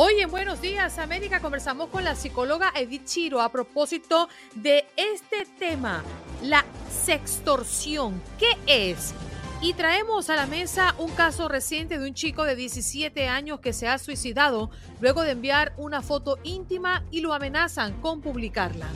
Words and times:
Hoy 0.00 0.20
en 0.20 0.30
Buenos 0.30 0.60
Días 0.60 0.96
América 1.00 1.40
conversamos 1.40 1.88
con 1.88 2.04
la 2.04 2.14
psicóloga 2.14 2.70
Edith 2.76 3.04
Chiro 3.04 3.40
a 3.40 3.50
propósito 3.50 4.28
de 4.54 4.86
este 4.94 5.44
tema, 5.58 6.04
la 6.40 6.64
sextorsión. 6.88 8.22
¿Qué 8.38 8.56
es? 8.68 9.12
Y 9.60 9.72
traemos 9.72 10.30
a 10.30 10.36
la 10.36 10.46
mesa 10.46 10.94
un 10.98 11.10
caso 11.10 11.48
reciente 11.48 11.98
de 11.98 12.06
un 12.06 12.14
chico 12.14 12.44
de 12.44 12.54
17 12.54 13.26
años 13.26 13.58
que 13.58 13.72
se 13.72 13.88
ha 13.88 13.98
suicidado 13.98 14.70
luego 15.00 15.22
de 15.22 15.32
enviar 15.32 15.72
una 15.76 16.00
foto 16.00 16.38
íntima 16.44 17.02
y 17.10 17.20
lo 17.20 17.34
amenazan 17.34 18.00
con 18.00 18.20
publicarla. 18.20 18.86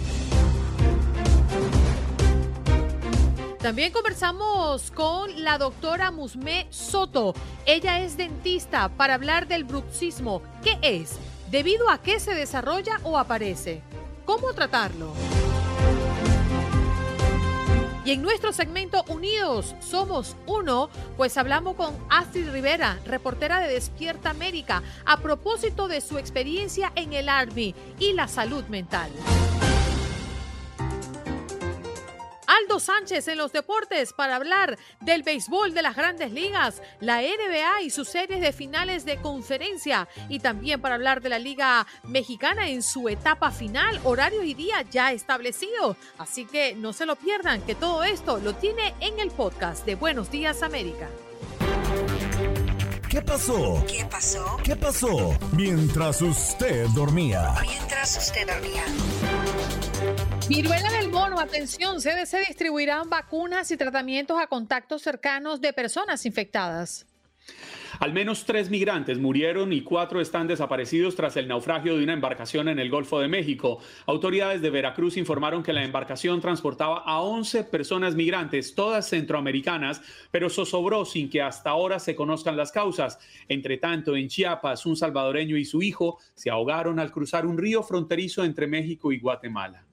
También 3.62 3.92
conversamos 3.92 4.90
con 4.90 5.44
la 5.44 5.56
doctora 5.56 6.10
Musme 6.10 6.66
Soto. 6.70 7.32
Ella 7.64 8.00
es 8.00 8.16
dentista 8.16 8.88
para 8.88 9.14
hablar 9.14 9.46
del 9.46 9.62
bruxismo. 9.62 10.42
¿Qué 10.64 10.78
es? 10.82 11.16
¿Debido 11.48 11.88
a 11.88 11.98
qué 11.98 12.18
se 12.18 12.34
desarrolla 12.34 12.98
o 13.04 13.16
aparece? 13.16 13.80
¿Cómo 14.24 14.52
tratarlo? 14.52 15.12
Y 18.04 18.10
en 18.10 18.22
nuestro 18.22 18.52
segmento 18.52 19.04
Unidos 19.06 19.76
Somos 19.78 20.34
Uno, 20.46 20.90
pues 21.16 21.36
hablamos 21.36 21.76
con 21.76 21.94
Astrid 22.10 22.50
Rivera, 22.50 22.98
reportera 23.04 23.60
de 23.60 23.72
Despierta 23.72 24.30
América, 24.30 24.82
a 25.04 25.18
propósito 25.18 25.86
de 25.86 26.00
su 26.00 26.18
experiencia 26.18 26.90
en 26.96 27.12
el 27.12 27.28
Army 27.28 27.76
y 28.00 28.12
la 28.14 28.26
salud 28.26 28.64
mental. 28.64 29.12
Sánchez 32.78 33.28
en 33.28 33.38
los 33.38 33.52
deportes 33.52 34.12
para 34.12 34.36
hablar 34.36 34.78
del 35.00 35.22
béisbol 35.22 35.74
de 35.74 35.82
las 35.82 35.96
grandes 35.96 36.32
ligas, 36.32 36.82
la 37.00 37.20
NBA 37.20 37.82
y 37.82 37.90
sus 37.90 38.08
series 38.08 38.40
de 38.40 38.52
finales 38.52 39.04
de 39.04 39.16
conferencia 39.18 40.08
y 40.28 40.40
también 40.40 40.80
para 40.80 40.94
hablar 40.94 41.20
de 41.20 41.28
la 41.28 41.38
Liga 41.38 41.86
Mexicana 42.04 42.68
en 42.68 42.82
su 42.82 43.08
etapa 43.08 43.50
final, 43.50 44.00
horario 44.04 44.42
y 44.42 44.54
día 44.54 44.82
ya 44.90 45.12
establecido. 45.12 45.96
Así 46.18 46.46
que 46.46 46.74
no 46.74 46.92
se 46.92 47.06
lo 47.06 47.16
pierdan, 47.16 47.62
que 47.62 47.74
todo 47.74 48.04
esto 48.04 48.38
lo 48.38 48.54
tiene 48.54 48.94
en 49.00 49.18
el 49.18 49.30
podcast 49.30 49.84
de 49.84 49.94
Buenos 49.94 50.30
Días 50.30 50.62
América. 50.62 51.08
¿Qué 53.12 53.20
pasó? 53.20 53.84
¿Qué 53.86 54.06
pasó? 54.06 54.56
¿Qué 54.64 54.74
pasó? 54.74 55.38
Mientras 55.54 56.22
usted 56.22 56.86
dormía. 56.94 57.56
Mientras 57.60 58.16
usted 58.16 58.46
dormía. 58.46 58.84
Viruela 60.48 60.90
del 60.92 61.10
mono, 61.10 61.38
atención, 61.38 62.00
CDC 62.00 62.46
distribuirán 62.48 63.10
vacunas 63.10 63.70
y 63.70 63.76
tratamientos 63.76 64.40
a 64.40 64.46
contactos 64.46 65.02
cercanos 65.02 65.60
de 65.60 65.74
personas 65.74 66.24
infectadas. 66.24 67.04
Al 67.98 68.12
menos 68.12 68.44
tres 68.44 68.70
migrantes 68.70 69.18
murieron 69.18 69.72
y 69.72 69.82
cuatro 69.82 70.20
están 70.20 70.46
desaparecidos 70.46 71.14
tras 71.14 71.36
el 71.36 71.48
naufragio 71.48 71.96
de 71.96 72.04
una 72.04 72.14
embarcación 72.14 72.68
en 72.68 72.78
el 72.78 72.90
Golfo 72.90 73.20
de 73.20 73.28
México. 73.28 73.78
Autoridades 74.06 74.62
de 74.62 74.70
Veracruz 74.70 75.16
informaron 75.16 75.62
que 75.62 75.72
la 75.72 75.84
embarcación 75.84 76.40
transportaba 76.40 77.02
a 77.04 77.20
11 77.20 77.64
personas 77.64 78.14
migrantes, 78.14 78.74
todas 78.74 79.08
centroamericanas, 79.08 80.02
pero 80.30 80.48
zozobró 80.48 81.04
sin 81.04 81.28
que 81.28 81.42
hasta 81.42 81.70
ahora 81.70 81.98
se 81.98 82.14
conozcan 82.14 82.56
las 82.56 82.72
causas. 82.72 83.18
Entre 83.48 83.76
tanto, 83.76 84.16
en 84.16 84.28
Chiapas, 84.28 84.86
un 84.86 84.96
salvadoreño 84.96 85.56
y 85.56 85.64
su 85.64 85.82
hijo 85.82 86.18
se 86.34 86.50
ahogaron 86.50 86.98
al 86.98 87.12
cruzar 87.12 87.46
un 87.46 87.58
río 87.58 87.82
fronterizo 87.82 88.44
entre 88.44 88.66
México 88.66 89.12
y 89.12 89.18
Guatemala. 89.18 89.84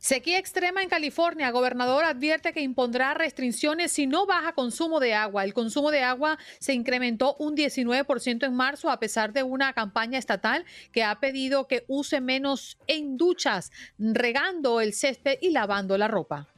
Sequía 0.00 0.38
extrema 0.38 0.82
en 0.82 0.88
California. 0.88 1.50
Gobernador 1.50 2.04
advierte 2.04 2.54
que 2.54 2.62
impondrá 2.62 3.12
restricciones 3.12 3.92
si 3.92 4.06
no 4.06 4.24
baja 4.24 4.54
consumo 4.54 4.98
de 4.98 5.12
agua. 5.12 5.44
El 5.44 5.52
consumo 5.52 5.90
de 5.90 6.00
agua 6.00 6.38
se 6.58 6.72
incrementó 6.72 7.36
un 7.38 7.54
19% 7.54 8.46
en 8.46 8.54
marzo 8.54 8.88
a 8.88 8.98
pesar 8.98 9.34
de 9.34 9.42
una 9.42 9.74
campaña 9.74 10.18
estatal 10.18 10.64
que 10.90 11.04
ha 11.04 11.20
pedido 11.20 11.68
que 11.68 11.84
use 11.86 12.22
menos 12.22 12.78
en 12.86 13.18
duchas, 13.18 13.72
regando 13.98 14.80
el 14.80 14.94
césped 14.94 15.36
y 15.42 15.50
lavando 15.50 15.98
la 15.98 16.08
ropa. 16.08 16.48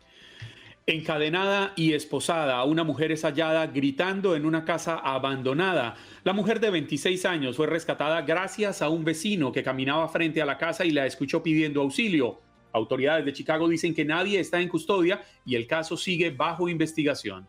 Encadenada 0.86 1.72
y 1.74 1.94
esposada, 1.94 2.62
una 2.62 2.84
mujer 2.84 3.10
es 3.10 3.22
hallada 3.24 3.66
gritando 3.66 4.36
en 4.36 4.46
una 4.46 4.64
casa 4.64 4.98
abandonada. 4.98 5.96
La 6.22 6.32
mujer 6.32 6.60
de 6.60 6.70
26 6.70 7.26
años 7.26 7.56
fue 7.56 7.66
rescatada 7.66 8.22
gracias 8.22 8.82
a 8.82 8.88
un 8.88 9.04
vecino 9.04 9.50
que 9.50 9.64
caminaba 9.64 10.08
frente 10.08 10.40
a 10.40 10.46
la 10.46 10.58
casa 10.58 10.84
y 10.84 10.92
la 10.92 11.06
escuchó 11.06 11.42
pidiendo 11.42 11.80
auxilio. 11.80 12.51
Autoridades 12.72 13.24
de 13.24 13.32
Chicago 13.32 13.68
dicen 13.68 13.94
que 13.94 14.04
nadie 14.04 14.40
está 14.40 14.60
en 14.60 14.68
custodia 14.68 15.22
y 15.44 15.56
el 15.56 15.66
caso 15.66 15.96
sigue 15.96 16.30
bajo 16.30 16.68
investigación. 16.68 17.46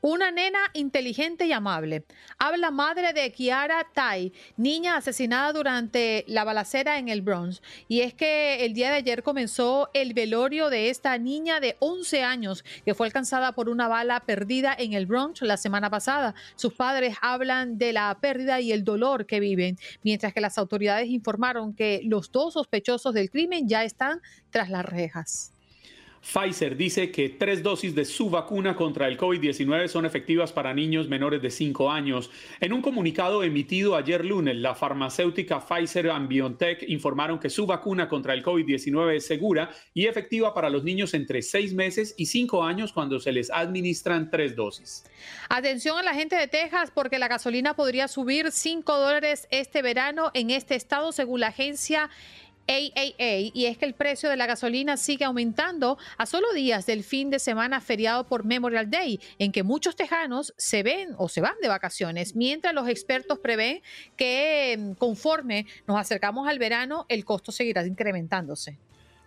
Una 0.00 0.30
nena 0.30 0.58
inteligente 0.74 1.46
y 1.46 1.52
amable. 1.52 2.04
Habla 2.38 2.70
madre 2.70 3.12
de 3.12 3.32
Kiara 3.32 3.86
Tai, 3.92 4.32
niña 4.56 4.96
asesinada 4.96 5.52
durante 5.52 6.24
la 6.28 6.44
balacera 6.44 6.98
en 6.98 7.08
el 7.08 7.22
Bronx. 7.22 7.62
Y 7.88 8.00
es 8.00 8.14
que 8.14 8.64
el 8.64 8.74
día 8.74 8.90
de 8.90 8.96
ayer 8.96 9.22
comenzó 9.22 9.88
el 9.94 10.14
velorio 10.14 10.70
de 10.70 10.90
esta 10.90 11.16
niña 11.18 11.60
de 11.60 11.76
11 11.80 12.22
años 12.22 12.64
que 12.84 12.94
fue 12.94 13.06
alcanzada 13.06 13.52
por 13.52 13.68
una 13.68 13.88
bala 13.88 14.20
perdida 14.20 14.74
en 14.78 14.92
el 14.92 15.06
Bronx 15.06 15.42
la 15.42 15.56
semana 15.56 15.90
pasada. 15.90 16.34
Sus 16.56 16.74
padres 16.74 17.16
hablan 17.20 17.78
de 17.78 17.92
la 17.92 18.16
pérdida 18.20 18.60
y 18.60 18.72
el 18.72 18.84
dolor 18.84 19.26
que 19.26 19.40
viven, 19.40 19.78
mientras 20.02 20.32
que 20.34 20.40
las 20.40 20.58
autoridades 20.58 21.08
informaron 21.08 21.74
que 21.74 22.02
los 22.04 22.30
dos 22.30 22.54
sospechosos 22.54 23.14
del 23.14 23.30
crimen 23.30 23.68
ya 23.68 23.84
están 23.84 24.20
tras 24.50 24.70
las 24.70 24.84
rejas. 24.84 25.53
Pfizer 26.24 26.74
dice 26.74 27.12
que 27.12 27.28
tres 27.28 27.62
dosis 27.62 27.94
de 27.94 28.06
su 28.06 28.30
vacuna 28.30 28.74
contra 28.74 29.06
el 29.08 29.18
COVID-19 29.18 29.88
son 29.88 30.06
efectivas 30.06 30.52
para 30.52 30.72
niños 30.72 31.06
menores 31.06 31.42
de 31.42 31.50
5 31.50 31.90
años. 31.90 32.30
En 32.60 32.72
un 32.72 32.80
comunicado 32.80 33.42
emitido 33.42 33.94
ayer 33.94 34.24
lunes, 34.24 34.56
la 34.56 34.74
farmacéutica 34.74 35.60
Pfizer 35.60 36.06
y 36.06 36.26
BioNTech 36.26 36.88
informaron 36.88 37.38
que 37.38 37.50
su 37.50 37.66
vacuna 37.66 38.08
contra 38.08 38.32
el 38.32 38.42
COVID-19 38.42 39.16
es 39.16 39.26
segura 39.26 39.70
y 39.92 40.06
efectiva 40.06 40.54
para 40.54 40.70
los 40.70 40.82
niños 40.82 41.12
entre 41.12 41.42
6 41.42 41.74
meses 41.74 42.14
y 42.16 42.26
5 42.26 42.64
años 42.64 42.92
cuando 42.92 43.20
se 43.20 43.30
les 43.30 43.50
administran 43.50 44.30
tres 44.30 44.56
dosis. 44.56 45.04
Atención 45.50 45.98
a 45.98 46.02
la 46.02 46.14
gente 46.14 46.36
de 46.36 46.48
Texas 46.48 46.90
porque 46.92 47.18
la 47.18 47.28
gasolina 47.28 47.74
podría 47.74 48.08
subir 48.08 48.50
5 48.50 48.98
dólares 48.98 49.46
este 49.50 49.82
verano 49.82 50.30
en 50.32 50.50
este 50.50 50.74
estado 50.74 51.12
según 51.12 51.40
la 51.40 51.48
agencia 51.48 52.08
AAA 52.68 53.50
y 53.52 53.66
es 53.66 53.78
que 53.78 53.84
el 53.84 53.94
precio 53.94 54.30
de 54.30 54.36
la 54.36 54.46
gasolina 54.46 54.96
sigue 54.96 55.24
aumentando 55.24 55.98
a 56.16 56.26
solo 56.26 56.52
días 56.52 56.86
del 56.86 57.04
fin 57.04 57.30
de 57.30 57.38
semana 57.38 57.80
feriado 57.80 58.24
por 58.26 58.44
Memorial 58.44 58.90
Day, 58.90 59.20
en 59.38 59.52
que 59.52 59.62
muchos 59.62 59.96
tejanos 59.96 60.54
se 60.56 60.82
ven 60.82 61.14
o 61.18 61.28
se 61.28 61.40
van 61.40 61.54
de 61.60 61.68
vacaciones, 61.68 62.34
mientras 62.34 62.74
los 62.74 62.88
expertos 62.88 63.38
prevén 63.38 63.82
que 64.16 64.76
mm, 64.78 64.92
conforme 64.92 65.66
nos 65.86 65.98
acercamos 65.98 66.48
al 66.48 66.58
verano, 66.58 67.06
el 67.08 67.24
costo 67.24 67.52
seguirá 67.52 67.86
incrementándose. 67.86 68.78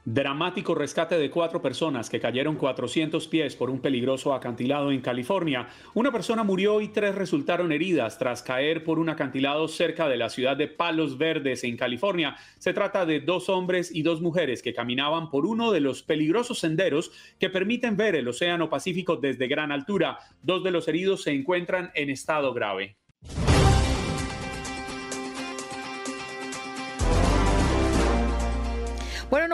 Dramático 0.09 0.73
rescate 0.73 1.17
de 1.17 1.29
cuatro 1.29 1.61
personas 1.61 2.09
que 2.09 2.21
cayeron 2.21 2.55
400 2.55 3.27
pies 3.27 3.57
por 3.57 3.69
un 3.69 3.81
peligroso 3.81 4.33
acantilado 4.33 4.89
en 4.89 5.01
California. 5.01 5.67
Una 5.95 6.13
persona 6.13 6.45
murió 6.45 6.79
y 6.79 6.87
tres 6.87 7.13
resultaron 7.13 7.73
heridas 7.73 8.17
tras 8.17 8.41
caer 8.41 8.85
por 8.85 8.99
un 8.99 9.09
acantilado 9.09 9.67
cerca 9.67 10.07
de 10.07 10.15
la 10.15 10.29
ciudad 10.29 10.55
de 10.55 10.69
Palos 10.69 11.17
Verdes 11.17 11.65
en 11.65 11.75
California. 11.75 12.37
Se 12.57 12.71
trata 12.71 13.05
de 13.05 13.19
dos 13.19 13.49
hombres 13.49 13.93
y 13.93 14.01
dos 14.01 14.21
mujeres 14.21 14.61
que 14.61 14.73
caminaban 14.73 15.29
por 15.29 15.45
uno 15.45 15.73
de 15.73 15.81
los 15.81 16.03
peligrosos 16.03 16.59
senderos 16.59 17.11
que 17.37 17.49
permiten 17.49 17.97
ver 17.97 18.15
el 18.15 18.29
Océano 18.29 18.69
Pacífico 18.69 19.17
desde 19.17 19.49
gran 19.49 19.73
altura. 19.73 20.19
Dos 20.41 20.63
de 20.63 20.71
los 20.71 20.87
heridos 20.87 21.23
se 21.23 21.33
encuentran 21.33 21.91
en 21.95 22.09
estado 22.09 22.53
grave. 22.53 22.95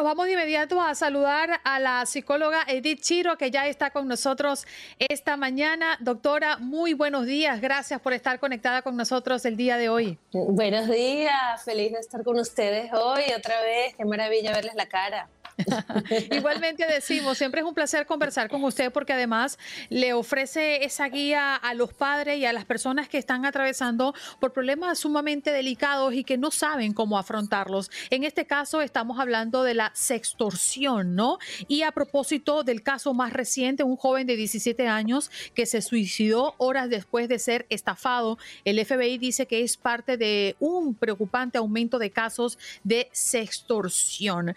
Vamos 0.04 0.26
de 0.26 0.34
inmediato 0.34 0.82
a 0.82 0.94
saludar 0.96 1.62
a 1.64 1.80
la 1.80 2.06
psicóloga 2.06 2.64
Edith 2.68 3.02
Chiro, 3.02 3.38
que 3.38 3.52
ya 3.52 3.68
está 3.68 3.92
con 3.92 4.08
nosotros 4.08 4.66
esta 5.00 5.38
mañana. 5.38 5.98
Doctora, 6.00 6.58
muy 6.58 6.94
buenos 6.94 7.26
días. 7.26 7.62
Gracias 7.62 8.00
por 8.02 8.14
estar 8.14 8.40
conectada 8.40 8.82
con 8.82 8.96
nosotros 8.96 9.46
el 9.46 9.58
día 9.58 9.78
de 9.78 9.90
hoy. 9.90 10.18
Buenos 10.32 10.90
días. 10.90 11.64
Feliz 11.64 11.94
de 11.94 12.00
estar 12.00 12.24
con 12.24 12.40
ustedes 12.40 12.92
hoy 12.94 13.24
otra 13.36 13.62
vez. 13.62 13.96
Qué 13.96 14.06
maravilla 14.06 14.52
verles 14.52 14.76
la 14.76 14.88
cara. 14.88 15.30
Igualmente 16.32 16.86
decimos, 16.86 17.38
siempre 17.38 17.62
es 17.62 17.68
un 17.68 17.74
placer 17.74 18.06
conversar 18.06 18.50
con 18.50 18.64
usted 18.64 18.92
porque 18.92 19.14
además 19.14 19.58
le 19.90 20.14
ofrece 20.14 20.84
esa 20.84 21.08
guía 21.08 21.56
a 21.56 21.74
los 21.74 21.94
padres 21.94 22.40
y 22.40 22.46
a 22.46 22.54
las 22.54 22.66
personas 22.66 23.08
que 23.08 23.18
están 23.18 23.46
atravesando 23.46 24.14
por 24.40 24.54
problemas 24.54 25.00
sumamente 25.00 25.52
delicados 25.52 26.14
y 26.14 26.24
que 26.24 26.38
no 26.38 26.52
saben 26.52 26.94
cómo 26.94 27.18
afrontarlos. 27.18 27.92
En 28.10 28.24
este 28.24 28.46
caso 28.46 28.82
estamos 28.82 29.20
hablando 29.20 29.64
de 29.64 29.74
la 29.74 29.92
sextorsión, 29.94 31.16
¿no? 31.16 31.38
Y 31.68 31.84
a 31.84 31.92
propósito 31.92 32.64
del 32.64 32.82
caso 32.82 33.14
más 33.14 33.34
reciente, 33.34 33.84
un 33.84 33.98
joven 33.98 34.28
de 34.28 34.36
17 34.36 34.88
años 34.88 35.32
que 35.54 35.66
se 35.66 35.82
suicidó 35.82 36.56
horas 36.58 36.90
después 36.90 37.28
de 37.30 37.40
ser 37.40 37.66
estafado, 37.70 38.38
el 38.66 38.84
FBI 38.84 39.18
dice 39.18 39.46
que 39.46 39.64
es 39.64 39.78
parte 39.78 40.18
de 40.18 40.56
un 40.60 40.96
preocupante 40.96 41.58
aumento 41.58 42.00
de 42.00 42.12
casos 42.12 42.58
de 42.84 43.10
sextorsión. 43.12 44.56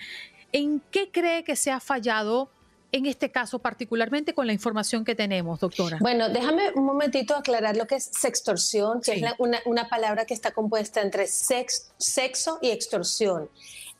¿En 0.56 0.80
qué 0.90 1.10
cree 1.10 1.44
que 1.44 1.54
se 1.54 1.70
ha 1.70 1.80
fallado 1.80 2.48
en 2.90 3.04
este 3.04 3.30
caso, 3.30 3.58
particularmente 3.58 4.32
con 4.32 4.46
la 4.46 4.54
información 4.54 5.04
que 5.04 5.14
tenemos, 5.14 5.60
doctora? 5.60 5.98
Bueno, 6.00 6.30
déjame 6.30 6.70
un 6.74 6.86
momentito 6.86 7.36
aclarar 7.36 7.76
lo 7.76 7.86
que 7.86 7.96
es 7.96 8.08
sextorsión, 8.10 9.02
que 9.02 9.12
es 9.12 9.22
una, 9.38 9.88
palabra 9.90 10.24
que 10.24 10.32
está 10.32 10.52
compuesta 10.52 11.02
entre 11.02 11.26
sexo 11.26 12.58
y 12.62 12.70
extorsión. 12.70 13.50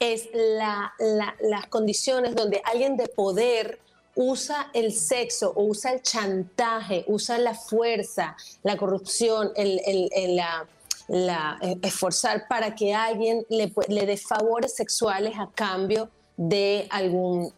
Es 0.00 0.30
las 0.32 1.66
condiciones 1.68 2.34
donde 2.34 2.62
alguien 2.64 2.96
de 2.96 3.08
poder 3.08 3.78
usa 4.14 4.70
el 4.72 4.94
sexo 4.94 5.52
o 5.54 5.64
usa 5.64 5.92
el 5.92 6.00
chantaje, 6.00 7.04
usa 7.06 7.36
la 7.36 7.54
fuerza, 7.54 8.34
la 8.62 8.78
corrupción, 8.78 9.52
la, 11.08 11.58
eh, 11.60 11.76
esforzar 11.82 12.48
para 12.48 12.74
que 12.74 12.94
alguien 12.94 13.44
le, 13.50 13.70
le 13.88 14.06
dé 14.06 14.16
favores 14.16 14.74
sexuales 14.74 15.34
a 15.38 15.50
cambio 15.54 16.08
de 16.36 16.86
algún 16.90 17.52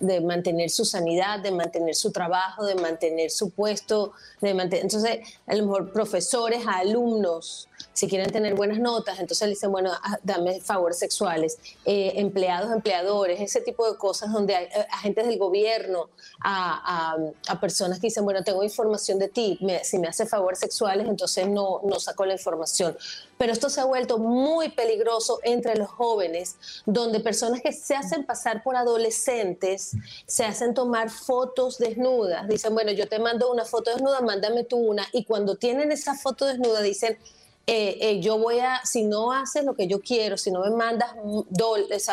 de 0.00 0.20
mantener 0.20 0.70
su 0.70 0.84
sanidad, 0.84 1.40
de 1.40 1.50
mantener 1.50 1.94
su 1.94 2.12
trabajo, 2.12 2.64
de 2.64 2.74
mantener 2.74 3.30
su 3.30 3.50
puesto, 3.50 4.12
de 4.40 4.54
mantener, 4.54 4.84
entonces 4.84 5.20
a 5.46 5.54
lo 5.54 5.64
mejor 5.64 5.92
profesores 5.92 6.64
alumnos 6.66 7.68
si 7.92 8.08
quieren 8.08 8.30
tener 8.30 8.54
buenas 8.54 8.78
notas, 8.78 9.20
entonces 9.20 9.46
le 9.46 9.54
dicen, 9.54 9.70
bueno, 9.70 9.90
ah, 9.92 10.18
dame 10.22 10.60
favores 10.60 10.98
sexuales, 10.98 11.58
eh, 11.84 12.12
empleados, 12.16 12.72
empleadores, 12.72 13.40
ese 13.40 13.60
tipo 13.60 13.90
de 13.90 13.98
cosas 13.98 14.32
donde 14.32 14.54
hay 14.54 14.64
eh, 14.64 14.86
agentes 14.90 15.26
del 15.26 15.38
gobierno, 15.38 16.08
a, 16.42 17.16
personas 17.60 18.00
que 18.00 18.08
dicen, 18.08 18.24
bueno, 18.24 18.42
tengo 18.42 18.64
información 18.64 19.18
de 19.18 19.28
ti, 19.28 19.58
si 19.84 19.98
me 19.98 20.08
hace 20.08 20.26
favores 20.26 20.58
sexuales, 20.58 21.06
entonces 21.06 21.48
no, 21.48 21.80
no 21.84 22.00
saco 22.00 22.24
la 22.24 22.32
información. 22.32 22.96
Pero 23.38 23.52
esto 23.52 23.68
se 23.70 23.80
ha 23.80 23.84
vuelto 23.84 24.18
muy 24.18 24.70
peligroso 24.70 25.38
entre 25.42 25.76
los 25.76 25.88
jóvenes, 25.88 26.56
donde 26.86 27.20
personas 27.20 27.60
que 27.60 27.72
se 27.72 27.94
hacen 27.94 28.24
pasar 28.24 28.62
por 28.62 28.76
adolescentes 28.76 29.92
se 30.26 30.44
hacen 30.44 30.74
tomar 30.74 31.10
fotos 31.10 31.78
desnudas. 31.78 32.48
Dicen, 32.48 32.74
bueno, 32.74 32.92
yo 32.92 33.08
te 33.08 33.18
mando 33.18 33.50
una 33.50 33.64
foto 33.64 33.90
desnuda, 33.90 34.20
mándame 34.20 34.64
tú 34.64 34.76
una. 34.78 35.06
Y 35.12 35.24
cuando 35.24 35.56
tienen 35.56 35.92
esa 35.92 36.14
foto 36.14 36.46
desnuda, 36.46 36.82
dicen, 36.82 37.18
eh, 37.66 37.98
eh, 38.00 38.20
yo 38.20 38.38
voy 38.38 38.58
a, 38.58 38.80
si 38.84 39.04
no 39.04 39.32
haces 39.32 39.64
lo 39.64 39.74
que 39.74 39.86
yo 39.86 40.00
quiero, 40.00 40.36
si 40.36 40.50
no 40.50 40.60
me 40.60 40.70
mandas 40.70 41.14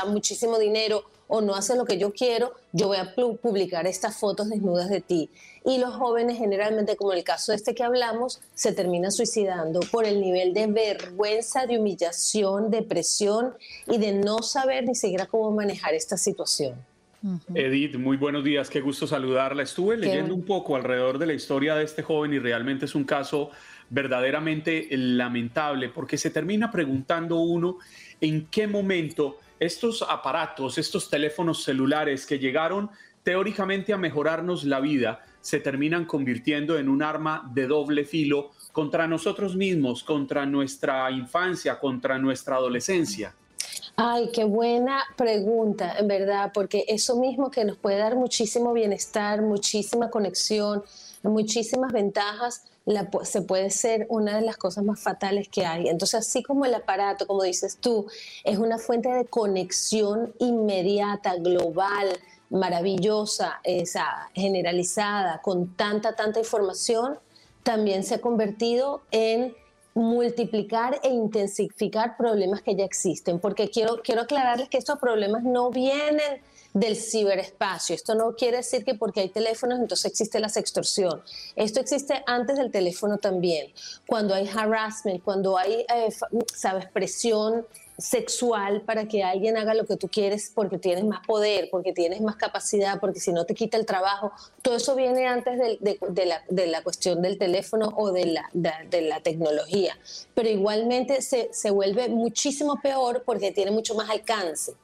muchísimo 0.07 0.59
dinero 0.59 1.03
o 1.27 1.41
no 1.41 1.55
haces 1.55 1.77
lo 1.77 1.85
que 1.85 1.97
yo 1.97 2.11
quiero, 2.11 2.53
yo 2.71 2.87
voy 2.87 2.97
a 2.97 3.13
publicar 3.13 3.87
estas 3.87 4.17
fotos 4.17 4.49
desnudas 4.49 4.89
de 4.89 5.01
ti. 5.01 5.29
Y 5.65 5.77
los 5.77 5.93
jóvenes 5.93 6.37
generalmente, 6.37 6.95
como 6.95 7.11
en 7.13 7.19
el 7.19 7.23
caso 7.23 7.51
de 7.51 7.57
este 7.57 7.75
que 7.75 7.83
hablamos, 7.83 8.41
se 8.53 8.73
terminan 8.73 9.11
suicidando 9.11 9.79
por 9.91 10.05
el 10.05 10.21
nivel 10.21 10.53
de 10.53 10.67
vergüenza, 10.67 11.65
de 11.65 11.77
humillación, 11.77 12.71
de 12.71 12.81
presión 12.81 13.53
y 13.87 13.97
de 13.97 14.13
no 14.13 14.41
saber 14.41 14.85
ni 14.85 14.95
siquiera 14.95 15.25
cómo 15.25 15.51
manejar 15.51 15.93
esta 15.93 16.17
situación. 16.17 16.75
Edith, 17.53 17.97
muy 17.97 18.15
buenos 18.15 18.45
días, 18.45 18.69
qué 18.69 18.79
gusto 18.79 19.05
saludarla. 19.05 19.63
Estuve 19.63 19.97
leyendo 19.97 20.33
un 20.33 20.43
poco 20.43 20.77
alrededor 20.77 21.19
de 21.19 21.25
la 21.25 21.33
historia 21.33 21.75
de 21.75 21.83
este 21.83 22.01
joven 22.01 22.33
y 22.33 22.39
realmente 22.39 22.85
es 22.85 22.95
un 22.95 23.03
caso 23.03 23.51
verdaderamente 23.89 24.87
lamentable 24.91 25.89
porque 25.89 26.17
se 26.17 26.29
termina 26.29 26.71
preguntando 26.71 27.37
uno 27.37 27.77
en 28.21 28.47
qué 28.47 28.67
momento 28.67 29.37
estos 29.59 30.01
aparatos, 30.07 30.77
estos 30.77 31.09
teléfonos 31.09 31.63
celulares 31.63 32.25
que 32.25 32.39
llegaron 32.39 32.89
teóricamente 33.23 33.93
a 33.93 33.97
mejorarnos 33.97 34.63
la 34.63 34.79
vida, 34.79 35.25
se 35.41 35.59
terminan 35.59 36.05
convirtiendo 36.05 36.77
en 36.77 36.89
un 36.89 37.03
arma 37.03 37.49
de 37.53 37.67
doble 37.67 38.05
filo 38.05 38.51
contra 38.71 39.07
nosotros 39.07 39.55
mismos, 39.55 40.03
contra 40.03 40.45
nuestra 40.45 41.11
infancia, 41.11 41.79
contra 41.79 42.17
nuestra 42.17 42.55
adolescencia. 42.55 43.33
Ay, 43.95 44.29
qué 44.33 44.45
buena 44.45 45.03
pregunta, 45.17 45.97
en 45.97 46.07
verdad, 46.07 46.51
porque 46.53 46.85
eso 46.87 47.19
mismo 47.19 47.51
que 47.51 47.65
nos 47.65 47.77
puede 47.77 47.97
dar 47.97 48.15
muchísimo 48.15 48.71
bienestar, 48.71 49.41
muchísima 49.41 50.09
conexión, 50.09 50.83
muchísimas 51.21 51.91
ventajas, 51.91 52.63
se 53.23 53.41
puede 53.41 53.69
ser 53.69 54.05
una 54.09 54.35
de 54.35 54.41
las 54.41 54.57
cosas 54.57 54.83
más 54.83 54.99
fatales 54.99 55.47
que 55.49 55.65
hay. 55.65 55.87
Entonces, 55.87 56.21
así 56.21 56.41
como 56.43 56.65
el 56.65 56.73
aparato, 56.73 57.27
como 57.27 57.43
dices 57.43 57.77
tú, 57.79 58.07
es 58.43 58.57
una 58.57 58.77
fuente 58.77 59.09
de 59.09 59.25
conexión 59.25 60.33
inmediata, 60.39 61.35
global, 61.35 62.07
maravillosa, 62.49 63.59
esa, 63.63 64.29
generalizada, 64.33 65.41
con 65.41 65.75
tanta, 65.75 66.15
tanta 66.15 66.39
información, 66.39 67.19
también 67.63 68.03
se 68.03 68.15
ha 68.15 68.21
convertido 68.21 69.01
en 69.11 69.55
multiplicar 69.93 70.99
e 71.03 71.09
intensificar 71.09 72.17
problemas 72.17 72.61
que 72.61 72.75
ya 72.75 72.85
existen, 72.85 73.39
porque 73.39 73.69
quiero, 73.69 74.01
quiero 74.01 74.21
aclararles 74.21 74.69
que 74.69 74.77
estos 74.77 74.97
problemas 74.99 75.43
no 75.43 75.69
vienen 75.69 76.41
del 76.73 76.95
ciberespacio. 76.95 77.95
Esto 77.95 78.15
no 78.15 78.35
quiere 78.35 78.57
decir 78.57 78.85
que 78.85 78.95
porque 78.95 79.21
hay 79.21 79.29
teléfonos 79.29 79.79
entonces 79.79 80.05
existe 80.05 80.39
la 80.39 80.49
sextorsión. 80.49 81.21
Esto 81.55 81.79
existe 81.79 82.23
antes 82.25 82.57
del 82.57 82.71
teléfono 82.71 83.17
también. 83.17 83.71
Cuando 84.07 84.33
hay 84.33 84.47
harassment, 84.47 85.23
cuando 85.23 85.57
hay, 85.57 85.85
eh, 85.93 86.09
sabes, 86.53 86.85
presión 86.87 87.65
sexual 87.97 88.81
para 88.81 89.09
que 89.09 89.23
alguien 89.23 89.57
haga 89.57 89.73
lo 89.73 89.85
que 89.85 89.97
tú 89.97 90.07
quieres 90.07 90.51
porque 90.55 90.77
tienes 90.77 91.03
más 91.03 91.25
poder, 91.27 91.67
porque 91.69 91.91
tienes 91.91 92.21
más 92.21 92.37
capacidad, 92.37 92.99
porque 92.99 93.19
si 93.19 93.33
no 93.33 93.45
te 93.45 93.53
quita 93.53 93.77
el 93.77 93.85
trabajo. 93.85 94.31
Todo 94.61 94.77
eso 94.77 94.95
viene 94.95 95.27
antes 95.27 95.59
de, 95.59 96.67
la, 96.67 96.83
cuestión 96.83 97.21
del 97.21 97.37
teléfono 97.37 97.93
o 97.97 98.11
de 98.11 98.25
la, 98.53 99.19
tecnología. 99.21 99.97
Pero 100.33 100.49
igualmente 100.49 101.21
se 101.21 101.71
vuelve 101.71 102.07
muchísimo 102.07 102.79
peor 102.81 103.23
porque 103.25 103.51
tiene 103.51 103.71
mucho 103.71 103.95
más 103.95 104.09
alcance. 104.09 104.75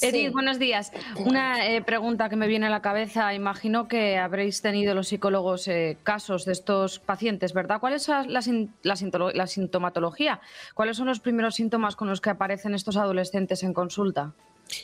Edith, 0.00 0.32
buenos 0.32 0.58
días. 0.58 0.92
Una 1.16 1.66
eh, 1.66 1.82
pregunta 1.82 2.28
que 2.28 2.36
me 2.36 2.46
viene 2.46 2.66
a 2.66 2.70
la 2.70 2.82
cabeza. 2.82 3.34
Imagino 3.34 3.88
que 3.88 4.18
habréis 4.18 4.62
tenido 4.62 4.94
los 4.94 5.08
psicólogos 5.08 5.68
eh, 5.68 5.98
casos 6.02 6.44
de 6.44 6.52
estos 6.52 6.98
pacientes, 6.98 7.52
¿verdad? 7.52 7.80
¿Cuál 7.80 7.94
es 7.94 8.08
la, 8.08 8.24
la 8.26 9.46
sintomatología? 9.46 10.40
¿Cuáles 10.74 10.96
son 10.96 11.06
los 11.06 11.20
primeros 11.20 11.54
síntomas 11.54 11.96
con 11.96 12.08
los 12.08 12.20
que 12.20 12.30
aparecen 12.30 12.74
estos 12.74 12.96
adolescentes 12.96 13.62
en 13.62 13.74
consulta? 13.74 14.34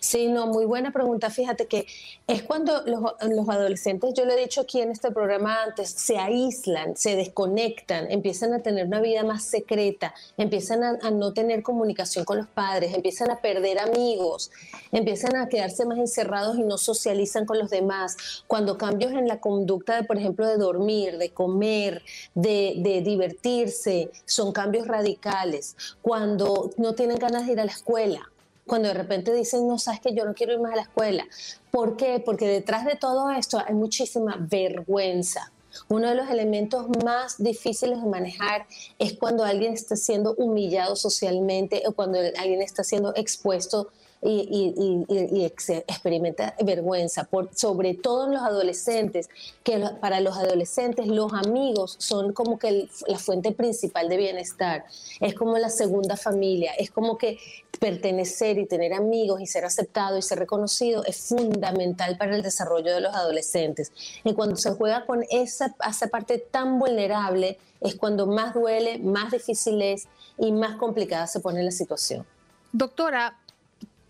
Sí, 0.00 0.28
no, 0.28 0.46
muy 0.46 0.64
buena 0.64 0.92
pregunta. 0.92 1.30
Fíjate 1.30 1.66
que 1.66 1.86
es 2.26 2.42
cuando 2.42 2.82
los, 2.84 3.48
adolescentes, 3.48 4.14
yo 4.14 4.24
lo 4.24 4.32
he 4.32 4.40
dicho 4.40 4.62
aquí 4.62 4.80
en 4.80 4.90
este 4.90 5.10
programa 5.10 5.62
antes, 5.62 5.90
se 5.90 6.18
aíslan, 6.18 6.96
se 6.96 7.16
desconectan, 7.16 8.10
empiezan 8.10 8.52
a 8.52 8.60
tener 8.60 8.86
una 8.86 9.00
vida 9.00 9.22
más 9.24 9.44
secreta, 9.44 10.14
empiezan 10.36 10.84
a, 10.84 11.10
no 11.10 11.32
tener 11.32 11.62
comunicación 11.62 12.24
con 12.24 12.38
los 12.38 12.46
padres, 12.46 12.94
empiezan 12.94 13.30
a 13.30 13.40
perder 13.40 13.78
amigos, 13.78 14.50
empiezan 14.92 15.36
a 15.36 15.48
quedarse 15.48 15.86
más 15.86 15.98
encerrados 15.98 16.58
y 16.58 16.62
no 16.62 16.76
socializan 16.76 17.46
con 17.46 17.58
los 17.58 17.70
demás. 17.70 18.44
Cuando 18.46 18.76
cambios 18.76 19.12
en 19.12 19.26
la 19.26 19.40
conducta, 19.40 19.96
de, 19.96 20.04
por 20.04 20.18
ejemplo, 20.18 20.46
de 20.46 20.58
dormir, 20.58 21.18
de 21.18 21.30
comer, 21.30 22.02
de, 22.34 22.74
de 22.78 23.00
divertirse, 23.00 24.10
son 24.26 24.52
cambios 24.52 24.86
radicales. 24.86 25.76
Cuando 26.02 26.70
no 26.76 26.94
tienen 26.94 27.18
ganas 27.18 27.46
de 27.46 27.52
ir 27.52 27.60
a 27.60 27.64
la 27.64 27.72
escuela 27.72 28.30
cuando 28.68 28.86
de 28.86 28.94
repente 28.94 29.34
dicen, 29.34 29.66
no, 29.66 29.78
sabes 29.78 30.00
que 30.00 30.14
yo 30.14 30.24
no 30.24 30.34
quiero 30.34 30.52
ir 30.52 30.60
más 30.60 30.72
a 30.72 30.76
la 30.76 30.82
escuela. 30.82 31.26
¿Por 31.72 31.96
qué? 31.96 32.22
Porque 32.24 32.46
detrás 32.46 32.84
de 32.84 32.94
todo 32.94 33.30
esto 33.32 33.58
hay 33.58 33.74
muchísima 33.74 34.36
vergüenza. 34.38 35.50
Uno 35.88 36.08
de 36.08 36.14
los 36.14 36.30
elementos 36.30 36.86
más 37.04 37.42
difíciles 37.42 38.00
de 38.00 38.08
manejar 38.08 38.66
es 38.98 39.14
cuando 39.14 39.44
alguien 39.44 39.74
está 39.74 39.96
siendo 39.96 40.34
humillado 40.34 40.94
socialmente 40.96 41.82
o 41.86 41.92
cuando 41.92 42.18
alguien 42.18 42.62
está 42.62 42.84
siendo 42.84 43.14
expuesto 43.16 43.88
y, 44.22 45.44
experimenta 45.86 46.54
vergüenza, 46.64 47.24
por, 47.24 47.50
sobre 47.54 47.94
todo 47.94 48.26
en 48.26 48.34
los 48.34 48.42
adolescentes, 48.42 49.28
que 49.62 49.78
para 50.00 50.20
los 50.20 50.36
adolescentes 50.36 51.06
los 51.06 51.32
amigos 51.32 51.96
son 51.98 52.32
como 52.32 52.58
que 52.58 52.88
la 53.06 53.18
fuente 53.18 53.52
principal 53.52 54.08
de 54.08 54.16
bienestar, 54.16 54.84
es 55.20 55.34
como 55.34 55.58
la 55.58 55.70
segunda 55.70 56.16
familia, 56.16 56.72
es 56.78 56.90
como 56.90 57.16
que 57.16 57.38
pertenecer 57.78 58.58
y 58.58 58.66
tener 58.66 58.92
amigos 58.92 59.40
y 59.40 59.46
ser 59.46 59.64
aceptado 59.64 60.18
y 60.18 60.22
ser 60.22 60.38
reconocido 60.40 61.04
es 61.04 61.16
fundamental 61.16 62.16
para 62.18 62.34
el 62.34 62.42
desarrollo 62.42 62.92
de 62.92 63.00
los 63.00 63.14
adolescentes. 63.14 63.92
Y 64.24 64.34
cuando 64.34 64.56
se 64.56 64.72
juega 64.72 65.06
con 65.06 65.24
esa, 65.30 65.76
esa 65.88 66.08
parte 66.08 66.38
tan 66.38 66.78
vulnerable, 66.78 67.58
es 67.80 67.94
cuando 67.94 68.26
más 68.26 68.54
duele, 68.54 68.98
más 68.98 69.30
difícil 69.30 69.80
es 69.82 70.08
y 70.36 70.50
más 70.50 70.76
complicada 70.76 71.26
se 71.28 71.38
pone 71.38 71.62
la 71.62 71.70
situación. 71.70 72.26
Doctora, 72.72 73.38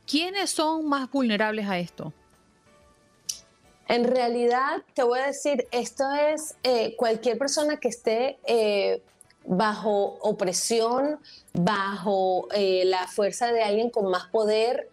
¿quiénes 0.08 0.50
son 0.50 0.88
más 0.88 1.10
vulnerables 1.10 1.66
a 1.68 1.78
esto? 1.78 2.12
En 3.88 4.04
realidad, 4.04 4.82
te 4.94 5.02
voy 5.02 5.20
a 5.20 5.26
decir, 5.26 5.66
esto 5.70 6.04
es 6.12 6.56
eh, 6.62 6.94
cualquier 6.96 7.38
persona 7.38 7.78
que 7.78 7.88
esté 7.88 8.38
eh, 8.46 9.02
bajo 9.46 10.18
opresión, 10.20 11.18
bajo 11.54 12.48
eh, 12.52 12.82
la 12.84 13.06
fuerza 13.06 13.50
de 13.50 13.62
alguien 13.62 13.88
con 13.88 14.10
más 14.10 14.26
poder, 14.26 14.90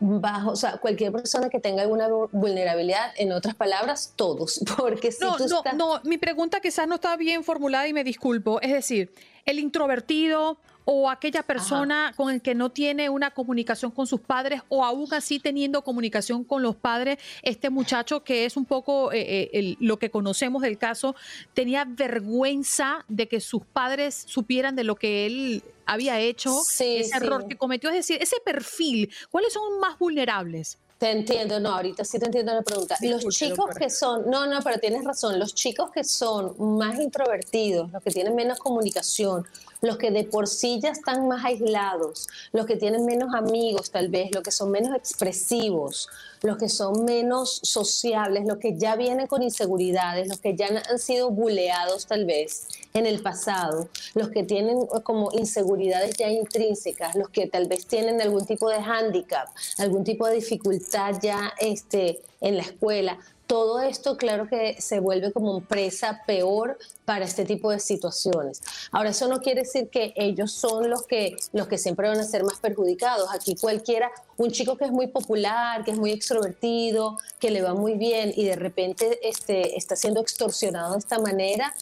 bajo, 0.00 0.50
o 0.50 0.56
sea, 0.56 0.76
cualquier 0.78 1.12
persona 1.12 1.48
que 1.48 1.60
tenga 1.60 1.82
alguna 1.82 2.08
vulnerabilidad, 2.30 3.12
en 3.16 3.32
otras 3.32 3.54
palabras, 3.54 4.12
todos, 4.16 4.60
porque 4.76 5.12
si 5.12 5.24
no, 5.24 5.38
no, 5.38 5.62
no, 5.74 6.00
mi 6.04 6.18
pregunta 6.18 6.60
quizás 6.60 6.86
no 6.86 6.96
está 6.96 7.16
bien 7.16 7.42
formulada 7.42 7.88
y 7.88 7.94
me 7.94 8.04
disculpo, 8.04 8.60
es 8.60 8.72
decir, 8.72 9.14
el 9.46 9.58
introvertido 9.58 10.58
o 10.88 11.10
aquella 11.10 11.42
persona 11.42 12.14
con 12.16 12.32
el 12.32 12.40
que 12.40 12.54
no 12.54 12.70
tiene 12.70 13.10
una 13.10 13.32
comunicación 13.32 13.90
con 13.90 14.06
sus 14.06 14.20
padres 14.20 14.62
o 14.68 14.84
aún 14.84 15.12
así 15.12 15.40
teniendo 15.40 15.82
comunicación 15.82 16.44
con 16.44 16.62
los 16.62 16.76
padres, 16.76 17.18
este 17.42 17.70
muchacho 17.70 18.22
que 18.22 18.44
es 18.44 18.56
un 18.56 18.64
poco 18.64 19.12
eh, 19.12 19.50
eh, 19.52 19.76
lo 19.80 19.98
que 19.98 20.10
conocemos 20.10 20.62
del 20.62 20.78
caso, 20.78 21.16
tenía 21.54 21.84
vergüenza 21.84 23.04
de 23.08 23.26
que 23.26 23.40
sus 23.40 23.64
padres 23.64 24.24
supieran 24.28 24.76
de 24.76 24.84
lo 24.84 24.94
que 24.94 25.26
él 25.26 25.64
había 25.86 26.20
hecho, 26.20 26.62
ese 26.62 27.08
error 27.12 27.48
que 27.48 27.56
cometió, 27.56 27.90
es 27.90 27.96
decir, 27.96 28.18
ese 28.22 28.36
perfil, 28.44 29.12
¿cuáles 29.30 29.52
son 29.52 29.80
más 29.80 29.98
vulnerables? 29.98 30.78
Te 30.98 31.10
entiendo, 31.10 31.60
no, 31.60 31.74
ahorita 31.74 32.04
sí 32.04 32.18
te 32.18 32.24
entiendo 32.24 32.54
la 32.54 32.62
pregunta. 32.62 32.96
los 33.02 33.26
chicos 33.28 33.66
que 33.78 33.90
son, 33.90 34.30
no, 34.30 34.46
no, 34.46 34.60
pero 34.62 34.78
tienes 34.78 35.04
razón, 35.04 35.38
los 35.38 35.54
chicos 35.54 35.90
que 35.90 36.04
son 36.04 36.54
más 36.78 36.98
introvertidos, 36.98 37.92
los 37.92 38.02
que 38.02 38.10
tienen 38.10 38.34
menos 38.34 38.58
comunicación, 38.58 39.46
los 39.80 39.98
que 39.98 40.10
de 40.10 40.24
por 40.24 40.48
sí 40.48 40.80
ya 40.82 40.90
están 40.90 41.28
más 41.28 41.44
aislados, 41.44 42.28
los 42.52 42.66
que 42.66 42.76
tienen 42.76 43.04
menos 43.04 43.34
amigos 43.34 43.90
tal 43.90 44.08
vez, 44.08 44.30
los 44.34 44.42
que 44.42 44.50
son 44.50 44.70
menos 44.70 44.94
expresivos, 44.94 46.08
los 46.42 46.56
que 46.56 46.68
son 46.68 47.04
menos 47.04 47.60
sociables, 47.62 48.46
los 48.46 48.58
que 48.58 48.76
ya 48.76 48.96
vienen 48.96 49.26
con 49.26 49.42
inseguridades, 49.42 50.28
los 50.28 50.40
que 50.40 50.54
ya 50.54 50.68
han 50.68 50.98
sido 50.98 51.30
buleados 51.30 52.06
tal 52.06 52.24
vez 52.24 52.66
en 52.94 53.06
el 53.06 53.22
pasado, 53.22 53.88
los 54.14 54.30
que 54.30 54.42
tienen 54.42 54.86
como 55.02 55.30
inseguridades 55.32 56.16
ya 56.16 56.30
intrínsecas, 56.30 57.14
los 57.14 57.28
que 57.28 57.46
tal 57.46 57.68
vez 57.68 57.86
tienen 57.86 58.20
algún 58.20 58.46
tipo 58.46 58.68
de 58.68 58.82
hándicap, 58.82 59.48
algún 59.78 60.04
tipo 60.04 60.26
de 60.26 60.36
dificultad 60.36 61.16
ya 61.22 61.52
este, 61.58 62.20
en 62.40 62.56
la 62.56 62.62
escuela, 62.62 63.18
todo 63.46 63.80
esto 63.80 64.16
claro 64.16 64.48
que 64.48 64.80
se 64.80 65.00
vuelve 65.00 65.32
como 65.32 65.56
un 65.56 65.62
presa 65.64 66.22
peor 66.26 66.78
para 67.04 67.24
este 67.24 67.44
tipo 67.44 67.70
de 67.70 67.78
situaciones. 67.78 68.60
Ahora, 68.90 69.10
eso 69.10 69.28
no 69.28 69.40
quiere 69.40 69.62
decir 69.62 69.88
que 69.88 70.12
ellos 70.16 70.52
son 70.52 70.90
los 70.90 71.06
que, 71.06 71.36
los 71.52 71.68
que 71.68 71.78
siempre 71.78 72.08
van 72.08 72.18
a 72.18 72.24
ser 72.24 72.42
más 72.42 72.58
perjudicados. 72.58 73.28
Aquí 73.32 73.54
cualquiera, 73.54 74.10
un 74.36 74.50
chico 74.50 74.76
que 74.76 74.86
es 74.86 74.90
muy 74.90 75.06
popular, 75.06 75.84
que 75.84 75.92
es 75.92 75.98
muy 75.98 76.10
extrovertido, 76.10 77.18
que 77.38 77.50
le 77.50 77.62
va 77.62 77.74
muy 77.74 77.94
bien 77.94 78.32
y 78.34 78.44
de 78.44 78.56
repente 78.56 79.20
este, 79.22 79.76
está 79.76 79.94
siendo 79.94 80.20
extorsionado 80.20 80.94
de 80.94 80.98
esta 80.98 81.18
manera, 81.18 81.72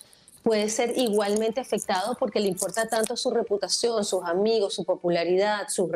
puede 0.45 0.69
ser 0.69 0.97
igualmente 0.97 1.59
afectado 1.59 2.17
porque 2.21 2.39
le 2.39 2.49
importa 2.49 2.87
tanto 2.87 3.17
su 3.17 3.31
reputación, 3.31 4.05
sus 4.05 4.23
amigos, 4.25 4.75
su 4.75 4.85
popularidad, 4.85 5.69
su, 5.69 5.91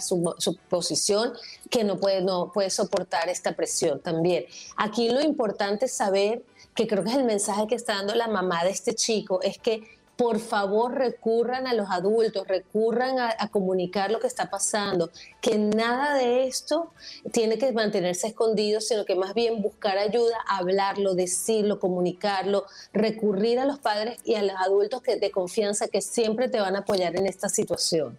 su, 0.00 0.34
su, 0.38 0.56
posición, 0.68 1.32
que 1.68 1.82
no 1.82 1.98
puede, 1.98 2.22
no 2.22 2.52
puede 2.52 2.70
soportar 2.70 3.28
esta 3.28 3.56
presión 3.56 3.98
también. 3.98 4.46
Aquí 4.76 5.10
lo 5.10 5.20
importante 5.20 5.86
es 5.86 5.92
saber, 5.92 6.44
que 6.76 6.86
creo 6.86 7.02
que 7.02 7.10
es 7.10 7.16
el 7.16 7.24
mensaje 7.24 7.66
que 7.66 7.74
está 7.74 7.96
dando 7.96 8.14
la 8.14 8.28
mamá 8.28 8.64
de 8.64 8.70
este 8.70 8.94
chico, 8.94 9.42
es 9.42 9.58
que 9.58 9.82
por 10.22 10.38
favor 10.38 10.94
recurran 10.94 11.66
a 11.66 11.74
los 11.74 11.90
adultos, 11.90 12.46
recurran 12.46 13.18
a, 13.18 13.48
comunicar 13.48 14.12
lo 14.12 14.20
que 14.20 14.28
está 14.28 14.50
pasando, 14.50 15.10
que 15.40 15.58
nada 15.58 16.14
de 16.14 16.46
esto 16.46 16.92
tiene 17.32 17.58
que 17.58 17.72
mantenerse 17.72 18.28
escondido, 18.28 18.80
sino 18.80 19.04
que 19.04 19.16
más 19.16 19.34
bien 19.34 19.60
buscar 19.60 19.98
ayuda, 19.98 20.36
hablarlo, 20.46 21.16
decirlo, 21.16 21.80
comunicarlo, 21.80 22.66
recurrir 22.92 23.58
a 23.58 23.64
los 23.64 23.80
padres 23.80 24.20
y 24.24 24.36
a 24.36 24.44
los 24.44 24.54
adultos 24.64 25.02
que, 25.02 25.16
de 25.16 25.32
confianza 25.32 25.88
que 25.88 26.00
siempre 26.00 26.48
te 26.48 26.60
van 26.60 26.76
a 26.76 26.80
apoyar 26.80 27.16
en 27.16 27.26
esta 27.26 27.48
situación 27.48 28.16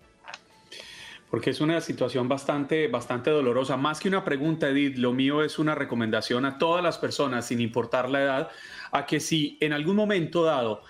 porque 1.31 1.49
es 1.49 1.61
una 1.61 1.81
situación 1.81 2.29
bastante, 2.29 2.87
bastante 2.89 3.31
dolorosa. 3.31 3.75
Más 3.75 3.99
que 3.99 4.07
una 4.07 4.23
pregunta, 4.23 4.69
Edith, 4.69 4.97
lo 4.97 5.13
mío 5.13 5.41
es 5.41 5.57
una 5.57 5.73
recomendación 5.73 6.45
a 6.45 6.59
todas 6.59 6.83
las 6.83 6.99
personas, 6.99 7.47
sin 7.47 7.59
importar 7.59 8.07
la 8.07 8.21
edad, 8.21 8.49
a 8.91 9.07
que 9.07 9.19
si 9.19 9.57
en 9.59 9.73
algún 9.73 9.95
momento 9.95 10.43
dado 10.43 10.83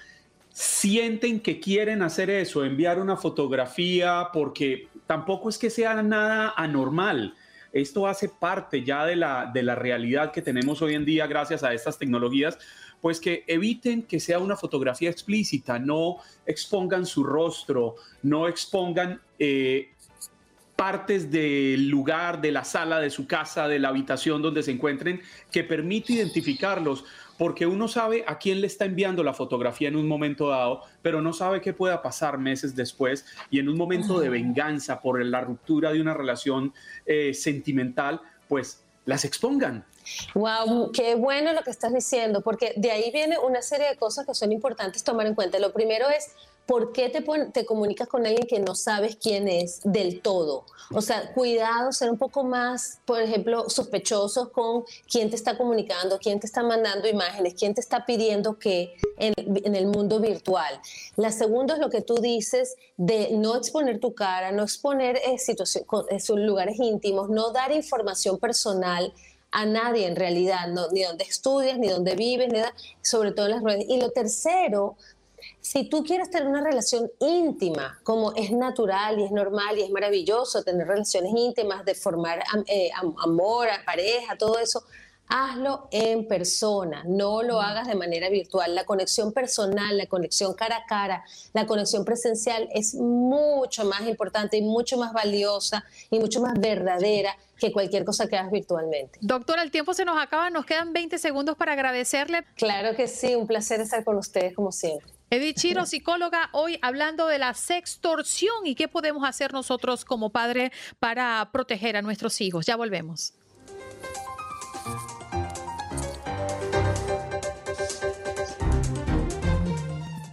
sienten 0.54 1.40
que 1.40 1.60
quieren 1.60 2.04
hacer 2.04 2.30
eso, 2.30 2.64
enviar 2.64 3.00
una 3.00 3.18
fotografía, 3.18 4.30
porque 4.32 4.88
tampoco 5.08 5.50
es 5.50 5.58
que 5.58 5.72
sea 5.72 6.02
nada 6.04 6.54
anormal. 6.56 7.34
Esto 7.74 8.06
hace 8.06 8.30
parte 8.30 8.84
ya 8.84 9.04
de 9.06 9.16
la, 9.16 9.50
de 9.52 9.64
la 9.64 9.74
realidad 9.74 10.32
que 10.32 10.44
tenemos 10.44 10.80
hoy 10.84 10.94
en 10.94 11.06
día 11.06 11.26
gracias 11.26 11.64
a 11.64 11.74
estas 11.74 11.98
tecnologías, 11.98 12.60
pues 13.02 13.20
que 13.20 13.44
eviten 13.48 14.04
que 14.04 14.20
sea 14.20 14.38
una 14.38 14.56
fotografía 14.56 15.10
explícita, 15.10 15.80
no 15.80 16.18
expongan 16.46 17.08
su 17.08 17.24
rostro, 17.24 17.96
no 18.22 18.48
expongan 18.48 19.20
eh, 19.40 19.90
partes 20.76 21.32
del 21.32 21.90
lugar, 21.90 22.42
de 22.42 22.52
la 22.52 22.64
sala, 22.64 23.00
de 23.00 23.10
su 23.10 23.26
casa, 23.26 23.68
de 23.68 23.80
la 23.80 23.90
habitación 23.90 24.42
donde 24.42 24.64
se 24.64 24.72
encuentren, 24.72 25.22
que 25.52 25.64
permite 25.64 26.14
identificarlos, 26.14 27.06
porque 27.38 27.66
uno 27.66 27.88
sabe 27.88 28.24
a 28.28 28.38
quién 28.38 28.62
le 28.62 28.68
está 28.68 28.86
enviando 28.86 29.24
la 29.24 29.34
fotografía 29.34 29.88
en 29.88 29.96
un 29.96 30.08
momento 30.08 30.50
dado, 30.50 30.82
pero 31.02 31.22
no 31.22 31.34
sabe 31.34 31.62
qué 31.62 31.74
pueda 31.74 32.02
pasar 32.02 32.38
meses 32.38 32.76
después 32.76 33.26
y 33.50 33.60
en 33.60 33.70
un 33.70 33.78
momento 33.78 34.20
de 34.20 34.30
venganza 34.30 35.02
por 35.02 35.24
la 35.24 35.42
ruptura 35.42 35.92
de 35.92 36.02
una 36.02 36.14
relación 36.14 36.74
eh, 37.06 37.34
sentimental, 37.34 38.22
pues 38.48 38.84
las 39.06 39.26
expongan. 39.26 39.86
Wow, 40.34 40.92
qué 40.92 41.16
bueno 41.16 41.54
lo 41.54 41.62
que 41.62 41.70
estás 41.70 41.94
diciendo, 41.94 42.42
porque 42.42 42.74
de 42.76 42.92
ahí 42.92 43.10
viene 43.12 43.38
una 43.38 43.62
serie 43.62 43.88
de 43.88 43.96
cosas 43.96 44.26
que 44.26 44.34
son 44.34 44.52
importantes 44.52 45.04
tomar 45.04 45.28
en 45.28 45.36
cuenta. 45.36 45.60
Lo 45.60 45.74
primero 45.74 46.10
es 46.10 46.34
¿por 46.66 46.94
qué 46.94 47.10
te, 47.10 47.66
comunicas 47.66 48.08
con 48.08 48.26
alguien 48.26 48.48
que 48.48 48.60
no 48.60 48.76
sabes 48.76 49.16
quién 49.16 49.48
es 49.48 49.82
del 49.84 50.22
todo? 50.22 50.66
O 50.94 51.02
sea, 51.02 51.34
cuidado, 51.34 51.92
ser 51.92 52.10
un 52.10 52.18
poco 52.18 52.44
más, 52.44 53.00
por 53.06 53.22
ejemplo, 53.22 53.70
sospechosos 53.70 54.50
con 54.50 54.84
quién 55.10 55.30
te 55.30 55.36
está 55.36 55.58
comunicando, 55.58 56.20
quién 56.20 56.40
te 56.40 56.46
está 56.46 56.64
mandando 56.64 57.08
imágenes, 57.08 57.56
quién 57.56 57.74
te 57.74 57.82
está 57.82 58.06
pidiendo 58.06 58.58
qué 58.60 58.94
en, 59.18 59.34
el 59.76 59.88
mundo 59.88 60.20
virtual. 60.20 60.80
La 61.16 61.32
segunda 61.32 61.74
es 61.74 61.80
lo 61.80 61.90
que 61.90 62.02
tú 62.02 62.16
dices 62.16 62.76
de 62.98 63.32
no 63.32 63.56
exponer 63.56 64.00
tu 64.00 64.14
cara, 64.14 64.52
no 64.52 64.64
exponer 64.64 65.18
eh, 65.18 65.38
situaciones, 65.38 66.30
lugares 66.30 66.80
íntimos, 66.80 67.30
no 67.30 67.52
dar 67.52 67.72
información 67.72 68.38
personal 68.38 69.14
a 69.54 69.66
nadie 69.66 70.08
en 70.08 70.16
realidad, 70.16 70.68
ni 70.92 71.04
dónde 71.04 71.24
estudias, 71.24 71.78
ni 71.78 71.88
dónde 71.88 72.16
vives, 72.16 72.52
sobre 73.02 73.32
todo 73.32 73.46
en 73.46 73.52
las 73.52 73.64
redes. 73.64 73.86
Y 73.88 74.00
lo 74.00 74.10
tercero, 74.10 74.98
si 75.64 75.86
tú 75.86 76.04
quieres 76.04 76.30
tener 76.30 76.50
una 76.50 76.62
relación 76.62 77.10
íntima, 77.22 77.98
como 78.04 78.34
es 78.36 78.52
natural 78.52 79.18
y 79.18 79.24
es 79.24 79.32
normal 79.32 79.80
y 79.80 79.84
es 79.84 79.90
maravilloso 79.92 80.62
tener 80.62 80.86
relaciones 80.86 81.32
íntimas, 81.34 81.86
de 81.86 81.96
formar 81.96 82.44
eh, 82.68 82.92
amor, 83.24 83.70
pareja, 83.86 84.38
todo 84.38 84.60
eso, 84.60 84.84
hazlo 85.30 85.88
en 85.92 86.28
persona, 86.28 87.06
no 87.08 87.44
lo 87.44 87.62
hagas 87.62 87.88
de 87.88 87.96
manera 87.96 88.28
virtual. 88.28 88.76
La 88.76 88.84
conexión 88.84 89.32
personal, 89.32 89.98
la 89.98 90.06
conexión 90.08 90.54
cara 90.54 90.76
a 90.76 90.86
cara, 90.86 91.24
la 91.54 91.66
conexión 91.66 92.04
presencial 92.04 92.68
es 92.74 92.94
mucho 92.96 93.86
más 93.86 94.02
importante 94.02 94.58
y 94.58 94.64
mucho 94.64 94.98
más 94.98 95.14
valiosa 95.14 95.86
y 96.12 96.20
mucho 96.20 96.42
más 96.42 96.60
verdadera 96.60 97.38
que 97.58 97.72
cualquier 97.72 98.04
cosa 98.04 98.28
que 98.28 98.36
hagas 98.36 98.52
virtualmente. 98.52 99.18
Doctora, 99.22 99.64
el 99.64 99.72
tiempo 99.72 99.94
se 99.94 100.04
nos 100.04 100.22
acaba, 100.22 100.50
nos 100.50 100.66
quedan 100.66 100.92
20 100.92 101.18
segundos 101.18 101.56
para 101.56 101.72
agradecerle. 101.72 102.44
Claro 102.58 102.98
que 102.98 103.08
sí, 103.08 103.34
un 103.36 103.48
placer 103.48 103.80
estar 103.80 104.04
con 104.04 104.18
ustedes 104.18 104.54
como 104.54 104.74
siempre. 104.74 105.14
Edith 105.34 105.58
Chiro, 105.58 105.88
psicóloga, 105.88 106.50
hoy 106.52 106.78
hablando 106.84 107.26
de 107.26 107.40
la 107.40 107.56
sextorsión 107.56 108.68
y 108.68 108.76
qué 108.76 108.88
podemos 108.88 109.28
hacer 109.28 109.52
nosotros 109.52 110.06
como 110.06 110.30
padres 110.30 110.70
para 111.00 111.50
proteger 111.52 111.98
a 111.98 112.04
nuestros 112.04 112.40
hijos. 112.40 112.68
Ya 112.68 112.76
volvemos. 112.76 113.34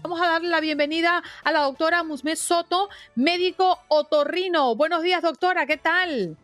Vamos 0.03 0.21
a 0.21 0.27
darle 0.27 0.51
la 0.51 0.61
bienvenida 0.61 1.23
a 1.45 1.51
la 1.51 1.61
doctora 1.61 2.03
Musmet 2.03 2.37
Soto, 2.37 2.91
médico 3.15 3.79
otorrino. 3.89 4.77
Buenos 4.77 5.03
días, 5.03 5.23
doctora, 5.23 5.65
¿qué 5.65 5.79
tal? 5.79 6.37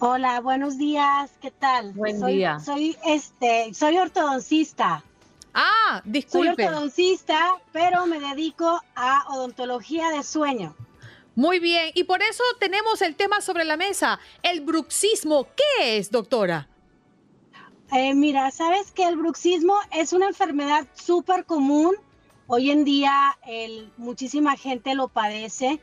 Hola, 0.00 0.40
buenos 0.40 0.78
días, 0.78 1.30
¿qué 1.40 1.52
tal? 1.52 1.92
Buen 1.92 2.18
soy, 2.18 2.38
día. 2.38 2.58
Soy, 2.58 2.96
este, 3.04 3.72
soy 3.72 3.98
ortodoncista. 3.98 5.04
Ah, 5.58 6.02
disculpe. 6.04 6.54
Soy 6.54 6.66
ortodoncista, 6.66 7.54
pero 7.72 8.04
me 8.06 8.20
dedico 8.20 8.78
a 8.94 9.24
odontología 9.30 10.10
de 10.10 10.22
sueño. 10.22 10.76
Muy 11.34 11.60
bien, 11.60 11.92
y 11.94 12.04
por 12.04 12.20
eso 12.20 12.42
tenemos 12.60 13.00
el 13.00 13.16
tema 13.16 13.40
sobre 13.40 13.64
la 13.64 13.78
mesa, 13.78 14.20
el 14.42 14.60
bruxismo. 14.60 15.48
¿Qué 15.56 15.96
es, 15.96 16.10
doctora? 16.10 16.68
Eh, 17.90 18.14
mira, 18.14 18.50
sabes 18.50 18.90
que 18.92 19.04
el 19.04 19.16
bruxismo 19.16 19.78
es 19.92 20.12
una 20.12 20.26
enfermedad 20.26 20.86
súper 20.92 21.46
común. 21.46 21.94
Hoy 22.48 22.70
en 22.70 22.84
día 22.84 23.38
el, 23.46 23.90
muchísima 23.96 24.58
gente 24.58 24.94
lo 24.94 25.08
padece. 25.08 25.80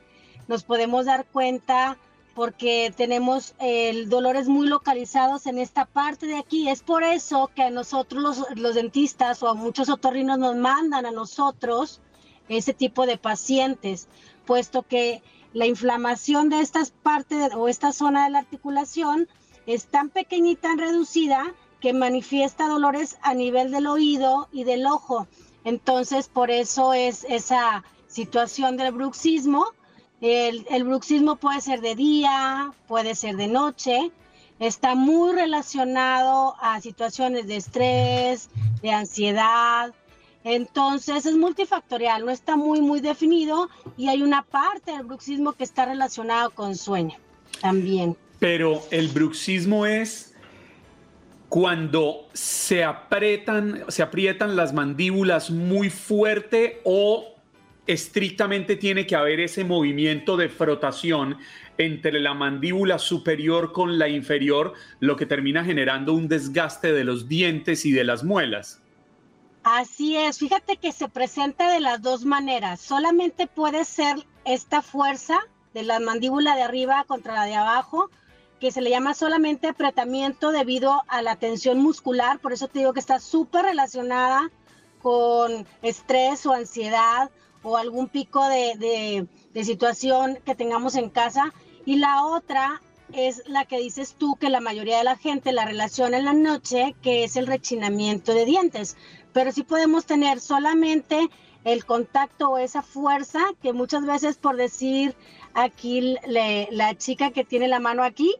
Nos 0.47 0.63
podemos 0.63 1.05
dar 1.05 1.25
cuenta 1.25 1.97
porque 2.33 2.93
tenemos 2.95 3.53
eh, 3.59 4.05
dolores 4.07 4.47
muy 4.47 4.67
localizados 4.67 5.45
en 5.45 5.59
esta 5.59 5.85
parte 5.85 6.25
de 6.25 6.37
aquí. 6.37 6.69
Es 6.69 6.81
por 6.81 7.03
eso 7.03 7.51
que 7.55 7.63
a 7.63 7.69
nosotros 7.69 8.43
los, 8.55 8.75
dentistas 8.75 9.43
o 9.43 9.49
a 9.49 9.53
muchos 9.53 9.89
otorrinos 9.89 10.39
nos 10.39 10.55
mandan 10.55 11.05
a 11.05 11.11
nosotros 11.11 12.01
ese 12.49 12.73
tipo 12.73 13.05
de 13.05 13.17
pacientes, 13.17 14.07
puesto 14.45 14.83
que 14.83 15.21
la 15.53 15.65
inflamación 15.65 16.49
de 16.49 16.59
estas 16.59 16.91
partes 16.91 17.53
o 17.53 17.67
esta 17.67 17.93
zona 17.93 18.25
de 18.25 18.31
la 18.31 18.39
articulación 18.39 19.27
es 19.65 19.85
tan 19.85 20.09
pequeña 20.09 20.51
y 20.51 20.55
tan 20.55 20.77
reducida 20.77 21.53
que 21.79 21.93
manifiesta 21.93 22.67
dolores 22.67 23.17
a 23.21 23.33
nivel 23.33 23.71
del 23.71 23.87
oído 23.87 24.47
y 24.51 24.63
del 24.63 24.85
ojo. 24.87 25.27
Entonces, 25.63 26.27
por 26.27 26.49
eso 26.49 26.93
es 26.93 27.25
esa 27.29 27.83
situación 28.07 28.77
del 28.77 28.93
bruxismo. 28.93 29.67
El, 30.23 30.85
bruxismo 30.85 31.35
puede 31.35 31.59
ser 31.59 31.81
de 31.81 31.95
día, 31.95 32.71
puede 32.87 33.13
ser 33.13 33.35
de 33.35 33.47
noche. 33.47 34.09
Está 34.57 34.95
muy 34.95 35.33
relacionado 35.33 36.55
a 36.61 36.79
situaciones 36.79 37.45
de 37.47 37.57
estrés, 37.57 38.49
de 38.81 38.91
ansiedad, 38.91 39.93
entonces 40.45 41.25
es 41.25 41.35
multifactorial, 41.35 42.23
no 42.23 42.31
está 42.31 42.55
muy, 42.55 42.79
muy 42.79 43.01
definido 43.01 43.69
y 43.97 44.07
hay 44.07 44.21
una 44.21 44.43
parte 44.43 44.93
del 44.93 45.03
bruxismo 45.03 45.53
que 45.53 45.65
está 45.65 45.85
relacionado 45.85 46.51
con 46.51 46.77
sueño 46.77 47.17
también. 47.59 48.15
Pero 48.39 48.81
el 48.91 49.09
bruxismo 49.09 49.85
es 49.85 50.33
cuando 51.49 52.29
se 52.31 52.85
aprietan, 52.85 53.83
se 53.89 54.01
aprietan 54.01 54.55
las 54.55 54.73
mandíbulas 54.73 55.51
muy 55.51 55.89
fuerte 55.89 56.79
o 56.85 57.32
estrictamente 57.87 58.75
tiene 58.75 59.05
que 59.05 59.15
haber 59.15 59.39
ese 59.39 59.63
movimiento 59.63 60.37
de 60.37 60.49
frotación 60.49 61.37
entre 61.77 62.19
la 62.19 62.33
mandíbula 62.33 62.99
superior 62.99 63.71
con 63.71 63.97
la 63.97 64.07
inferior, 64.07 64.73
lo 64.99 65.15
que 65.15 65.25
termina 65.25 65.63
generando 65.63 66.13
un 66.13 66.27
desgaste 66.27 66.93
de 66.93 67.03
los 67.03 67.27
dientes 67.27 67.85
y 67.85 67.91
de 67.91 68.03
las 68.03 68.23
muelas. 68.23 68.81
Así 69.63 70.17
es, 70.17 70.39
fíjate 70.39 70.77
que 70.77 70.91
se 70.91 71.07
presenta 71.07 71.71
de 71.71 71.79
las 71.79 72.01
dos 72.01 72.25
maneras. 72.25 72.81
Solamente 72.81 73.47
puede 73.47 73.85
ser 73.85 74.17
esta 74.45 74.81
fuerza 74.81 75.39
de 75.73 75.83
la 75.83 75.99
mandíbula 75.99 76.55
de 76.55 76.63
arriba 76.63 77.05
contra 77.07 77.33
la 77.33 77.45
de 77.45 77.55
abajo, 77.55 78.09
que 78.59 78.71
se 78.71 78.81
le 78.81 78.89
llama 78.89 79.13
solamente 79.13 79.67
apretamiento 79.67 80.51
debido 80.51 81.01
a 81.07 81.21
la 81.21 81.37
tensión 81.37 81.81
muscular. 81.81 82.39
Por 82.39 82.53
eso 82.53 82.67
te 82.67 82.79
digo 82.79 82.93
que 82.93 82.99
está 82.99 83.19
súper 83.19 83.65
relacionada 83.65 84.51
con 85.01 85.65
estrés 85.81 86.45
o 86.45 86.53
ansiedad 86.53 87.29
o 87.63 87.77
algún 87.77 88.07
pico 88.07 88.47
de, 88.47 88.75
de, 88.77 89.27
de 89.53 89.63
situación 89.63 90.37
que 90.45 90.55
tengamos 90.55 90.95
en 90.95 91.09
casa. 91.09 91.53
Y 91.85 91.97
la 91.97 92.25
otra 92.25 92.81
es 93.11 93.43
la 93.47 93.65
que 93.65 93.79
dices 93.79 94.15
tú 94.17 94.35
que 94.35 94.49
la 94.49 94.61
mayoría 94.61 94.97
de 94.97 95.03
la 95.03 95.17
gente 95.17 95.51
la 95.51 95.65
relaciona 95.65 96.17
en 96.17 96.25
la 96.25 96.33
noche, 96.33 96.95
que 97.01 97.23
es 97.23 97.35
el 97.35 97.47
rechinamiento 97.47 98.33
de 98.33 98.45
dientes 98.45 98.95
pero 99.33 99.51
sí 99.51 99.63
podemos 99.63 100.05
tener 100.05 100.39
solamente 100.39 101.29
el 101.65 101.85
contacto 101.85 102.51
o 102.51 102.57
esa 102.57 102.81
fuerza 102.81 103.39
que 103.61 103.73
muchas 103.73 104.05
veces 104.05 104.37
por 104.37 104.55
decir 104.55 105.15
aquí 105.53 106.17
le, 106.27 106.69
la 106.71 106.95
chica 106.95 107.31
que 107.31 107.43
tiene 107.43 107.67
la 107.67 107.79
mano 107.79 108.03
aquí, 108.03 108.35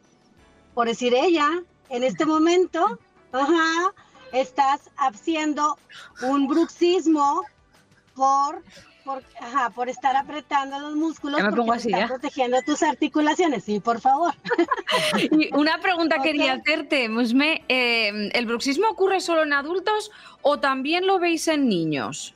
por 0.74 0.88
decir 0.88 1.14
ella, 1.14 1.50
en 1.90 2.04
este 2.04 2.26
momento, 2.26 3.00
ajá, 3.32 3.94
estás 4.32 4.90
haciendo 4.98 5.78
un 6.22 6.48
bruxismo 6.48 7.44
por 8.16 8.64
por, 9.04 9.24
ajá, 9.40 9.70
por 9.70 9.90
estar 9.90 10.16
apretando 10.16 10.80
los 10.80 10.96
músculos, 10.96 11.42
me 11.42 11.50
pongo 11.50 11.66
porque 11.66 11.78
así, 11.80 11.88
están 11.90 12.02
¿ya? 12.02 12.08
protegiendo 12.08 12.62
tus 12.64 12.84
articulaciones. 12.84 13.64
Sí, 13.64 13.80
por 13.80 14.00
favor. 14.02 14.34
Y 15.32 15.54
una 15.56 15.80
pregunta 15.80 16.22
quería 16.22 16.54
hacerte, 16.54 17.10
Musme. 17.10 17.64
eh, 17.68 18.30
¿El 18.34 18.46
bruxismo 18.46 18.88
ocurre 18.90 19.22
solo 19.22 19.44
en 19.44 19.54
adultos 19.54 20.12
o 20.42 20.60
también 20.60 21.08
lo 21.08 21.20
veis 21.20 21.48
en 21.48 21.68
niños? 21.68 22.34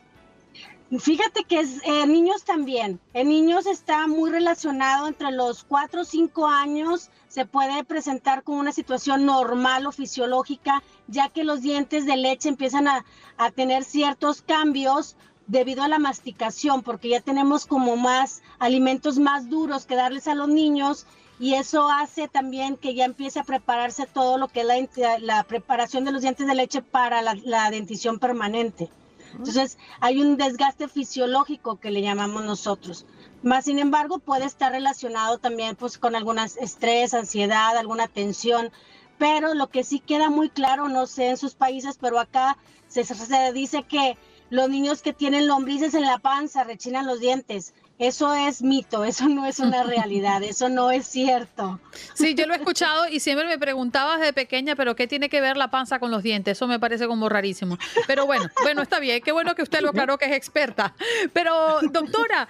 Fíjate 1.00 1.44
que 1.44 1.60
es, 1.60 1.82
en 1.84 2.14
niños 2.14 2.46
también. 2.46 3.00
En 3.14 3.28
niños 3.28 3.66
está 3.66 4.08
muy 4.08 4.32
relacionado 4.32 5.08
entre 5.08 5.32
los 5.32 5.66
4 5.66 6.02
o 6.02 6.06
5 6.06 6.48
años. 6.48 7.10
Se 7.28 7.46
puede 7.46 7.84
presentar 7.84 8.44
como 8.44 8.60
una 8.60 8.72
situación 8.72 9.26
normal 9.26 9.86
o 9.86 9.92
fisiológica, 9.92 10.82
ya 11.08 11.28
que 11.28 11.44
los 11.44 11.62
dientes 11.62 12.06
de 12.06 12.16
leche 12.16 12.48
empiezan 12.48 12.88
a, 12.88 13.04
a 13.38 13.52
tener 13.52 13.84
ciertos 13.84 14.42
cambios 14.42 15.18
debido 15.48 15.84
a 15.84 15.88
la 15.88 16.00
masticación, 16.00 16.84
porque 16.84 17.10
ya 17.10 17.22
tenemos 17.22 17.66
como 17.66 17.96
más 17.96 18.42
alimentos 18.60 19.18
más 19.18 19.50
duros 19.50 19.86
que 19.86 19.96
darles 19.96 20.28
a 20.28 20.36
los 20.36 20.50
niños 20.50 21.06
y 21.40 21.54
eso 21.54 21.88
hace 21.90 22.28
también 22.28 22.78
que 22.78 22.96
ya 22.96 23.06
empiece 23.06 23.40
a 23.40 23.44
prepararse 23.44 24.08
todo 24.08 24.38
lo 24.38 24.48
que 24.48 24.62
es 24.62 24.68
la, 24.68 25.20
la 25.20 25.44
preparación 25.44 26.04
de 26.04 26.12
los 26.12 26.22
dientes 26.22 26.48
de 26.48 26.56
leche 26.56 26.82
para 26.82 27.22
la, 27.22 27.36
la 27.44 27.70
dentición 27.70 28.20
permanente. 28.20 28.90
Entonces 29.34 29.78
hay 30.00 30.22
un 30.22 30.38
desgaste 30.38 30.88
fisiológico 30.88 31.80
que 31.80 31.92
le 31.92 32.02
llamamos 32.02 32.44
nosotros. 32.44 33.06
Más 33.44 33.66
sin 33.66 33.78
embargo, 33.78 34.18
puede 34.18 34.46
estar 34.46 34.72
relacionado 34.72 35.38
también 35.38 35.76
pues, 35.76 35.98
con 35.98 36.16
algún 36.16 36.40
estrés, 36.40 37.14
ansiedad, 37.14 37.78
alguna 37.78 38.08
tensión. 38.08 38.72
Pero 39.20 39.54
lo 39.54 39.68
que 39.70 39.84
sí 39.84 40.00
queda 40.00 40.30
muy 40.30 40.50
claro, 40.50 40.90
no 40.90 41.06
sé 41.06 41.30
en 41.30 41.38
sus 41.38 41.54
países, 41.54 41.98
pero 42.00 42.20
acá 42.20 42.58
se, 42.88 43.04
se 43.04 43.54
dice 43.54 43.84
que 43.84 44.18
los 44.50 44.70
niños 44.70 45.02
que 45.02 45.14
tienen 45.14 45.48
lombrices 45.48 45.94
en 45.94 46.04
la 46.04 46.20
panza 46.20 46.64
rechinan 46.64 47.06
los 47.06 47.20
dientes. 47.20 47.74
Eso 48.00 48.36
es 48.36 48.62
mito, 48.62 49.04
eso 49.04 49.28
no 49.28 49.48
es 49.48 49.60
una 49.60 49.82
realidad, 49.84 50.44
eso 50.44 50.70
no 50.70 50.92
es 50.92 51.08
cierto. 51.08 51.80
Sí, 52.14 52.36
yo 52.36 52.46
lo 52.46 52.54
he 52.54 52.58
escuchado 52.58 53.08
y 53.08 53.20
siempre 53.20 53.48
me 53.48 53.58
preguntaba 53.58 54.18
desde 54.18 54.34
pequeña, 54.34 54.76
pero 54.76 54.96
¿qué 54.96 55.08
tiene 55.08 55.30
que 55.30 55.42
ver 55.42 55.58
la 55.58 55.72
panza 55.72 55.98
con 56.00 56.12
los 56.12 56.22
dientes? 56.22 56.58
Eso 56.58 56.68
me 56.68 56.80
parece 56.80 57.08
como 57.08 57.28
rarísimo. 57.28 57.78
Pero 58.06 58.28
bueno, 58.28 58.48
bueno, 58.62 58.84
está 58.84 59.00
bien, 59.00 59.22
qué 59.24 59.32
bueno 59.32 59.56
que 59.56 59.64
usted 59.64 59.82
lo 59.82 59.90
aclaró 59.90 60.20
que 60.20 60.26
es 60.26 60.34
experta. 60.34 60.94
Pero, 61.34 61.80
doctora, 61.92 62.48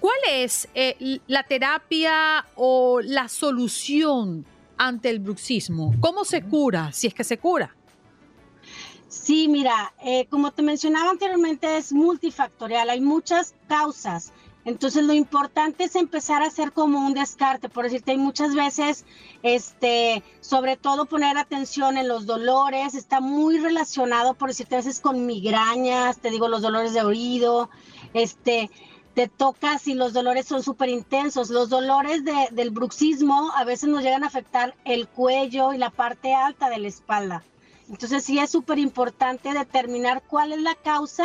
¿cuál 0.00 0.18
es 0.30 0.68
eh, 0.74 1.20
la 1.26 1.42
terapia 1.42 2.46
o 2.54 3.02
la 3.02 3.28
solución 3.28 4.46
ante 4.78 5.10
el 5.10 5.18
bruxismo? 5.18 5.94
¿Cómo 6.00 6.24
se 6.24 6.40
cura, 6.40 6.92
si 6.92 7.08
es 7.08 7.14
que 7.14 7.24
se 7.24 7.36
cura? 7.36 7.74
Sí, 9.28 9.46
mira, 9.46 9.92
eh, 10.02 10.24
como 10.30 10.52
te 10.52 10.62
mencionaba 10.62 11.10
anteriormente, 11.10 11.76
es 11.76 11.92
multifactorial, 11.92 12.88
hay 12.88 13.02
muchas 13.02 13.54
causas. 13.68 14.32
Entonces 14.64 15.04
lo 15.04 15.12
importante 15.12 15.84
es 15.84 15.96
empezar 15.96 16.42
a 16.42 16.46
hacer 16.46 16.72
como 16.72 17.06
un 17.06 17.12
descarte, 17.12 17.68
por 17.68 17.84
decirte, 17.84 18.12
hay 18.12 18.16
muchas 18.16 18.54
veces, 18.54 19.04
este, 19.42 20.22
sobre 20.40 20.78
todo 20.78 21.04
poner 21.04 21.36
atención 21.36 21.98
en 21.98 22.08
los 22.08 22.24
dolores, 22.24 22.94
está 22.94 23.20
muy 23.20 23.58
relacionado, 23.58 24.32
por 24.32 24.48
decirte, 24.48 24.76
a 24.76 24.78
veces 24.78 24.98
con 24.98 25.26
migrañas, 25.26 26.16
te 26.20 26.30
digo, 26.30 26.48
los 26.48 26.62
dolores 26.62 26.94
de 26.94 27.02
oído, 27.02 27.68
este, 28.14 28.70
te 29.12 29.28
tocas 29.28 29.88
y 29.88 29.92
los 29.92 30.14
dolores 30.14 30.46
son 30.46 30.62
súper 30.62 30.88
intensos. 30.88 31.50
Los 31.50 31.68
dolores 31.68 32.24
de- 32.24 32.48
del 32.52 32.70
bruxismo 32.70 33.52
a 33.54 33.64
veces 33.64 33.90
nos 33.90 34.02
llegan 34.02 34.24
a 34.24 34.28
afectar 34.28 34.74
el 34.86 35.06
cuello 35.06 35.74
y 35.74 35.76
la 35.76 35.90
parte 35.90 36.32
alta 36.34 36.70
de 36.70 36.78
la 36.78 36.88
espalda. 36.88 37.44
Entonces 37.88 38.24
sí 38.24 38.38
es 38.38 38.50
súper 38.50 38.78
importante 38.78 39.52
determinar 39.52 40.22
cuál 40.26 40.52
es 40.52 40.60
la 40.60 40.74
causa. 40.74 41.24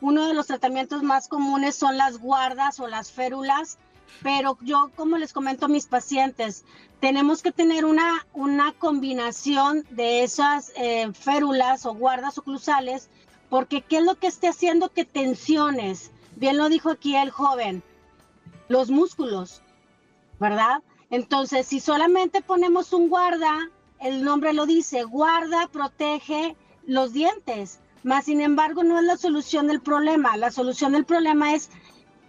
Uno 0.00 0.26
de 0.26 0.34
los 0.34 0.46
tratamientos 0.46 1.02
más 1.02 1.28
comunes 1.28 1.74
son 1.74 1.96
las 1.96 2.18
guardas 2.18 2.80
o 2.80 2.88
las 2.88 3.10
férulas, 3.12 3.78
pero 4.22 4.58
yo, 4.60 4.90
como 4.94 5.16
les 5.16 5.32
comento 5.32 5.66
a 5.66 5.68
mis 5.68 5.86
pacientes, 5.86 6.64
tenemos 7.00 7.42
que 7.42 7.52
tener 7.52 7.84
una, 7.84 8.26
una 8.34 8.72
combinación 8.72 9.84
de 9.90 10.22
esas 10.22 10.72
eh, 10.76 11.10
férulas 11.12 11.86
o 11.86 11.94
guardas 11.94 12.36
oclusales, 12.38 13.08
porque 13.48 13.80
¿qué 13.82 13.98
es 13.98 14.04
lo 14.04 14.16
que 14.16 14.26
esté 14.26 14.48
haciendo 14.48 14.90
que 14.90 15.04
tensiones? 15.04 16.10
Bien 16.36 16.58
lo 16.58 16.68
dijo 16.68 16.90
aquí 16.90 17.16
el 17.16 17.30
joven, 17.30 17.82
los 18.68 18.90
músculos, 18.90 19.62
¿verdad? 20.38 20.82
Entonces, 21.10 21.66
si 21.66 21.80
solamente 21.80 22.40
ponemos 22.40 22.92
un 22.92 23.08
guarda, 23.08 23.70
el 24.02 24.24
nombre 24.24 24.52
lo 24.52 24.66
dice, 24.66 25.04
guarda, 25.04 25.68
protege 25.68 26.56
los 26.86 27.12
dientes. 27.12 27.78
Más 28.02 28.24
sin 28.24 28.40
embargo, 28.40 28.82
no 28.82 28.98
es 28.98 29.04
la 29.04 29.16
solución 29.16 29.68
del 29.68 29.80
problema. 29.80 30.36
La 30.36 30.50
solución 30.50 30.92
del 30.92 31.04
problema 31.04 31.54
es 31.54 31.70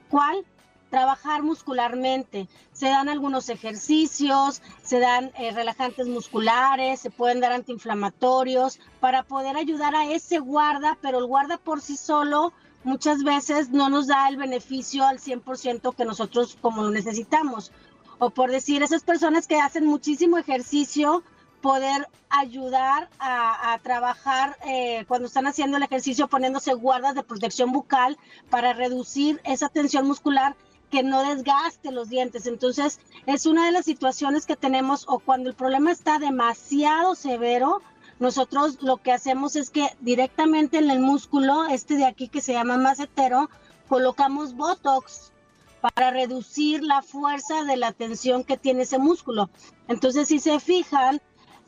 cuál 0.09 0.45
trabajar 0.91 1.41
muscularmente. 1.41 2.47
Se 2.71 2.85
dan 2.85 3.09
algunos 3.09 3.49
ejercicios, 3.49 4.61
se 4.83 4.99
dan 4.99 5.31
eh, 5.39 5.51
relajantes 5.51 6.07
musculares, 6.07 6.99
se 6.99 7.09
pueden 7.09 7.39
dar 7.39 7.51
antiinflamatorios 7.51 8.79
para 8.99 9.23
poder 9.23 9.57
ayudar 9.57 9.95
a 9.95 10.05
ese 10.05 10.37
guarda, 10.37 10.99
pero 11.01 11.17
el 11.17 11.25
guarda 11.25 11.57
por 11.57 11.81
sí 11.81 11.97
solo 11.97 12.53
muchas 12.83 13.23
veces 13.23 13.69
no 13.69 13.89
nos 13.89 14.05
da 14.05 14.29
el 14.29 14.37
beneficio 14.37 15.03
al 15.03 15.17
100% 15.17 15.95
que 15.95 16.05
nosotros 16.05 16.55
como 16.61 16.83
lo 16.83 16.91
necesitamos. 16.91 17.71
O 18.19 18.29
por 18.29 18.51
decir, 18.51 18.83
esas 18.83 19.01
personas 19.01 19.47
que 19.47 19.59
hacen 19.59 19.87
muchísimo 19.87 20.37
ejercicio, 20.37 21.23
poder 21.63 22.09
ayudar 22.29 23.09
a, 23.19 23.79
trabajar 23.83 24.57
eh, 24.65 25.05
cuando 25.07 25.27
están 25.27 25.47
haciendo 25.47 25.77
el 25.77 25.83
ejercicio 25.83 26.27
poniéndose 26.27 26.73
guardas 26.73 27.15
de 27.15 27.23
protección 27.23 27.71
bucal 27.71 28.17
para 28.49 28.73
reducir 28.73 29.39
esa 29.45 29.69
tensión 29.69 30.05
muscular 30.05 30.57
que 30.91 31.03
no 31.03 31.23
desgaste 31.23 31.93
los 31.93 32.09
dientes. 32.09 32.47
Entonces, 32.47 32.99
es 33.27 33.45
una 33.45 33.65
de 33.65 33.71
las 33.71 33.85
situaciones 33.85 34.45
que 34.45 34.57
tenemos 34.57 35.05
o 35.07 35.19
cuando 35.19 35.49
el 35.49 35.55
problema 35.55 35.93
está 35.93 36.19
demasiado 36.19 37.15
severo, 37.15 37.81
nosotros 38.19 38.79
lo 38.81 38.97
que 38.97 39.13
hacemos 39.13 39.55
es 39.55 39.69
que 39.69 39.87
directamente 40.01 40.79
en 40.79 40.91
el 40.91 40.99
músculo, 40.99 41.65
este 41.65 41.95
de 41.95 42.05
aquí 42.05 42.27
que 42.27 42.41
se 42.41 42.51
llama 42.51 42.77
macetero, 42.77 43.49
colocamos 43.87 44.53
Botox 44.55 45.31
para 45.79 46.11
reducir 46.11 46.83
la 46.83 47.01
fuerza 47.01 47.63
de 47.63 47.77
la 47.77 47.93
tensión 47.93 48.43
que 48.43 48.57
tiene 48.57 48.83
ese 48.83 48.99
músculo. 48.99 49.49
Entonces, 49.87 50.27
si 50.27 50.39
se 50.39 50.59
fijan, 50.59 51.21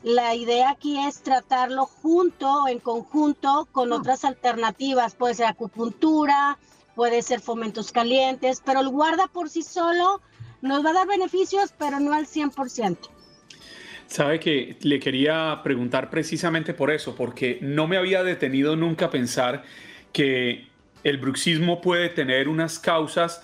la 0.06 0.36
idea 0.36 0.70
aquí 0.70 1.04
es 1.04 1.20
tratarlo 1.24 1.84
junto 1.84 2.46
o 2.46 2.68
en 2.68 2.78
conjunto 2.78 3.66
con 3.72 3.92
ah. 3.92 3.96
otras 3.96 4.24
alternativas. 4.24 5.16
Puede 5.16 5.34
ser 5.34 5.46
acupuntura, 5.46 6.58
puede 6.94 7.22
ser 7.22 7.40
fomentos 7.40 7.90
calientes, 7.90 8.62
pero 8.64 8.78
el 8.78 8.88
guarda 8.88 9.26
por 9.26 9.48
sí 9.48 9.62
solo 9.62 10.22
nos 10.62 10.84
va 10.84 10.90
a 10.90 10.92
dar 10.92 11.08
beneficios, 11.08 11.74
pero 11.76 11.98
no 11.98 12.12
al 12.12 12.26
100%. 12.26 12.96
Sabe 14.06 14.38
que 14.38 14.76
le 14.82 15.00
quería 15.00 15.60
preguntar 15.64 16.08
precisamente 16.08 16.72
por 16.72 16.92
eso, 16.92 17.16
porque 17.16 17.58
no 17.60 17.88
me 17.88 17.96
había 17.96 18.22
detenido 18.22 18.76
nunca 18.76 19.06
a 19.06 19.10
pensar 19.10 19.64
que 20.12 20.68
el 21.02 21.18
bruxismo 21.18 21.80
puede 21.80 22.10
tener 22.10 22.48
unas 22.48 22.78
causas 22.78 23.42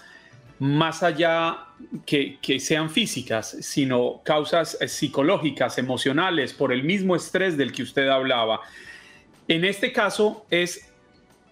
más 0.62 1.02
allá 1.02 1.66
que, 2.06 2.38
sean 2.60 2.88
físicas, 2.88 3.56
sino 3.62 4.20
causas 4.22 4.78
eh, 4.80 4.86
psicológicas, 4.86 5.76
emocionales, 5.76 6.52
por 6.52 6.72
el 6.72 6.84
mismo 6.84 7.16
estrés 7.16 7.56
del 7.56 7.72
que 7.72 7.82
usted 7.82 8.06
hablaba. 8.06 8.60
En 9.48 9.64
este 9.64 9.92
caso 9.92 10.46
es 10.50 10.88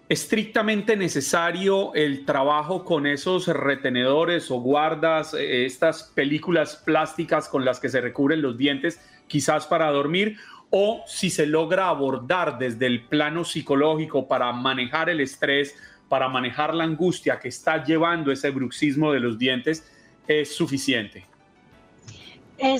estrictamente 0.07 0.95
necesario 0.95 1.93
el 1.93 2.23
trabajo 2.23 2.85
con 2.85 3.05
esos 3.05 3.47
retenedores 3.47 4.49
o 4.49 4.61
guardas, 4.61 5.33
eh, 5.33 5.65
estas 5.65 6.03
películas 6.15 6.77
plásticas 6.77 7.49
con 7.49 7.65
las 7.65 7.81
que 7.81 7.89
se 7.89 7.99
recubren 7.99 8.41
los 8.41 8.57
dientes, 8.57 9.01
quizás 9.27 9.67
para 9.67 9.91
dormir, 9.91 10.37
o 10.69 11.03
si 11.05 11.29
se 11.29 11.47
logra 11.47 11.89
abordar 11.89 12.57
desde 12.57 12.85
el 12.85 13.01
plano 13.07 13.43
psicológico 13.43 14.29
para 14.29 14.53
manejar 14.53 15.09
el 15.09 15.19
estrés, 15.19 15.75
para 16.11 16.27
manejar 16.27 16.75
la 16.75 16.83
angustia 16.83 17.39
que 17.39 17.47
está 17.47 17.85
llevando 17.85 18.33
ese 18.33 18.49
bruxismo 18.49 19.13
de 19.13 19.21
los 19.21 19.39
dientes 19.39 19.89
es 20.27 20.53
suficiente? 20.53 21.25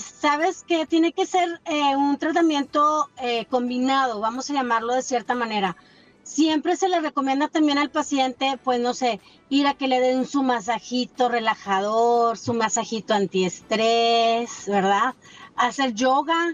Sabes 0.02 0.66
que 0.68 0.86
tiene 0.86 1.14
que 1.14 1.26
ser 1.26 1.62
eh, 1.64 1.96
un 1.96 2.18
tratamiento 2.18 3.10
eh, 3.22 3.46
combinado, 3.46 4.20
vamos 4.20 4.50
a 4.50 4.54
llamarlo 4.54 4.94
de 4.94 5.02
cierta 5.02 5.34
manera. 5.34 5.78
Siempre 6.24 6.76
se 6.76 6.90
le 6.90 7.00
recomienda 7.00 7.48
también 7.48 7.78
al 7.78 7.90
paciente, 7.90 8.60
pues 8.66 8.82
no 8.82 8.94
sé, 8.94 9.22
ir 9.48 9.66
a 9.66 9.76
que 9.76 9.88
le 9.88 10.02
den 10.02 10.26
su 10.28 10.44
masajito 10.44 11.30
relajador, 11.30 12.38
su 12.38 12.54
masajito 12.54 13.14
antiestrés, 13.14 14.66
¿verdad? 14.68 15.16
Hacer 15.56 15.94
yoga, 15.94 16.54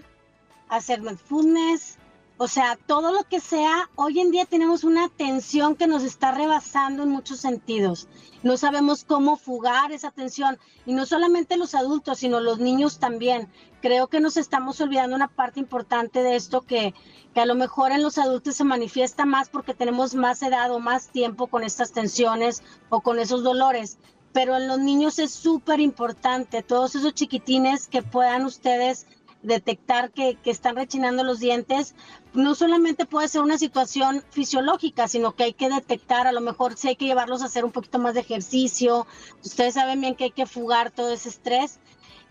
hacer 0.70 1.02
mindfulness, 1.02 1.97
o 2.40 2.48
sea, 2.48 2.78
todo 2.86 3.12
lo 3.12 3.24
que 3.24 3.40
sea, 3.40 3.90
hoy 3.96 4.20
en 4.20 4.30
día 4.30 4.46
tenemos 4.46 4.84
una 4.84 5.10
tensión 5.10 5.76
que 5.76 5.88
nos 5.88 6.04
está 6.04 6.32
rebasando 6.32 7.02
en 7.02 7.10
muchos 7.10 7.40
sentidos. 7.40 8.08
No 8.44 8.58
sabemos 8.58 9.04
cómo 9.04 9.38
fugar 9.38 9.92
esa 9.92 10.12
tensión. 10.12 10.60
Y 10.86 10.94
no 10.94 11.08
solamente 11.08 11.58
los 11.58 11.74
adultos, 11.74 12.20
sino 12.20 12.40
los 12.40 12.60
niños 12.60 13.00
también. 13.00 13.50
Creo 13.82 14.06
que 14.08 14.20
nos 14.20 14.38
estamos 14.38 14.80
olvidando 14.82 15.16
una 15.16 15.30
parte 15.30 15.60
importante 15.60 16.22
de 16.22 16.36
esto 16.36 16.62
que, 16.62 16.94
que 17.34 17.42
a 17.42 17.48
lo 17.48 17.56
mejor 17.56 17.92
en 17.92 18.04
los 18.04 18.20
adultos 18.20 18.56
se 18.56 18.64
manifiesta 18.64 19.26
más 19.26 19.50
porque 19.50 19.74
tenemos 19.74 20.14
más 20.14 20.44
edad 20.44 20.72
o 20.72 20.80
más 20.80 21.08
tiempo 21.08 21.48
con 21.48 21.64
estas 21.64 21.92
tensiones 21.92 22.62
o 22.90 23.02
con 23.02 23.18
esos 23.18 23.44
dolores. 23.44 23.98
Pero 24.32 24.56
en 24.58 24.68
los 24.68 24.78
niños 24.78 25.18
es 25.18 25.32
súper 25.32 25.80
importante, 25.80 26.62
todos 26.62 26.94
esos 26.94 27.16
chiquitines 27.16 27.88
que 27.88 28.04
puedan 28.04 28.46
ustedes 28.46 29.08
detectar 29.44 30.12
que, 30.12 30.38
están 30.46 30.76
rechinando 30.76 31.24
los 31.24 31.40
dientes, 31.40 31.96
no 32.34 32.56
solamente 32.56 33.06
puede 33.06 33.28
ser 33.28 33.42
una 33.42 33.58
situación 33.58 34.24
fisiológica, 34.32 35.08
sino 35.08 35.36
que 35.36 35.44
hay 35.44 35.54
que 35.54 35.70
detectar, 35.70 36.28
a 36.28 36.32
lo 36.32 36.42
mejor 36.42 36.78
si 36.78 36.90
hay 36.90 36.96
que 36.96 37.06
llevarlos 37.06 37.42
a 37.42 37.46
hacer 37.46 37.66
un 37.66 37.72
poquito 37.72 38.00
más 38.00 38.14
de 38.14 38.22
ejercicio, 38.22 39.08
ustedes 39.44 39.76
saben 39.76 40.02
bien 40.02 40.16
que 40.16 40.26
hay 40.26 40.32
que 40.32 40.46
fugar 40.46 40.92
todo 40.92 41.14
ese 41.14 41.30
estrés. 41.30 41.80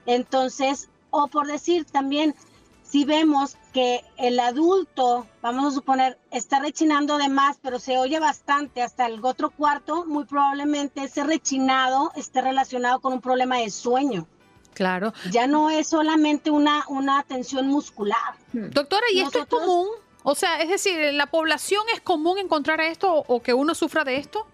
Entonces, 0.06 0.88
o 1.10 1.26
por 1.28 1.46
decir 1.46 1.84
también, 1.84 2.34
si 2.82 3.04
vemos 3.04 3.56
que 3.72 4.04
el 4.16 4.38
adulto, 4.38 5.26
vamos 5.42 5.66
a 5.66 5.74
suponer, 5.74 6.18
está 6.30 6.60
rechinando 6.60 7.18
de 7.18 7.28
más, 7.28 7.58
pero 7.60 7.78
se 7.80 7.98
oye 7.98 8.20
bastante 8.20 8.82
hasta 8.82 9.06
el 9.06 9.24
otro 9.24 9.50
cuarto, 9.50 10.06
muy 10.06 10.24
probablemente 10.24 11.02
ese 11.02 11.24
rechinado 11.24 12.12
esté 12.14 12.42
relacionado 12.42 13.00
con 13.00 13.12
un 13.14 13.20
problema 13.20 13.58
de 13.58 13.70
sueño. 13.70 14.28
Claro. 14.76 15.14
Ya 15.30 15.46
no 15.46 15.70
es 15.70 15.88
solamente 15.88 16.50
una, 16.50 16.84
una 16.88 17.22
tensión 17.22 17.66
muscular. 17.66 18.34
Hmm. 18.52 18.68
Doctora, 18.68 19.06
¿y 19.10 19.20
esto 19.20 19.38
es 19.38 19.46
común? 19.46 19.88
O 20.22 20.34
sea, 20.34 20.60
es 20.60 20.68
decir, 20.68 21.00
¿en 21.00 21.16
la 21.16 21.28
población 21.28 21.80
es 21.94 22.02
común 22.02 22.36
encontrar 22.36 22.82
esto 22.82 23.24
o 23.26 23.40
que 23.40 23.54
uno 23.54 23.74
sufra 23.74 24.04
de 24.04 24.18
esto? 24.18 24.46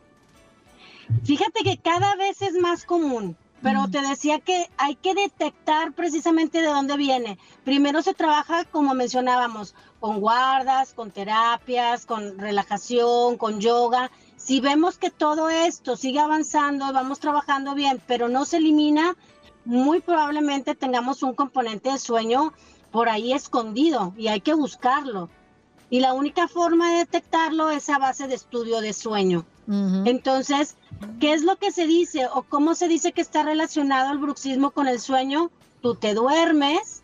Fíjate 1.24 1.64
que 1.64 1.76
cada 1.76 2.14
vez 2.14 2.40
es 2.40 2.54
más 2.54 2.84
común, 2.84 3.36
pero 3.62 3.80
hmm. 3.82 3.90
te 3.90 4.00
decía 4.02 4.38
que 4.38 4.70
hay 4.76 4.94
que 4.94 5.12
detectar 5.12 5.92
precisamente 5.92 6.62
de 6.62 6.68
dónde 6.68 6.96
viene. 6.96 7.36
Primero 7.64 8.00
se 8.00 8.14
trabaja, 8.14 8.64
como 8.66 8.94
mencionábamos, 8.94 9.74
con 9.98 10.20
guardas, 10.20 10.94
con 10.94 11.10
terapias, 11.10 12.06
con 12.06 12.38
relajación, 12.38 13.38
con 13.38 13.58
yoga. 13.60 14.12
Si 14.36 14.60
vemos 14.60 14.98
que 14.98 15.10
todo 15.10 15.50
esto 15.50 15.96
sigue 15.96 16.20
avanzando, 16.20 16.92
vamos 16.92 17.18
trabajando 17.18 17.74
bien, 17.74 18.00
pero 18.06 18.28
no 18.28 18.44
se 18.44 18.58
elimina, 18.58 19.16
muy 19.64 20.00
probablemente 20.00 20.74
tengamos 20.74 21.22
un 21.22 21.34
componente 21.34 21.90
de 21.90 21.98
sueño 21.98 22.52
por 22.90 23.08
ahí 23.08 23.32
escondido 23.32 24.12
y 24.16 24.28
hay 24.28 24.40
que 24.40 24.54
buscarlo. 24.54 25.28
Y 25.90 26.00
la 26.00 26.14
única 26.14 26.48
forma 26.48 26.92
de 26.92 26.98
detectarlo 26.98 27.70
es 27.70 27.88
a 27.90 27.98
base 27.98 28.26
de 28.26 28.34
estudio 28.34 28.80
de 28.80 28.92
sueño. 28.92 29.44
Entonces, 29.68 30.76
¿qué 31.20 31.32
es 31.32 31.44
lo 31.44 31.56
que 31.56 31.70
se 31.70 31.86
dice 31.86 32.26
o 32.32 32.42
cómo 32.42 32.74
se 32.74 32.88
dice 32.88 33.12
que 33.12 33.20
está 33.20 33.42
relacionado 33.42 34.12
el 34.12 34.18
bruxismo 34.18 34.72
con 34.72 34.88
el 34.88 35.00
sueño? 35.00 35.50
Tú 35.80 35.94
te 35.94 36.14
duermes, 36.14 37.02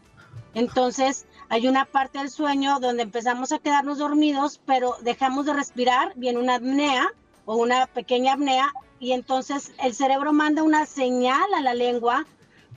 entonces 0.55 1.27
hay 1.49 1.69
una 1.69 1.85
parte 1.85 2.19
del 2.19 2.31
sueño 2.31 2.81
donde 2.81 3.05
empezamos 3.05 3.53
a 3.53 3.59
quedarnos 3.59 3.99
dormidos, 3.99 4.61
pero 4.67 4.97
dejamos 5.03 5.47
de 5.47 5.55
respirar, 5.55 6.13
viene 6.17 6.41
una 6.41 6.57
apnea 6.57 7.07
o 7.45 7.57
una 7.57 7.87
pequeña 7.87 8.35
apnea 8.35 8.73
y 9.01 9.13
entonces 9.13 9.73
el 9.83 9.95
cerebro 9.95 10.33
manda 10.33 10.63
una 10.63 10.85
señal 10.85 11.55
a 11.57 11.63
la 11.63 11.75
lengua 11.75 12.27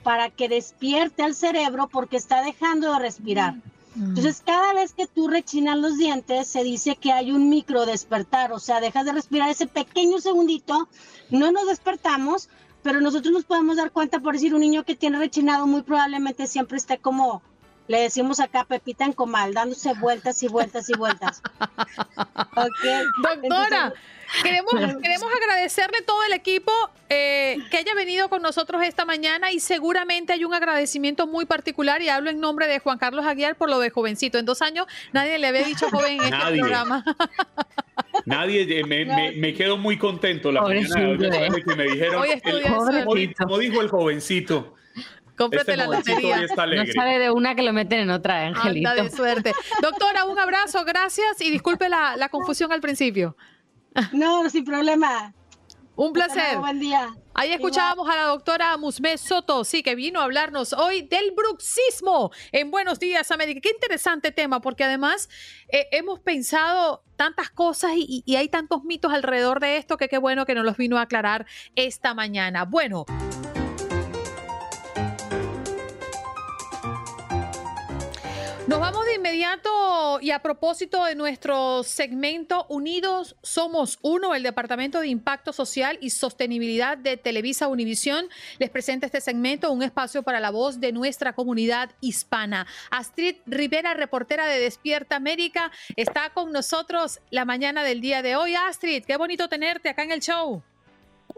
para 0.02 0.30
que 0.30 0.48
despierte 0.48 1.22
al 1.22 1.34
cerebro 1.34 1.88
porque 1.88 2.16
está 2.16 2.42
dejando 2.42 2.92
de 2.92 2.98
respirar. 2.98 3.54
Mm. 3.94 4.10
Entonces, 4.10 4.42
cada 4.44 4.72
vez 4.74 4.92
que 4.92 5.06
tú 5.06 5.28
rechinas 5.28 5.78
los 5.78 5.98
dientes, 5.98 6.48
se 6.48 6.64
dice 6.64 6.96
que 6.96 7.12
hay 7.12 7.32
un 7.32 7.48
micro 7.48 7.86
despertar, 7.86 8.52
o 8.52 8.58
sea, 8.58 8.80
dejas 8.80 9.04
de 9.04 9.12
respirar 9.12 9.50
ese 9.50 9.66
pequeño 9.66 10.18
segundito, 10.20 10.88
no 11.30 11.52
nos 11.52 11.66
despertamos, 11.66 12.48
pero 12.82 13.00
nosotros 13.00 13.32
nos 13.32 13.44
podemos 13.44 13.76
dar 13.76 13.92
cuenta, 13.92 14.20
por 14.20 14.34
decir, 14.34 14.54
un 14.54 14.60
niño 14.60 14.84
que 14.84 14.96
tiene 14.96 15.18
rechinado 15.18 15.66
muy 15.66 15.82
probablemente 15.82 16.46
siempre 16.46 16.78
esté 16.78 16.98
como, 16.98 17.42
le 17.88 18.00
decimos 18.00 18.40
acá, 18.40 18.64
Pepita 18.64 19.04
en 19.04 19.12
comal, 19.12 19.54
dándose 19.54 19.94
vueltas 19.94 20.42
y 20.42 20.48
vueltas 20.48 20.88
y 20.88 20.94
vueltas. 20.94 21.42
Doctora, 23.42 23.92
Queremos, 24.42 24.72
queremos 25.02 25.28
agradecerle 25.42 26.00
todo 26.02 26.22
el 26.24 26.32
equipo 26.32 26.72
eh, 27.10 27.58
que 27.70 27.76
haya 27.76 27.94
venido 27.94 28.30
con 28.30 28.40
nosotros 28.40 28.82
esta 28.82 29.04
mañana 29.04 29.52
y 29.52 29.60
seguramente 29.60 30.32
hay 30.32 30.44
un 30.44 30.54
agradecimiento 30.54 31.26
muy 31.26 31.44
particular 31.44 32.00
y 32.00 32.08
hablo 32.08 32.30
en 32.30 32.40
nombre 32.40 32.66
de 32.66 32.78
Juan 32.78 32.98
Carlos 32.98 33.26
Aguiar 33.26 33.56
por 33.56 33.68
lo 33.68 33.78
de 33.78 33.90
jovencito. 33.90 34.38
En 34.38 34.46
dos 34.46 34.62
años 34.62 34.86
nadie 35.12 35.38
le 35.38 35.48
había 35.48 35.64
dicho 35.64 35.90
joven 35.90 36.22
en 36.22 36.32
este 36.32 36.58
programa. 36.58 37.04
Nadie, 38.24 38.62
eh, 38.78 38.84
me, 38.84 39.32
me, 39.32 39.54
quedo 39.54 39.76
muy 39.76 39.98
contento 39.98 40.52
la 40.52 40.62
mañana 40.62 41.14
de 41.14 41.62
que 41.62 41.76
me 41.76 41.84
dijeron, 41.84 42.24
como 43.38 43.58
dijo 43.58 43.80
el 43.80 43.88
jovencito, 43.88 44.74
Cómprate 45.42 45.76
la 45.76 45.86
lotería. 45.86 46.40
No 46.40 46.86
sale 46.94 47.18
de 47.18 47.30
una 47.30 47.54
que 47.54 47.62
lo 47.62 47.72
meten 47.72 48.00
en 48.00 48.10
otra, 48.10 48.46
Angelito. 48.46 48.88
Anda 48.88 49.02
de 49.02 49.10
suerte. 49.10 49.52
Doctora, 49.80 50.24
un 50.24 50.38
abrazo, 50.38 50.84
gracias 50.84 51.40
y 51.40 51.50
disculpe 51.50 51.88
la, 51.88 52.16
la 52.16 52.28
confusión 52.28 52.72
al 52.72 52.80
principio. 52.80 53.36
No, 54.12 54.48
sin 54.48 54.64
problema. 54.64 55.34
Un 55.94 56.12
placer. 56.12 56.56
buen 56.58 56.80
día. 56.80 57.14
Ahí 57.34 57.52
escuchábamos 57.52 58.08
a 58.08 58.16
la 58.16 58.22
doctora 58.24 58.76
Musme 58.78 59.18
Soto, 59.18 59.62
sí, 59.64 59.82
que 59.82 59.94
vino 59.94 60.20
a 60.20 60.24
hablarnos 60.24 60.72
hoy 60.72 61.02
del 61.02 61.32
bruxismo 61.32 62.30
en 62.50 62.70
Buenos 62.70 62.98
Días 62.98 63.30
América. 63.30 63.60
Qué 63.62 63.70
interesante 63.70 64.32
tema, 64.32 64.60
porque 64.60 64.84
además 64.84 65.28
eh, 65.68 65.88
hemos 65.92 66.20
pensado 66.20 67.04
tantas 67.16 67.50
cosas 67.50 67.92
y, 67.94 68.22
y 68.24 68.36
hay 68.36 68.48
tantos 68.48 68.84
mitos 68.84 69.12
alrededor 69.12 69.60
de 69.60 69.76
esto 69.76 69.98
que 69.98 70.08
qué 70.08 70.18
bueno 70.18 70.46
que 70.46 70.54
nos 70.54 70.64
los 70.64 70.78
vino 70.78 70.98
a 70.98 71.02
aclarar 71.02 71.46
esta 71.76 72.14
mañana. 72.14 72.64
Bueno. 72.64 73.04
Nos 78.68 78.78
vamos 78.78 79.04
de 79.06 79.16
inmediato 79.16 80.20
y 80.20 80.30
a 80.30 80.38
propósito 80.38 81.04
de 81.04 81.16
nuestro 81.16 81.82
segmento 81.82 82.64
Unidos 82.68 83.34
Somos 83.42 83.98
Uno, 84.02 84.36
el 84.36 84.44
Departamento 84.44 85.00
de 85.00 85.08
Impacto 85.08 85.52
Social 85.52 85.98
y 86.00 86.10
Sostenibilidad 86.10 86.96
de 86.96 87.16
Televisa 87.16 87.66
Univisión 87.66 88.26
les 88.60 88.70
presenta 88.70 89.06
este 89.06 89.20
segmento, 89.20 89.72
un 89.72 89.82
espacio 89.82 90.22
para 90.22 90.38
la 90.38 90.52
voz 90.52 90.78
de 90.78 90.92
nuestra 90.92 91.32
comunidad 91.32 91.90
hispana. 92.00 92.68
Astrid 92.92 93.34
Rivera, 93.46 93.94
reportera 93.94 94.46
de 94.46 94.60
Despierta 94.60 95.16
América, 95.16 95.72
está 95.96 96.30
con 96.30 96.52
nosotros 96.52 97.20
la 97.30 97.44
mañana 97.44 97.82
del 97.82 98.00
día 98.00 98.22
de 98.22 98.36
hoy. 98.36 98.54
Astrid, 98.54 99.04
qué 99.04 99.16
bonito 99.16 99.48
tenerte 99.48 99.88
acá 99.88 100.04
en 100.04 100.12
el 100.12 100.20
show. 100.20 100.62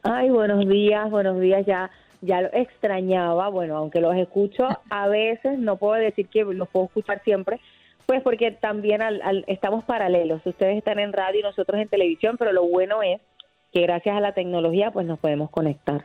Ay, 0.02 0.28
buenos 0.28 0.68
días, 0.68 1.10
buenos 1.10 1.40
días 1.40 1.64
ya 1.64 1.90
ya 2.24 2.40
lo 2.40 2.48
extrañaba, 2.52 3.48
bueno, 3.48 3.76
aunque 3.76 4.00
los 4.00 4.16
escucho 4.16 4.66
a 4.90 5.08
veces, 5.08 5.58
no 5.58 5.76
puedo 5.76 5.94
decir 5.94 6.28
que 6.28 6.44
los 6.44 6.68
puedo 6.68 6.86
escuchar 6.86 7.22
siempre, 7.24 7.60
pues 8.06 8.22
porque 8.22 8.50
también 8.50 9.00
estamos 9.46 9.84
paralelos, 9.84 10.44
ustedes 10.44 10.76
están 10.76 10.98
en 10.98 11.12
radio 11.12 11.40
y 11.40 11.42
nosotros 11.42 11.80
en 11.80 11.88
televisión, 11.88 12.36
pero 12.38 12.52
lo 12.52 12.66
bueno 12.66 13.02
es 13.02 13.20
que 13.72 13.82
gracias 13.82 14.16
a 14.16 14.20
la 14.20 14.32
tecnología 14.32 14.90
pues 14.90 15.06
nos 15.06 15.18
podemos 15.18 15.50
conectar. 15.50 16.04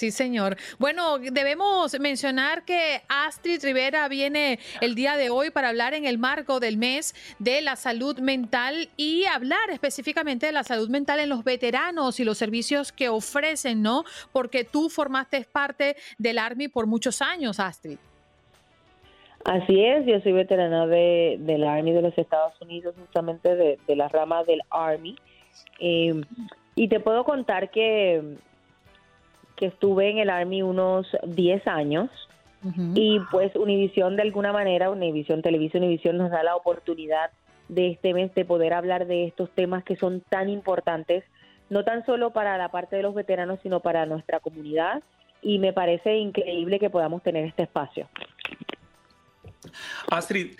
Sí, 0.00 0.10
señor. 0.10 0.56
Bueno, 0.78 1.18
debemos 1.18 2.00
mencionar 2.00 2.64
que 2.64 3.02
Astrid 3.06 3.62
Rivera 3.62 4.08
viene 4.08 4.58
el 4.80 4.94
día 4.94 5.18
de 5.18 5.28
hoy 5.28 5.50
para 5.50 5.68
hablar 5.68 5.92
en 5.92 6.06
el 6.06 6.16
marco 6.16 6.58
del 6.58 6.78
mes 6.78 7.14
de 7.38 7.60
la 7.60 7.76
salud 7.76 8.18
mental 8.18 8.88
y 8.96 9.26
hablar 9.26 9.68
específicamente 9.68 10.46
de 10.46 10.52
la 10.52 10.64
salud 10.64 10.88
mental 10.88 11.20
en 11.20 11.28
los 11.28 11.44
veteranos 11.44 12.18
y 12.18 12.24
los 12.24 12.38
servicios 12.38 12.92
que 12.92 13.10
ofrecen, 13.10 13.82
¿no? 13.82 14.04
Porque 14.32 14.64
tú 14.64 14.88
formaste 14.88 15.44
parte 15.52 15.96
del 16.16 16.38
Army 16.38 16.68
por 16.68 16.86
muchos 16.86 17.20
años, 17.20 17.60
Astrid. 17.60 17.98
Así 19.44 19.84
es, 19.84 20.06
yo 20.06 20.18
soy 20.22 20.32
veterana 20.32 20.86
de, 20.86 21.36
del 21.40 21.62
Army 21.64 21.92
de 21.92 22.00
los 22.00 22.16
Estados 22.16 22.58
Unidos, 22.62 22.94
justamente 22.98 23.54
de, 23.54 23.96
la 23.96 24.08
rama 24.08 24.44
del 24.44 24.62
Army. 24.70 25.16
Eh, 25.78 26.22
y 26.74 26.88
te 26.88 27.00
puedo 27.00 27.24
contar 27.24 27.70
que 27.70 28.38
que 29.60 29.66
estuve 29.66 30.10
en 30.10 30.16
el 30.18 30.30
Army 30.30 30.62
unos 30.62 31.06
10 31.22 31.66
años 31.66 32.08
y 32.94 33.20
pues 33.30 33.54
Univisión 33.56 34.16
de 34.16 34.22
alguna 34.22 34.52
manera, 34.52 34.90
Univisión 34.90 35.42
Televisión, 35.42 35.82
Univisión 35.82 36.16
nos 36.16 36.30
da 36.30 36.42
la 36.42 36.56
oportunidad 36.56 37.30
de 37.68 37.90
este 37.90 38.14
mes 38.14 38.34
de 38.34 38.46
poder 38.46 38.72
hablar 38.72 39.06
de 39.06 39.26
estos 39.26 39.50
temas 39.50 39.84
que 39.84 39.96
son 39.96 40.22
tan 40.30 40.48
importantes, 40.48 41.24
no 41.68 41.84
tan 41.84 42.04
solo 42.06 42.32
para 42.32 42.56
la 42.56 42.70
parte 42.70 42.96
de 42.96 43.02
los 43.02 43.14
veteranos, 43.14 43.60
sino 43.62 43.80
para 43.80 44.06
nuestra 44.06 44.40
comunidad 44.40 45.02
y 45.42 45.58
me 45.58 45.74
parece 45.74 46.16
increíble 46.16 46.78
que 46.78 46.88
podamos 46.88 47.22
tener 47.22 47.44
este 47.44 47.64
espacio. 47.64 48.08
Astrid, 50.10 50.58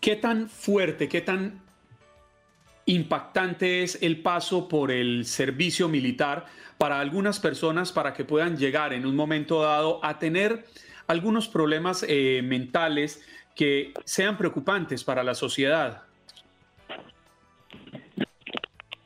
¿qué 0.00 0.16
tan 0.16 0.48
fuerte, 0.48 1.08
qué 1.08 1.20
tan 1.20 1.60
impactante 2.90 3.82
es 3.82 4.02
el 4.02 4.20
paso 4.22 4.68
por 4.68 4.90
el 4.90 5.24
servicio 5.24 5.88
militar 5.88 6.46
para 6.78 7.00
algunas 7.00 7.40
personas 7.40 7.92
para 7.92 8.14
que 8.14 8.24
puedan 8.24 8.56
llegar 8.56 8.92
en 8.92 9.06
un 9.06 9.14
momento 9.14 9.62
dado 9.62 10.00
a 10.02 10.18
tener 10.18 10.64
algunos 11.06 11.48
problemas 11.48 12.04
eh, 12.08 12.40
mentales 12.42 13.24
que 13.54 13.92
sean 14.04 14.36
preocupantes 14.38 15.04
para 15.04 15.22
la 15.22 15.34
sociedad? 15.34 16.02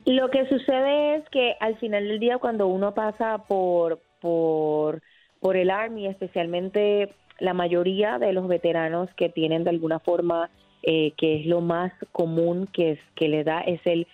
Lo 0.04 0.30
que 0.30 0.46
sucede 0.48 1.16
es 1.16 1.28
que 1.30 1.56
al 1.60 1.78
final 1.78 2.06
del 2.06 2.20
día 2.20 2.38
cuando 2.38 2.66
uno 2.66 2.94
pasa 2.94 3.38
por, 3.48 4.00
por, 4.20 5.02
por 5.40 5.56
el 5.56 5.70
Army, 5.70 6.06
especialmente 6.06 7.14
la 7.38 7.54
mayoría 7.54 8.18
de 8.18 8.32
los 8.32 8.46
veteranos 8.46 9.08
que 9.16 9.30
tienen 9.30 9.64
de 9.64 9.70
alguna 9.70 9.98
forma, 9.98 10.50
eh, 10.86 11.12
que 11.16 11.40
es 11.40 11.46
lo 11.46 11.62
más 11.62 11.94
común 12.12 12.68
que, 12.70 12.90
es, 12.90 12.98
que 13.14 13.28
le 13.28 13.42
da, 13.42 13.62
es 13.62 13.80
el, 13.86 14.06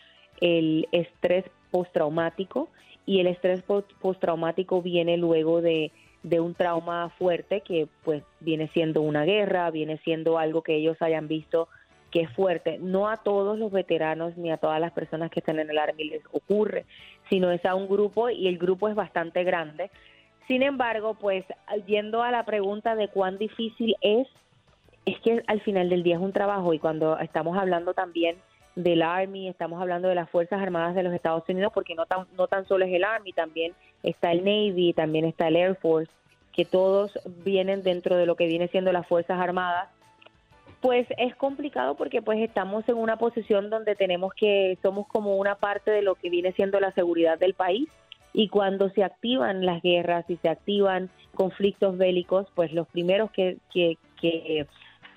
estrés 0.93 1.45
postraumático 1.73 2.69
y 3.05 3.19
el 3.19 3.27
estrés 3.27 3.65
postraumático 4.01 4.81
viene 4.81 5.17
luego 5.17 5.61
de, 5.61 5.91
un 6.23 6.55
trauma 6.55 7.11
fuerte 7.19 7.63
que 7.63 7.89
pues 8.05 8.23
viene 8.39 8.69
siendo 8.69 9.03
una 9.03 9.25
guerra, 9.25 9.69
viene 9.73 9.99
siendo 10.05 10.39
algo 10.39 10.63
que 10.63 10.77
ellos 10.77 10.97
hayan 11.03 11.27
visto 11.27 11.69
que 12.13 12.21
es 12.21 12.31
fuerte. 12.35 12.79
No 12.79 13.09
a 13.09 13.17
todos 13.17 13.59
los 13.59 13.73
veteranos 13.73 14.37
ni 14.37 14.53
a 14.53 14.57
todas 14.57 14.81
las 14.81 14.93
personas 14.93 15.31
que 15.33 15.41
están 15.41 15.59
en 15.59 15.71
el 15.71 15.79
Army 15.79 16.05
les 16.05 16.23
ocurre, 16.31 16.87
sino 17.29 17.51
es 17.51 17.65
a 17.65 17.75
un 17.75 17.89
grupo 17.89 18.31
y 18.31 18.47
el 18.47 18.59
grupo 18.59 18.89
es 18.89 18.95
bastante 18.95 19.43
grande. 19.43 19.91
Sin 20.47 20.63
embargo, 20.63 21.15
pues 21.15 21.45
yendo 21.87 22.23
a 22.23 22.31
la 22.31 22.45
pregunta 22.45 22.95
de 22.95 23.09
cuán 23.09 23.39
difícil 23.39 23.97
es, 24.03 24.29
es 25.07 25.19
que 25.21 25.43
al 25.47 25.61
final 25.61 25.89
del 25.89 26.03
día 26.03 26.17
es 26.17 26.23
un 26.23 26.33
trabajo 26.33 26.75
y 26.75 26.79
cuando 26.79 27.19
estamos 27.19 27.57
hablando 27.57 27.95
también 27.95 28.37
del 28.77 29.03
Army, 29.03 29.49
estamos 29.49 29.81
hablando 29.81 30.09
de 30.09 30.15
las 30.15 30.31
Fuerzas 30.31 30.61
Armadas 30.61 30.95
de 30.95 31.03
los 31.03 31.13
Estados 31.13 31.45
Unidos, 31.49 31.73
porque 31.75 31.95
no 31.95 32.07
tan, 32.07 32.27
no 32.37 32.47
tan 32.47 32.67
solo 32.67 32.85
es 32.85 32.93
el 32.93 33.05
Army, 33.05 33.33
también 33.33 33.75
está 34.03 34.33
el 34.33 34.45
Navy, 34.45 34.93
también 34.95 35.25
está 35.25 35.49
el 35.49 35.57
Air 35.57 35.77
Force, 35.77 36.11
que 36.53 36.65
todos 36.65 37.19
vienen 37.45 37.83
dentro 37.83 38.17
de 38.17 38.27
lo 38.27 38.37
que 38.37 38.47
viene 38.47 38.69
siendo 38.69 38.93
las 38.93 39.07
Fuerzas 39.07 39.41
Armadas, 39.41 39.89
pues 40.81 41.07
es 41.19 41.35
complicado 41.37 41.95
porque 41.95 42.23
pues 42.23 42.39
estamos 42.39 42.89
en 42.89 42.97
una 42.97 43.17
posición 43.17 43.69
donde 43.69 43.97
tenemos 43.97 44.33
que, 44.35 44.79
somos 44.83 45.07
como 45.09 45.37
una 45.37 45.57
parte 45.57 45.91
de 45.91 46.03
lo 46.03 46.15
que 46.15 46.31
viene 46.31 46.53
siendo 46.53 46.81
la 46.81 46.93
seguridad 46.93 47.39
del 47.39 47.55
país 47.55 47.89
y 48.33 48.49
cuando 48.49 48.89
se 48.91 49.05
activan 49.05 49.67
las 49.67 49.83
guerras 49.83 50.25
y 50.29 50.37
se 50.37 50.49
activan 50.49 51.11
conflictos 51.35 51.99
bélicos, 51.99 52.47
pues 52.55 52.73
los 52.73 52.89
primeros 52.89 53.31
que, 53.31 53.59
que, 53.73 53.99
que 54.21 54.67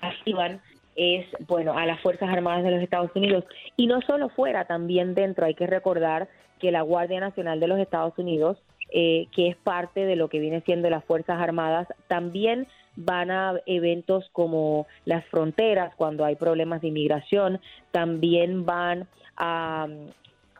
activan 0.04 0.60
es, 0.96 1.26
bueno, 1.46 1.76
a 1.76 1.86
las 1.86 2.00
Fuerzas 2.00 2.28
Armadas 2.28 2.64
de 2.64 2.70
los 2.70 2.82
Estados 2.82 3.10
Unidos. 3.14 3.44
Y 3.76 3.86
no 3.86 4.00
solo 4.02 4.28
fuera, 4.28 4.64
también 4.64 5.14
dentro 5.14 5.46
hay 5.46 5.54
que 5.54 5.66
recordar 5.66 6.28
que 6.60 6.70
la 6.70 6.82
Guardia 6.82 7.20
Nacional 7.20 7.60
de 7.60 7.68
los 7.68 7.78
Estados 7.78 8.16
Unidos, 8.16 8.58
eh, 8.92 9.26
que 9.34 9.48
es 9.48 9.56
parte 9.56 10.06
de 10.06 10.16
lo 10.16 10.28
que 10.28 10.38
viene 10.38 10.60
siendo 10.62 10.88
las 10.88 11.04
Fuerzas 11.04 11.40
Armadas, 11.40 11.88
también 12.06 12.68
van 12.96 13.30
a 13.30 13.54
eventos 13.66 14.28
como 14.32 14.86
las 15.04 15.24
fronteras 15.26 15.94
cuando 15.96 16.24
hay 16.24 16.36
problemas 16.36 16.80
de 16.80 16.88
inmigración, 16.88 17.60
también 17.90 18.64
van 18.64 19.08
a, 19.36 19.88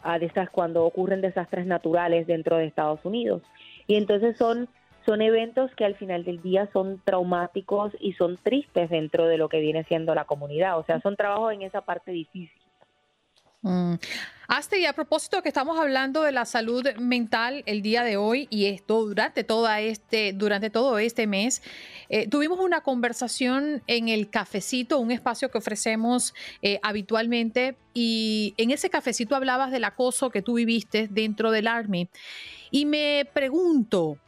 a 0.03 0.19
cuando 0.51 0.85
ocurren 0.85 1.21
desastres 1.21 1.67
naturales 1.67 2.27
dentro 2.27 2.57
de 2.57 2.67
Estados 2.67 3.05
Unidos. 3.05 3.43
Y 3.87 3.97
entonces 3.97 4.37
son 4.37 4.69
son 5.05 5.23
eventos 5.23 5.71
que 5.77 5.85
al 5.85 5.97
final 5.97 6.25
del 6.25 6.41
día 6.43 6.69
son 6.73 7.01
traumáticos 7.05 7.93
y 8.01 8.15
son 8.15 8.39
tristes 8.43 8.91
dentro 8.91 9.27
de 9.27 9.39
lo 9.39 9.49
que 9.49 9.61
viene 9.61 9.85
siendo 9.85 10.15
la 10.15 10.25
comunidad. 10.25 10.79
O 10.79 10.85
sea, 10.85 11.01
son 11.01 11.17
trabajos 11.17 11.53
en 11.53 11.63
esa 11.63 11.83
parte 11.83 12.11
difícil. 12.11 12.51
Mm. 13.65 13.95
y 14.79 14.85
a 14.85 14.93
propósito 14.93 15.43
que 15.43 15.49
estamos 15.49 15.79
hablando 15.79 16.23
de 16.23 16.33
la 16.33 16.45
salud 16.45 16.87
mental 16.99 17.63
el 17.65 17.81
día 17.81 18.05
de 18.05 18.19
hoy 18.19 18.47
y 18.51 18.67
esto 18.67 19.07
durante, 19.07 19.43
toda 19.43 19.81
este, 19.81 20.35
durante 20.35 20.69
todo 20.69 20.99
este 20.99 21.27
mes, 21.27 21.63
eh, 22.11 22.29
tuvimos 22.29 22.61
una 22.61 22.83
conversación 22.83 23.83
en 23.87 24.11
el 24.11 24.29
cafecito, 24.29 24.99
un 24.99 25.11
espacio 25.11 25.51
que 25.51 25.57
ofrecemos 25.57 26.35
eh, 26.61 26.79
habitualmente 26.83 27.77
y 27.95 28.53
en 28.59 28.71
ese 28.71 28.91
cafecito 28.91 29.35
hablabas 29.35 29.71
del 29.71 29.85
acoso 29.85 30.29
que 30.29 30.43
tú 30.43 30.55
viviste 30.55 31.09
dentro 31.09 31.51
del 31.51 31.67
Army 31.67 32.11
y 32.71 32.85
me 32.85 33.27
pregunto, 33.33 34.19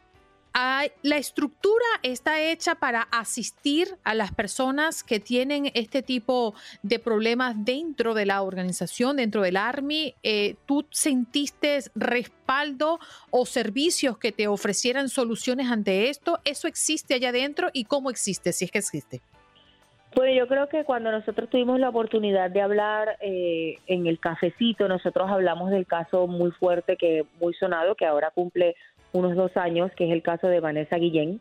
la 1.03 1.17
estructura 1.19 1.85
está 2.03 2.41
hecha 2.41 2.77
para 2.77 3.03
asistir 3.03 3.89
a 4.05 4.15
las 4.15 4.33
personas 4.33 5.05
que 5.05 5.21
tienen 5.21 5.71
este 5.75 6.03
tipo 6.03 6.55
de 6.83 6.99
problemas 6.99 7.63
dentro 7.65 8.15
de 8.15 8.25
la 8.25 8.41
organización, 8.41 9.17
dentro 9.17 9.43
del 9.43 9.59
Army. 9.59 10.15
Eh, 10.23 10.57
¿Tú 10.65 10.87
sentiste 10.91 11.81
respaldo 11.95 12.99
o 13.31 13.45
servicios 13.45 14.17
que 14.17 14.33
te 14.33 14.49
ofrecieran 14.49 15.11
soluciones 15.11 15.71
ante 15.71 16.09
esto? 16.09 16.39
¿Eso 16.45 16.69
existe 16.69 17.15
allá 17.15 17.29
adentro 17.29 17.69
y 17.75 17.85
cómo 17.85 18.09
existe, 18.09 18.53
si 18.53 18.65
es 18.65 18.71
que 18.71 18.79
existe? 18.79 19.21
Pues 20.15 20.35
yo 20.35 20.49
creo 20.49 20.71
que 20.71 20.85
cuando 20.85 21.13
nosotros 21.13 21.51
tuvimos 21.51 21.79
la 21.79 21.91
oportunidad 21.91 22.51
de 22.51 22.63
hablar 22.63 23.19
eh, 23.21 23.75
en 23.87 24.07
el 24.07 24.19
cafecito, 24.19 24.89
nosotros 24.89 25.31
hablamos 25.31 25.71
del 25.71 25.87
caso 25.87 26.27
muy 26.27 26.53
fuerte, 26.53 26.97
que 26.97 27.27
muy 27.39 27.53
sonado, 27.53 27.95
que 27.95 28.07
ahora 28.07 28.31
cumple 28.31 28.77
unos 29.17 29.37
dos 29.37 29.57
años, 29.57 29.91
que 29.97 30.07
es 30.07 30.13
el 30.13 30.23
caso 30.23 30.49
de 30.49 30.61
Vanessa 30.61 30.97
Guillén, 30.97 31.41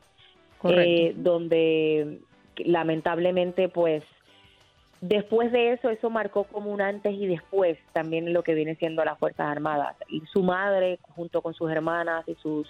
eh, 0.63 1.13
donde 1.15 2.19
lamentablemente 2.57 3.69
pues 3.69 4.03
Después 5.07 5.51
de 5.51 5.73
eso, 5.73 5.89
eso 5.89 6.09
marcó 6.09 6.45
como 6.45 6.71
un 6.71 6.81
antes 6.81 7.13
y 7.13 7.27
después 7.27 7.77
también 7.93 8.33
lo 8.33 8.41
que 8.41 8.55
viene 8.55 8.75
siendo 8.75 9.05
las 9.05 9.19
Fuerzas 9.19 9.47
Armadas. 9.47 9.95
Y 10.07 10.21
su 10.33 10.41
madre, 10.41 10.97
junto 11.15 11.43
con 11.43 11.53
sus 11.53 11.69
hermanas 11.69 12.27
y 12.27 12.33
sus, 12.35 12.67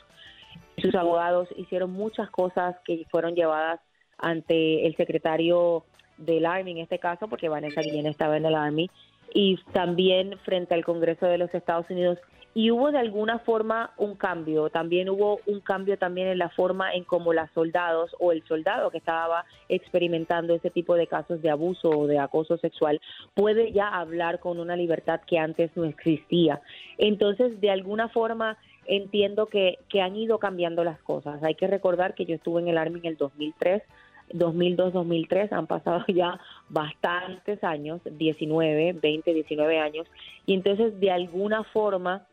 sus 0.77 0.93
abogados, 0.95 1.47
hicieron 1.55 1.91
muchas 1.91 2.29
cosas 2.29 2.75
que 2.83 3.05
fueron 3.09 3.35
llevadas 3.35 3.79
ante 4.17 4.85
el 4.85 4.97
secretario 4.97 5.85
del 6.17 6.45
Army 6.45 6.71
en 6.71 6.77
este 6.79 6.99
caso, 6.99 7.29
porque 7.29 7.47
Vanessa 7.47 7.79
Guillén 7.79 8.05
estaba 8.07 8.35
en 8.35 8.45
el 8.45 8.55
Army, 8.55 8.89
y 9.33 9.57
también 9.71 10.37
frente 10.39 10.73
al 10.73 10.83
Congreso 10.83 11.27
de 11.27 11.37
los 11.37 11.53
Estados 11.53 11.89
Unidos 11.89 12.17
y 12.57 12.71
hubo 12.71 12.89
de 12.89 12.99
alguna 12.99 13.39
forma 13.39 13.91
un 13.97 14.15
cambio, 14.15 14.69
también 14.69 15.09
hubo 15.09 15.41
un 15.45 15.59
cambio 15.59 15.97
también 15.97 16.29
en 16.29 16.37
la 16.37 16.47
forma 16.47 16.93
en 16.93 17.03
cómo 17.03 17.33
las 17.33 17.51
soldados 17.51 18.15
o 18.17 18.31
el 18.31 18.43
soldado 18.47 18.91
que 18.91 18.97
estaba 18.97 19.43
experimentando 19.67 20.55
ese 20.55 20.69
tipo 20.69 20.95
de 20.95 21.05
casos 21.05 21.41
de 21.41 21.49
abuso 21.49 21.89
o 21.89 22.07
de 22.07 22.17
acoso 22.17 22.57
sexual 22.57 23.01
puede 23.33 23.73
ya 23.73 23.89
hablar 23.89 24.39
con 24.39 24.57
una 24.61 24.77
libertad 24.77 25.19
que 25.27 25.37
antes 25.37 25.69
no 25.75 25.83
existía. 25.83 26.61
Entonces, 26.97 27.59
de 27.59 27.71
alguna 27.71 28.07
forma 28.07 28.57
entiendo 28.85 29.47
que, 29.47 29.79
que 29.89 30.01
han 30.01 30.15
ido 30.15 30.39
cambiando 30.39 30.85
las 30.85 31.01
cosas. 31.01 31.43
Hay 31.43 31.55
que 31.55 31.67
recordar 31.67 32.15
que 32.15 32.23
yo 32.23 32.35
estuve 32.35 32.61
en 32.61 32.69
el 32.69 32.77
Army 32.77 32.99
en 32.99 33.07
el 33.07 33.17
2003 33.17 33.83
2002-2003, 34.29 35.51
han 35.51 35.67
pasado 35.67 36.03
ya 36.07 36.39
bastantes 36.69 37.63
años, 37.63 38.01
19, 38.05 38.93
20, 38.93 39.33
19 39.33 39.79
años, 39.79 40.07
y 40.47 40.55
entonces 40.55 40.99
de 40.99 41.11
alguna 41.11 41.63
forma 41.65 42.25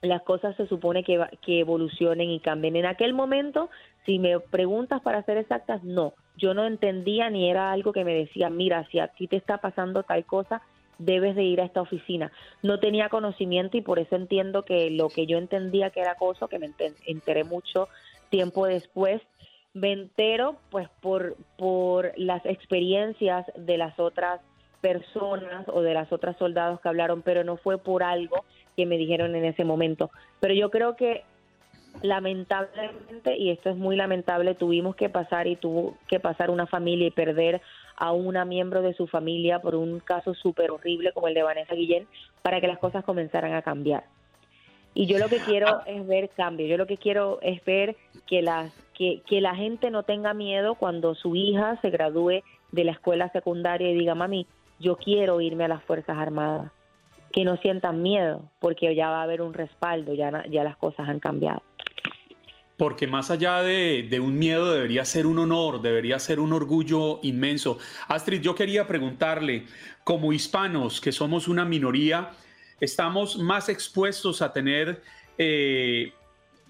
las 0.00 0.22
cosas 0.22 0.56
se 0.56 0.66
supone 0.66 1.02
que, 1.02 1.20
que 1.44 1.60
evolucionen 1.60 2.30
y 2.30 2.40
cambien. 2.40 2.76
En 2.76 2.86
aquel 2.86 3.14
momento, 3.14 3.68
si 4.06 4.18
me 4.18 4.38
preguntas 4.38 5.02
para 5.02 5.22
ser 5.24 5.38
exactas, 5.38 5.82
no, 5.82 6.14
yo 6.36 6.54
no 6.54 6.64
entendía 6.64 7.30
ni 7.30 7.50
era 7.50 7.72
algo 7.72 7.92
que 7.92 8.04
me 8.04 8.14
decía, 8.14 8.48
mira, 8.48 8.86
si 8.90 9.00
a 9.00 9.08
ti 9.08 9.26
te 9.26 9.36
está 9.36 9.58
pasando 9.58 10.04
tal 10.04 10.24
cosa, 10.24 10.62
debes 10.98 11.34
de 11.34 11.44
ir 11.44 11.60
a 11.60 11.64
esta 11.64 11.80
oficina. 11.80 12.30
No 12.62 12.78
tenía 12.78 13.08
conocimiento 13.08 13.76
y 13.76 13.82
por 13.82 13.98
eso 13.98 14.16
entiendo 14.16 14.64
que 14.64 14.90
lo 14.90 15.08
que 15.08 15.26
yo 15.26 15.38
entendía 15.38 15.90
que 15.90 16.00
era 16.00 16.12
acoso, 16.12 16.48
que 16.48 16.58
me 16.58 16.70
enteré 17.06 17.44
mucho 17.44 17.88
tiempo 18.30 18.66
después, 18.66 19.20
me 19.74 19.92
entero 19.92 20.56
pues 20.70 20.88
por, 21.00 21.36
por 21.56 22.12
las 22.16 22.44
experiencias 22.46 23.46
de 23.56 23.78
las 23.78 23.98
otras 23.98 24.40
personas 24.80 25.66
o 25.68 25.82
de 25.82 25.94
las 25.94 26.12
otras 26.12 26.36
soldados 26.36 26.80
que 26.80 26.88
hablaron, 26.88 27.22
pero 27.22 27.42
no 27.44 27.56
fue 27.56 27.78
por 27.78 28.02
algo 28.02 28.44
que 28.78 28.86
me 28.86 28.96
dijeron 28.96 29.34
en 29.34 29.44
ese 29.44 29.64
momento. 29.64 30.08
Pero 30.38 30.54
yo 30.54 30.70
creo 30.70 30.94
que 30.94 31.24
lamentablemente, 32.00 33.36
y 33.36 33.50
esto 33.50 33.70
es 33.70 33.76
muy 33.76 33.96
lamentable, 33.96 34.54
tuvimos 34.54 34.94
que 34.94 35.08
pasar 35.08 35.48
y 35.48 35.56
tuvo 35.56 35.96
que 36.06 36.20
pasar 36.20 36.48
una 36.48 36.68
familia 36.68 37.08
y 37.08 37.10
perder 37.10 37.60
a 37.96 38.12
una 38.12 38.44
miembro 38.44 38.80
de 38.80 38.94
su 38.94 39.08
familia 39.08 39.60
por 39.60 39.74
un 39.74 39.98
caso 39.98 40.32
súper 40.32 40.70
horrible 40.70 41.10
como 41.10 41.26
el 41.26 41.34
de 41.34 41.42
Vanessa 41.42 41.74
Guillén 41.74 42.06
para 42.42 42.60
que 42.60 42.68
las 42.68 42.78
cosas 42.78 43.04
comenzaran 43.04 43.52
a 43.52 43.62
cambiar. 43.62 44.04
Y 44.94 45.06
yo 45.06 45.18
lo 45.18 45.28
que 45.28 45.38
quiero 45.38 45.66
ah. 45.66 45.82
es 45.84 46.06
ver 46.06 46.28
cambio, 46.28 46.68
yo 46.68 46.76
lo 46.76 46.86
que 46.86 46.98
quiero 46.98 47.40
es 47.42 47.64
ver 47.64 47.96
que, 48.28 48.42
las, 48.42 48.72
que, 48.94 49.22
que 49.26 49.40
la 49.40 49.56
gente 49.56 49.90
no 49.90 50.04
tenga 50.04 50.34
miedo 50.34 50.76
cuando 50.76 51.16
su 51.16 51.34
hija 51.34 51.80
se 51.82 51.90
gradúe 51.90 52.44
de 52.70 52.84
la 52.84 52.92
escuela 52.92 53.28
secundaria 53.30 53.90
y 53.90 53.98
diga, 53.98 54.14
mami, 54.14 54.46
yo 54.78 54.94
quiero 54.94 55.40
irme 55.40 55.64
a 55.64 55.68
las 55.68 55.82
Fuerzas 55.82 56.16
Armadas. 56.16 56.70
Que 57.32 57.44
no 57.44 57.56
sientan 57.58 58.02
miedo, 58.02 58.50
porque 58.58 58.94
ya 58.94 59.10
va 59.10 59.20
a 59.20 59.22
haber 59.22 59.42
un 59.42 59.54
respaldo, 59.54 60.14
ya, 60.14 60.44
ya 60.50 60.64
las 60.64 60.76
cosas 60.76 61.08
han 61.08 61.20
cambiado. 61.20 61.62
Porque 62.76 63.06
más 63.06 63.30
allá 63.30 63.62
de, 63.62 64.06
de, 64.08 64.20
un 64.20 64.38
miedo 64.38 64.72
debería 64.72 65.04
ser 65.04 65.26
un 65.26 65.38
honor, 65.38 65.82
debería 65.82 66.18
ser 66.18 66.38
un 66.38 66.52
orgullo 66.52 67.18
inmenso. 67.22 67.78
Astrid, 68.06 68.40
yo 68.40 68.54
quería 68.54 68.86
preguntarle, 68.86 69.64
como 70.04 70.32
hispanos, 70.32 71.00
que 71.00 71.10
somos 71.10 71.48
una 71.48 71.64
minoría, 71.64 72.30
estamos 72.80 73.36
más 73.36 73.68
expuestos 73.68 74.42
a 74.42 74.52
tener 74.52 75.02
eh, 75.36 76.12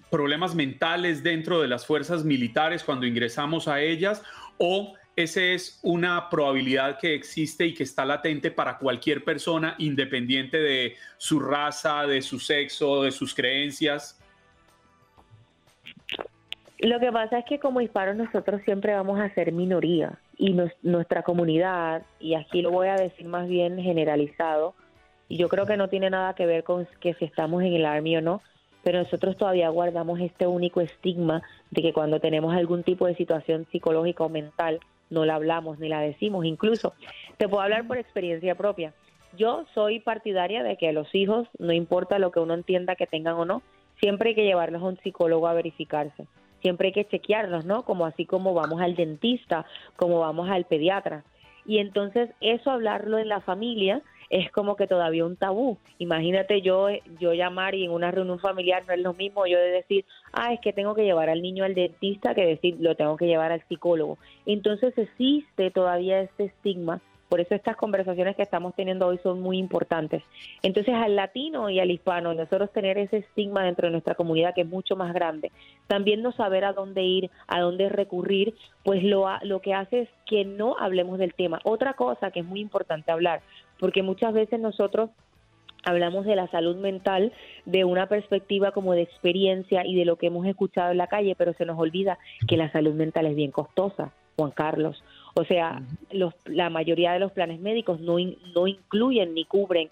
problemas 0.09 0.55
mentales 0.55 1.23
dentro 1.23 1.61
de 1.61 1.67
las 1.67 1.85
fuerzas 1.85 2.23
militares 2.23 2.83
cuando 2.83 3.05
ingresamos 3.05 3.67
a 3.67 3.81
ellas 3.81 4.23
o 4.57 4.95
esa 5.23 5.41
es 5.41 5.79
una 5.83 6.29
probabilidad 6.29 6.97
que 6.97 7.13
existe 7.13 7.65
y 7.65 7.73
que 7.73 7.83
está 7.83 8.05
latente 8.05 8.51
para 8.51 8.77
cualquier 8.77 9.23
persona 9.23 9.75
independiente 9.77 10.57
de 10.57 10.95
su 11.17 11.39
raza, 11.39 12.07
de 12.07 12.21
su 12.21 12.39
sexo, 12.39 13.03
de 13.03 13.11
sus 13.11 13.33
creencias. 13.33 14.19
Lo 16.79 16.99
que 16.99 17.11
pasa 17.11 17.39
es 17.39 17.45
que 17.45 17.59
como 17.59 17.81
hispanos 17.81 18.15
nosotros 18.15 18.61
siempre 18.63 18.93
vamos 18.93 19.19
a 19.19 19.33
ser 19.33 19.51
minoría 19.51 20.17
y 20.37 20.55
nuestra 20.81 21.23
comunidad, 21.23 22.03
y 22.21 22.35
aquí 22.35 22.61
lo 22.61 22.71
voy 22.71 22.87
a 22.87 22.95
decir 22.95 23.27
más 23.27 23.49
bien 23.49 23.77
generalizado, 23.77 24.73
y 25.27 25.37
yo 25.37 25.49
creo 25.49 25.65
que 25.65 25.75
no 25.75 25.89
tiene 25.89 26.09
nada 26.09 26.33
que 26.33 26.45
ver 26.45 26.63
con 26.63 26.87
que 27.01 27.13
si 27.15 27.25
estamos 27.25 27.61
en 27.63 27.73
el 27.73 27.85
Army 27.85 28.15
o 28.15 28.21
no, 28.21 28.41
pero 28.83 28.99
nosotros 28.99 29.35
todavía 29.35 29.67
guardamos 29.67 30.21
este 30.21 30.47
único 30.47 30.79
estigma 30.79 31.43
de 31.71 31.81
que 31.81 31.91
cuando 31.91 32.21
tenemos 32.21 32.55
algún 32.55 32.83
tipo 32.83 33.05
de 33.05 33.15
situación 33.15 33.67
psicológica 33.71 34.23
o 34.23 34.29
mental, 34.29 34.79
no 35.09 35.25
la 35.25 35.35
hablamos 35.35 35.79
ni 35.79 35.89
la 35.89 36.01
decimos. 36.01 36.45
Incluso, 36.45 36.93
te 37.37 37.47
puedo 37.47 37.63
hablar 37.63 37.87
por 37.87 37.97
experiencia 37.97 38.55
propia. 38.55 38.93
Yo 39.37 39.65
soy 39.73 39.99
partidaria 39.99 40.63
de 40.63 40.77
que 40.77 40.89
a 40.89 40.93
los 40.93 41.13
hijos, 41.13 41.47
no 41.59 41.73
importa 41.73 42.19
lo 42.19 42.31
que 42.31 42.39
uno 42.39 42.53
entienda 42.53 42.95
que 42.95 43.07
tengan 43.07 43.35
o 43.35 43.45
no, 43.45 43.61
siempre 43.99 44.29
hay 44.29 44.35
que 44.35 44.45
llevarlos 44.45 44.81
a 44.81 44.85
un 44.85 44.97
psicólogo 44.99 45.47
a 45.47 45.53
verificarse. 45.53 46.25
Siempre 46.61 46.87
hay 46.87 46.93
que 46.93 47.07
chequearlos, 47.07 47.65
¿no? 47.65 47.83
Como 47.83 48.05
así 48.05 48.25
como 48.25 48.53
vamos 48.53 48.81
al 48.81 48.95
dentista, 48.95 49.65
como 49.95 50.19
vamos 50.19 50.49
al 50.49 50.65
pediatra. 50.65 51.23
Y 51.65 51.77
entonces 51.77 52.31
eso 52.41 52.71
hablarlo 52.71 53.17
en 53.19 53.29
la 53.29 53.41
familia 53.41 54.01
es 54.29 54.51
como 54.51 54.75
que 54.75 54.87
todavía 54.87 55.25
un 55.25 55.35
tabú. 55.35 55.77
Imagínate 55.97 56.61
yo, 56.61 56.87
yo 57.19 57.33
llamar 57.33 57.75
y 57.75 57.85
en 57.85 57.91
una 57.91 58.11
reunión 58.11 58.39
familiar 58.39 58.83
no 58.87 58.93
es 58.93 58.99
lo 58.99 59.13
mismo 59.13 59.45
yo 59.47 59.57
de 59.57 59.71
decir, 59.71 60.05
ah, 60.33 60.53
es 60.53 60.59
que 60.61 60.73
tengo 60.73 60.95
que 60.95 61.03
llevar 61.03 61.29
al 61.29 61.41
niño 61.41 61.63
al 61.63 61.75
dentista 61.75 62.35
que 62.35 62.45
decir, 62.45 62.77
lo 62.79 62.95
tengo 62.95 63.17
que 63.17 63.27
llevar 63.27 63.51
al 63.51 63.63
psicólogo. 63.67 64.17
Entonces 64.45 64.97
existe 64.97 65.71
todavía 65.71 66.21
este 66.21 66.45
estigma 66.45 67.01
por 67.29 67.39
eso 67.39 67.53
estas 67.53 67.77
conversaciones 67.77 68.35
que 68.35 68.41
estamos 68.41 68.73
teniendo 68.75 69.05
hoy 69.05 69.19
son 69.21 69.39
muy 69.39 69.59
importantes. 69.59 70.23
Entonces 70.63 70.95
al 70.95 71.15
latino 71.15 71.69
y 71.69 71.79
al 71.79 71.91
hispano, 71.91 72.33
nosotros 72.33 72.73
tener 72.73 72.97
ese 72.97 73.17
estigma 73.17 73.63
dentro 73.63 73.87
de 73.87 73.91
nuestra 73.91 74.15
comunidad 74.15 74.55
que 74.55 74.61
es 74.61 74.67
mucho 74.67 74.95
más 74.95 75.13
grande, 75.13 75.51
también 75.87 76.23
no 76.23 76.31
saber 76.31 76.65
a 76.65 76.73
dónde 76.73 77.03
ir, 77.03 77.29
a 77.47 77.59
dónde 77.59 77.87
recurrir, 77.87 78.55
pues 78.83 79.03
lo, 79.03 79.27
lo 79.43 79.61
que 79.61 79.75
hace 79.75 80.01
es 80.01 80.09
que 80.25 80.43
no 80.43 80.75
hablemos 80.79 81.19
del 81.19 81.35
tema. 81.35 81.59
Otra 81.63 81.93
cosa 81.93 82.31
que 82.31 82.39
es 82.39 82.45
muy 82.45 82.61
importante 82.61 83.11
hablar, 83.11 83.41
porque 83.79 84.03
muchas 84.03 84.33
veces 84.33 84.59
nosotros 84.59 85.09
hablamos 85.83 86.25
de 86.25 86.35
la 86.35 86.47
salud 86.47 86.75
mental 86.75 87.31
de 87.65 87.85
una 87.85 88.07
perspectiva 88.07 88.71
como 88.71 88.93
de 88.93 89.01
experiencia 89.01 89.85
y 89.85 89.95
de 89.95 90.05
lo 90.05 90.17
que 90.17 90.27
hemos 90.27 90.45
escuchado 90.45 90.91
en 90.91 90.97
la 90.97 91.07
calle, 91.07 91.35
pero 91.37 91.53
se 91.53 91.65
nos 91.65 91.79
olvida 91.79 92.19
que 92.47 92.57
la 92.57 92.71
salud 92.71 92.93
mental 92.93 93.25
es 93.25 93.35
bien 93.35 93.51
costosa, 93.51 94.11
Juan 94.37 94.51
Carlos. 94.51 95.03
O 95.35 95.45
sea, 95.45 95.81
los, 96.11 96.33
la 96.45 96.69
mayoría 96.69 97.13
de 97.13 97.19
los 97.19 97.31
planes 97.31 97.59
médicos 97.59 97.99
no, 97.99 98.17
no 98.55 98.67
incluyen 98.67 99.33
ni 99.33 99.45
cubren 99.45 99.89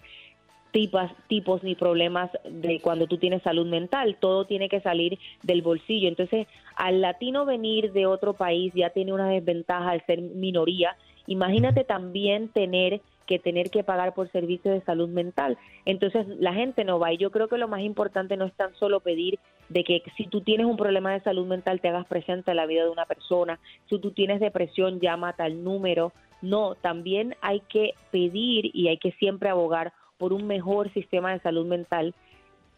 tipas, 0.70 1.10
tipos 1.28 1.62
ni 1.62 1.74
problemas 1.74 2.30
de 2.44 2.80
cuando 2.80 3.06
tú 3.06 3.16
tienes 3.16 3.42
salud 3.42 3.66
mental, 3.66 4.16
todo 4.20 4.44
tiene 4.44 4.68
que 4.68 4.80
salir 4.80 5.18
del 5.42 5.62
bolsillo. 5.62 6.08
Entonces, 6.08 6.46
al 6.76 7.00
latino 7.00 7.46
venir 7.46 7.92
de 7.92 8.06
otro 8.06 8.34
país 8.34 8.72
ya 8.74 8.90
tiene 8.90 9.12
una 9.12 9.28
desventaja 9.28 9.90
al 9.90 10.04
ser 10.04 10.20
minoría. 10.20 10.96
Imagínate 11.26 11.84
también 11.84 12.48
tener 12.48 13.00
que 13.28 13.38
tener 13.38 13.70
que 13.70 13.84
pagar 13.84 14.14
por 14.14 14.32
servicios 14.32 14.74
de 14.74 14.84
salud 14.84 15.08
mental. 15.08 15.58
Entonces 15.84 16.26
la 16.40 16.54
gente 16.54 16.82
no 16.82 16.98
va 16.98 17.12
y 17.12 17.18
yo 17.18 17.30
creo 17.30 17.46
que 17.46 17.58
lo 17.58 17.68
más 17.68 17.82
importante 17.82 18.36
no 18.36 18.46
es 18.46 18.54
tan 18.54 18.74
solo 18.76 19.00
pedir 19.00 19.38
de 19.68 19.84
que 19.84 20.02
si 20.16 20.26
tú 20.26 20.40
tienes 20.40 20.66
un 20.66 20.78
problema 20.78 21.12
de 21.12 21.20
salud 21.20 21.46
mental 21.46 21.80
te 21.80 21.88
hagas 21.88 22.06
presente 22.06 22.50
en 22.50 22.56
la 22.56 22.66
vida 22.66 22.84
de 22.84 22.90
una 22.90 23.04
persona, 23.04 23.60
si 23.88 23.98
tú 23.98 24.12
tienes 24.12 24.40
depresión 24.40 24.98
llama 24.98 25.28
a 25.28 25.32
tal 25.34 25.62
número, 25.62 26.12
no, 26.40 26.74
también 26.74 27.36
hay 27.42 27.60
que 27.60 27.92
pedir 28.10 28.74
y 28.74 28.88
hay 28.88 28.96
que 28.96 29.12
siempre 29.12 29.50
abogar 29.50 29.92
por 30.16 30.32
un 30.32 30.46
mejor 30.46 30.90
sistema 30.94 31.32
de 31.32 31.40
salud 31.40 31.66
mental 31.66 32.14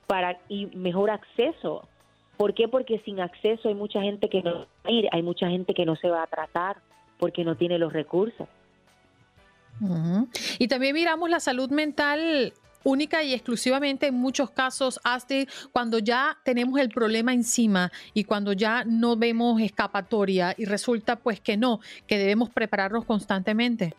para 0.09 0.39
y 0.49 0.67
mejor 0.75 1.11
acceso. 1.11 1.87
¿Por 2.37 2.55
qué? 2.55 2.67
Porque 2.67 2.99
sin 3.05 3.21
acceso 3.21 3.69
hay 3.69 3.75
mucha 3.75 4.03
gente 4.03 4.29
que 4.29 4.43
no 4.43 4.55
va 4.55 4.67
a 4.85 4.91
ir, 4.91 5.09
hay 5.13 5.23
mucha 5.23 5.49
gente 5.49 5.75
que 5.75 5.87
no 5.87 5.95
se 5.95 6.11
va 6.11 6.25
a 6.25 6.27
tratar 6.27 6.79
porque 7.19 7.45
no 7.45 7.55
tiene 7.55 7.79
los 7.79 7.93
recursos. 7.93 8.49
Y 10.59 10.69
también 10.69 10.95
miramos 10.95 11.31
la 11.31 11.41
salud 11.41 11.71
mental 11.71 12.53
única 12.85 13.23
y 13.23 13.35
exclusivamente 13.35 14.07
en 14.07 14.15
muchos 14.15 14.51
casos, 14.51 15.01
Astrid, 15.05 15.49
cuando 15.73 15.99
ya 15.99 16.39
tenemos 16.45 16.81
el 16.81 16.89
problema 16.89 17.33
encima 17.33 17.91
y 18.15 18.25
cuando 18.25 18.53
ya 18.53 18.85
no 18.85 19.17
vemos 19.17 19.61
escapatoria 19.61 20.55
y 20.57 20.65
resulta 20.65 21.17
pues 21.17 21.41
que 21.41 21.57
no, 21.57 21.81
que 22.07 22.19
debemos 22.19 22.51
prepararnos 22.51 23.05
constantemente. 23.05 23.95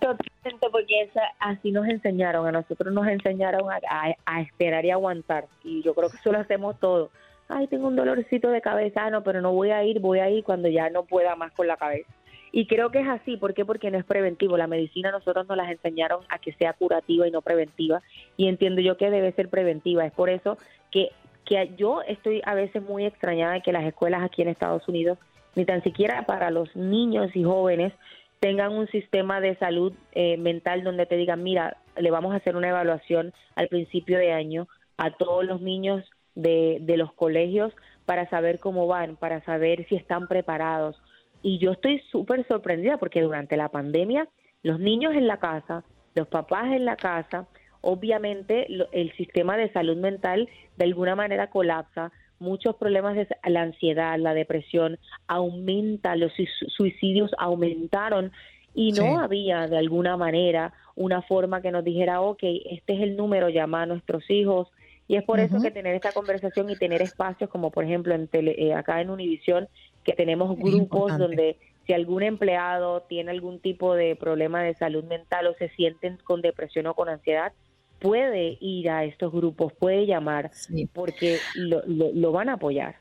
Totalmente, 0.00 0.66
porque 0.70 1.10
así 1.38 1.72
nos 1.72 1.86
enseñaron, 1.86 2.46
a 2.46 2.52
nosotros 2.52 2.92
nos 2.92 3.06
enseñaron 3.06 3.62
a, 3.70 4.40
esperar 4.40 4.84
y 4.84 4.90
aguantar, 4.90 5.46
y 5.64 5.82
yo 5.82 5.94
creo 5.94 6.10
que 6.10 6.16
eso 6.16 6.32
lo 6.32 6.38
hacemos 6.38 6.78
todos. 6.78 7.10
Ay, 7.48 7.66
tengo 7.66 7.88
un 7.88 7.96
dolorcito 7.96 8.50
de 8.50 8.60
cabeza, 8.60 9.10
no, 9.10 9.24
pero 9.24 9.40
no 9.40 9.52
voy 9.52 9.70
a 9.70 9.82
ir, 9.82 9.98
voy 9.98 10.20
a 10.20 10.30
ir 10.30 10.44
cuando 10.44 10.68
ya 10.68 10.88
no 10.88 11.04
pueda 11.04 11.34
más 11.34 11.50
con 11.52 11.66
la 11.66 11.76
cabeza. 11.76 12.08
Y 12.52 12.66
creo 12.66 12.90
que 12.90 13.00
es 13.00 13.08
así, 13.08 13.36
¿por 13.36 13.54
qué? 13.54 13.64
Porque 13.64 13.90
no 13.90 13.98
es 13.98 14.04
preventivo. 14.04 14.56
La 14.56 14.66
medicina 14.66 15.10
nosotros 15.10 15.46
nos 15.48 15.56
las 15.56 15.70
enseñaron 15.70 16.20
a 16.28 16.38
que 16.38 16.52
sea 16.52 16.72
curativa 16.72 17.26
y 17.26 17.30
no 17.30 17.42
preventiva, 17.42 18.02
y 18.36 18.48
entiendo 18.48 18.80
yo 18.80 18.96
que 18.96 19.10
debe 19.10 19.32
ser 19.32 19.48
preventiva. 19.48 20.04
Es 20.04 20.12
por 20.12 20.30
eso 20.30 20.58
que, 20.90 21.10
que 21.44 21.72
yo 21.76 22.02
estoy 22.02 22.42
a 22.44 22.54
veces 22.54 22.82
muy 22.82 23.04
extrañada 23.04 23.54
de 23.54 23.62
que 23.62 23.72
las 23.72 23.84
escuelas 23.84 24.22
aquí 24.22 24.42
en 24.42 24.48
Estados 24.48 24.86
Unidos, 24.88 25.18
ni 25.54 25.64
tan 25.64 25.82
siquiera 25.82 26.26
para 26.26 26.50
los 26.50 26.74
niños 26.74 27.34
y 27.34 27.44
jóvenes, 27.44 27.92
tengan 28.40 28.72
un 28.72 28.88
sistema 28.88 29.40
de 29.40 29.54
salud 29.56 29.92
eh, 30.12 30.36
mental 30.38 30.82
donde 30.82 31.06
te 31.06 31.16
digan, 31.16 31.42
mira, 31.42 31.76
le 31.96 32.10
vamos 32.10 32.32
a 32.32 32.36
hacer 32.36 32.56
una 32.56 32.70
evaluación 32.70 33.32
al 33.54 33.68
principio 33.68 34.18
de 34.18 34.32
año 34.32 34.66
a 34.96 35.10
todos 35.10 35.44
los 35.44 35.60
niños 35.60 36.04
de, 36.34 36.78
de 36.80 36.96
los 36.96 37.12
colegios 37.12 37.72
para 38.06 38.28
saber 38.30 38.58
cómo 38.58 38.86
van, 38.86 39.16
para 39.16 39.44
saber 39.44 39.86
si 39.88 39.96
están 39.96 40.26
preparados. 40.26 41.00
Y 41.42 41.58
yo 41.58 41.72
estoy 41.72 42.00
súper 42.10 42.46
sorprendida 42.46 42.98
porque 42.98 43.22
durante 43.22 43.56
la 43.56 43.68
pandemia 43.68 44.28
los 44.62 44.78
niños 44.78 45.14
en 45.14 45.26
la 45.26 45.38
casa, 45.38 45.84
los 46.14 46.28
papás 46.28 46.66
en 46.72 46.84
la 46.84 46.96
casa, 46.96 47.46
obviamente 47.80 48.66
el 48.92 49.12
sistema 49.16 49.56
de 49.56 49.72
salud 49.72 49.96
mental 49.96 50.48
de 50.76 50.84
alguna 50.84 51.16
manera 51.16 51.48
colapsa, 51.48 52.12
muchos 52.40 52.76
problemas 52.76 53.14
de 53.14 53.28
la 53.46 53.62
ansiedad, 53.62 54.18
la 54.18 54.34
depresión 54.34 54.98
aumenta, 55.28 56.16
los 56.16 56.32
suicidios 56.76 57.30
aumentaron 57.38 58.32
y 58.74 58.92
no 58.92 59.18
había 59.18 59.66
de 59.66 59.78
alguna 59.78 60.16
manera 60.16 60.72
una 60.94 61.22
forma 61.22 61.60
que 61.60 61.70
nos 61.70 61.84
dijera, 61.84 62.20
ok, 62.20 62.42
este 62.42 62.94
es 62.94 63.00
el 63.02 63.16
número, 63.16 63.48
llama 63.48 63.82
a 63.82 63.86
nuestros 63.86 64.28
hijos. 64.30 64.68
Y 65.08 65.16
es 65.16 65.24
por 65.24 65.40
eso 65.40 65.60
que 65.60 65.72
tener 65.72 65.96
esta 65.96 66.12
conversación 66.12 66.70
y 66.70 66.76
tener 66.76 67.02
espacios 67.02 67.50
como 67.50 67.72
por 67.72 67.84
ejemplo 67.84 68.14
en 68.14 68.28
eh, 68.32 68.74
acá 68.74 69.00
en 69.00 69.10
Univisión, 69.10 69.68
que 70.04 70.12
tenemos 70.12 70.56
grupos 70.56 71.16
donde 71.18 71.58
si 71.86 71.92
algún 71.92 72.22
empleado 72.22 73.02
tiene 73.02 73.30
algún 73.30 73.60
tipo 73.60 73.94
de 73.94 74.16
problema 74.16 74.62
de 74.62 74.74
salud 74.74 75.04
mental 75.04 75.46
o 75.46 75.54
se 75.54 75.68
sienten 75.70 76.18
con 76.18 76.40
depresión 76.40 76.86
o 76.86 76.94
con 76.94 77.08
ansiedad, 77.08 77.52
puede 77.98 78.56
ir 78.60 78.90
a 78.90 79.04
estos 79.04 79.32
grupos, 79.32 79.72
puede 79.72 80.06
llamar, 80.06 80.50
porque 80.92 81.38
lo, 81.54 82.32
van 82.32 82.48
a 82.48 82.54
apoyar. 82.54 82.96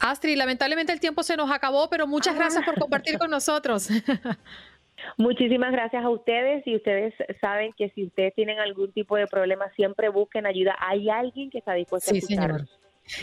Astrid, 0.00 0.36
lamentablemente 0.36 0.92
el 0.92 1.00
tiempo 1.00 1.22
se 1.22 1.36
nos 1.36 1.50
acabó, 1.50 1.88
pero 1.90 2.06
muchas 2.06 2.34
gracias 2.34 2.64
por 2.64 2.78
compartir 2.78 3.18
con 3.18 3.30
nosotros. 3.30 3.88
Muchísimas 5.16 5.72
gracias 5.72 6.04
a 6.04 6.10
ustedes 6.10 6.66
y 6.66 6.76
ustedes 6.76 7.14
saben 7.40 7.72
que 7.76 7.90
si 7.90 8.04
ustedes 8.04 8.34
tienen 8.34 8.58
algún 8.58 8.92
tipo 8.92 9.16
de 9.16 9.26
problema, 9.26 9.70
siempre 9.74 10.08
busquen 10.08 10.46
ayuda. 10.46 10.76
Hay 10.78 11.08
alguien 11.08 11.50
que 11.50 11.58
está 11.58 11.74
dispuesto 11.74 12.14
a 12.14 12.18
escuchar. 12.18 12.66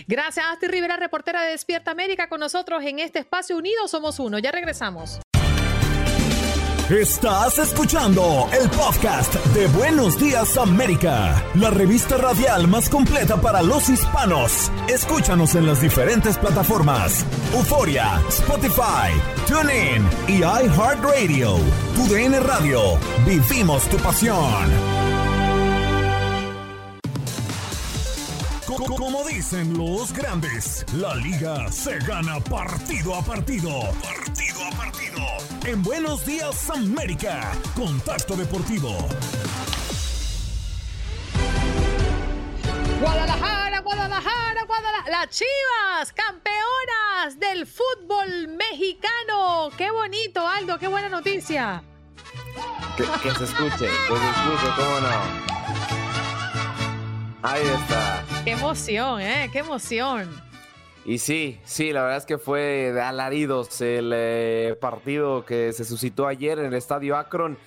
Gracias, 0.07 0.45
Astrid 0.45 0.69
Rivera, 0.69 0.97
reportera 0.97 1.41
de 1.43 1.51
Despierta 1.51 1.91
América, 1.91 2.29
con 2.29 2.39
nosotros 2.39 2.83
en 2.83 2.99
este 2.99 3.19
espacio 3.19 3.57
Unidos 3.57 3.91
Somos 3.91 4.19
Uno. 4.19 4.39
Ya 4.39 4.51
regresamos. 4.51 5.19
Estás 6.89 7.57
escuchando 7.57 8.47
el 8.57 8.69
podcast 8.69 9.35
de 9.47 9.67
Buenos 9.67 10.17
Días 10.17 10.57
América, 10.57 11.43
la 11.55 11.69
revista 11.69 12.15
radial 12.15 12.69
más 12.69 12.87
completa 12.87 13.41
para 13.41 13.61
los 13.61 13.89
hispanos. 13.89 14.71
Escúchanos 14.87 15.55
en 15.55 15.65
las 15.65 15.81
diferentes 15.81 16.37
plataformas: 16.37 17.25
Euforia, 17.53 18.21
Spotify, 18.29 19.11
TuneIn 19.47 20.07
y 20.29 20.37
iHeartRadio. 20.37 21.57
Tu 21.93 22.07
DN 22.07 22.39
Radio. 22.39 22.97
Vivimos 23.25 23.83
tu 23.89 23.97
pasión. 23.97 25.06
Como 29.07 29.23
dicen 29.23 29.77
los 29.77 30.11
grandes, 30.11 30.85
la 30.91 31.15
liga 31.15 31.71
se 31.71 31.97
gana 31.99 32.41
partido 32.41 33.15
a 33.15 33.21
partido. 33.21 33.93
Partido 34.03 34.65
a 34.65 34.71
partido. 34.71 35.21
En 35.65 35.81
Buenos 35.81 36.25
Días 36.25 36.69
América, 36.69 37.53
Contacto 37.73 38.35
Deportivo. 38.35 39.07
Guadalajara, 42.99 43.79
Guadalajara, 43.79 44.63
Guadalajara. 44.63 45.09
Las 45.09 45.29
Chivas, 45.29 46.11
campeonas 46.11 47.39
del 47.39 47.65
fútbol 47.65 48.49
mexicano. 48.49 49.69
Qué 49.77 49.89
bonito, 49.89 50.45
Aldo, 50.45 50.77
qué 50.77 50.89
buena 50.89 51.07
noticia. 51.07 51.81
Que, 52.97 53.03
que 53.03 53.33
se 53.35 53.45
escuche, 53.45 53.87
que 53.87 54.17
se 54.17 54.29
escuche, 54.29 54.67
cómo 54.75 54.99
no. 54.99 55.47
Ahí 57.41 57.61
está. 57.65 58.26
Qué 58.47 58.53
emoción, 58.53 59.19
¿eh? 59.19 59.49
Qué 59.51 59.59
emoción. 59.59 60.29
Y 61.03 61.17
sí, 61.17 61.59
sí, 61.65 61.91
la 61.91 62.03
verdad 62.03 62.19
es 62.19 62.25
que 62.25 62.37
fue 62.37 62.93
de 62.93 63.01
alaridos 63.01 63.81
el 63.81 64.13
eh, 64.15 64.77
partido 64.79 65.43
que 65.43 65.73
se 65.73 65.83
suscitó 65.83 66.27
ayer 66.27 66.57
en 66.59 66.67
el 66.67 66.73
estadio 66.75 67.17
Akron. 67.17 67.57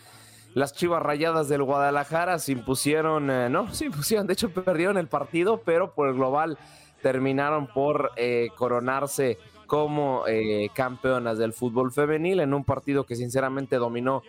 Las 0.54 0.72
Chivas 0.72 1.02
Rayadas 1.02 1.50
del 1.50 1.64
Guadalajara 1.64 2.38
se 2.38 2.52
impusieron, 2.52 3.30
eh, 3.30 3.50
no, 3.50 3.70
se 3.74 3.84
impusieron, 3.84 4.26
de 4.26 4.32
hecho 4.32 4.48
perdieron 4.54 4.96
el 4.96 5.06
partido, 5.06 5.60
pero 5.66 5.92
por 5.92 6.08
el 6.08 6.14
global 6.14 6.56
terminaron 7.02 7.66
por 7.66 8.12
eh, 8.16 8.48
coronarse 8.56 9.36
como 9.66 10.24
campeonas 10.72 11.36
del 11.36 11.52
fútbol 11.52 11.92
femenil 11.92 12.40
en 12.40 12.54
un 12.54 12.64
partido 12.64 13.04
que 13.04 13.16
sinceramente 13.16 13.76
dominó 13.76 14.22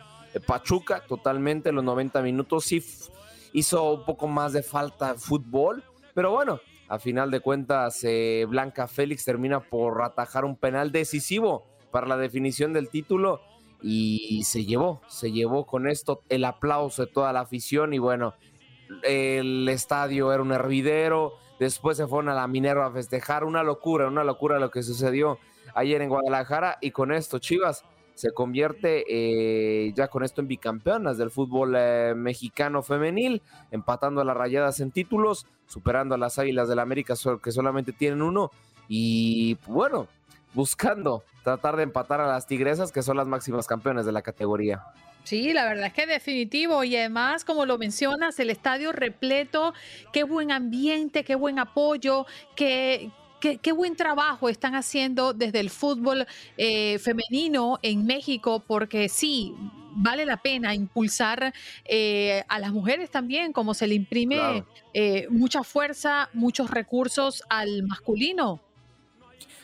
Pachuca 0.45 1.05
totalmente 1.07 1.71
los 1.71 1.85
90 1.85 2.21
minutos. 2.21 2.65
Sí, 2.65 2.83
hizo 3.53 3.93
un 3.93 4.03
poco 4.03 4.27
más 4.27 4.51
de 4.51 4.63
falta 4.63 5.15
fútbol, 5.15 5.81
pero 6.13 6.31
bueno, 6.31 6.59
a 6.87 6.99
final 6.99 7.31
de 7.31 7.39
cuentas 7.39 8.03
eh, 8.03 8.45
Blanca 8.47 8.87
Félix 8.87 9.25
termina 9.25 9.59
por 9.61 10.01
atajar 10.03 10.45
un 10.45 10.55
penal 10.55 10.91
decisivo 10.91 11.65
para 11.91 12.07
la 12.07 12.17
definición 12.17 12.73
del 12.73 12.89
título 12.89 13.41
y 13.83 14.43
se 14.43 14.63
llevó, 14.65 15.01
se 15.07 15.31
llevó 15.31 15.65
con 15.65 15.87
esto 15.87 16.21
el 16.29 16.45
aplauso 16.45 17.05
de 17.05 17.11
toda 17.11 17.33
la 17.33 17.41
afición 17.41 17.93
y 17.93 17.97
bueno, 17.97 18.35
el 19.03 19.67
estadio 19.69 20.31
era 20.31 20.41
un 20.41 20.51
hervidero, 20.51 21.33
después 21.59 21.97
se 21.97 22.07
fueron 22.07 22.29
a 22.29 22.35
la 22.35 22.47
Minerva 22.47 22.87
a 22.87 22.91
festejar, 22.91 23.43
una 23.43 23.63
locura, 23.63 24.07
una 24.07 24.23
locura 24.23 24.59
lo 24.59 24.71
que 24.71 24.83
sucedió 24.83 25.39
ayer 25.73 26.01
en 26.01 26.09
Guadalajara 26.09 26.77
y 26.81 26.91
con 26.91 27.11
esto 27.11 27.39
Chivas 27.39 27.83
se 28.21 28.33
convierte 28.33 29.03
eh, 29.09 29.93
ya 29.95 30.07
con 30.07 30.23
esto 30.23 30.41
en 30.41 30.47
bicampeonas 30.47 31.17
del 31.17 31.31
fútbol 31.31 31.73
eh, 31.75 32.13
mexicano 32.15 32.83
femenil, 32.83 33.41
empatando 33.71 34.21
a 34.21 34.23
las 34.23 34.37
rayadas 34.37 34.79
en 34.79 34.91
títulos, 34.91 35.47
superando 35.65 36.13
a 36.13 36.19
las 36.19 36.37
Águilas 36.37 36.67
del 36.67 36.75
la 36.75 36.83
América 36.83 37.15
que 37.41 37.51
solamente 37.51 37.93
tienen 37.93 38.21
uno 38.21 38.51
y 38.87 39.57
bueno, 39.65 40.07
buscando 40.53 41.23
tratar 41.43 41.77
de 41.77 41.83
empatar 41.83 42.21
a 42.21 42.27
las 42.27 42.45
Tigresas 42.45 42.91
que 42.91 43.01
son 43.01 43.17
las 43.17 43.25
máximas 43.25 43.65
campeones 43.65 44.05
de 44.05 44.11
la 44.11 44.21
categoría. 44.21 44.83
Sí, 45.23 45.51
la 45.51 45.65
verdad 45.65 45.87
es 45.87 45.93
que 45.93 46.05
definitivo 46.05 46.83
y 46.83 46.95
además, 46.95 47.43
como 47.43 47.65
lo 47.65 47.79
mencionas, 47.79 48.39
el 48.39 48.51
estadio 48.51 48.91
repleto, 48.91 49.73
qué 50.13 50.23
buen 50.25 50.51
ambiente, 50.51 51.23
qué 51.23 51.33
buen 51.33 51.57
apoyo, 51.57 52.27
qué, 52.55 53.09
Qué, 53.41 53.71
buen 53.71 53.95
trabajo 53.95 54.49
están 54.49 54.75
haciendo 54.75 55.33
desde 55.33 55.59
el 55.59 55.71
fútbol 55.71 56.27
eh, 56.57 56.99
femenino 56.99 57.79
en 57.81 58.05
México, 58.05 58.63
porque 58.65 59.09
sí, 59.09 59.55
vale 59.95 60.27
la 60.27 60.37
pena 60.37 60.75
impulsar 60.75 61.51
eh, 61.85 62.43
a 62.47 62.59
las 62.59 62.71
mujeres 62.71 63.09
también, 63.09 63.51
como 63.51 63.73
se 63.73 63.87
le 63.87 63.95
imprime 63.95 64.63
eh, 64.93 65.25
mucha 65.29 65.63
fuerza, 65.63 66.29
muchos 66.33 66.69
recursos 66.69 67.43
al 67.49 67.81
masculino. 67.83 68.61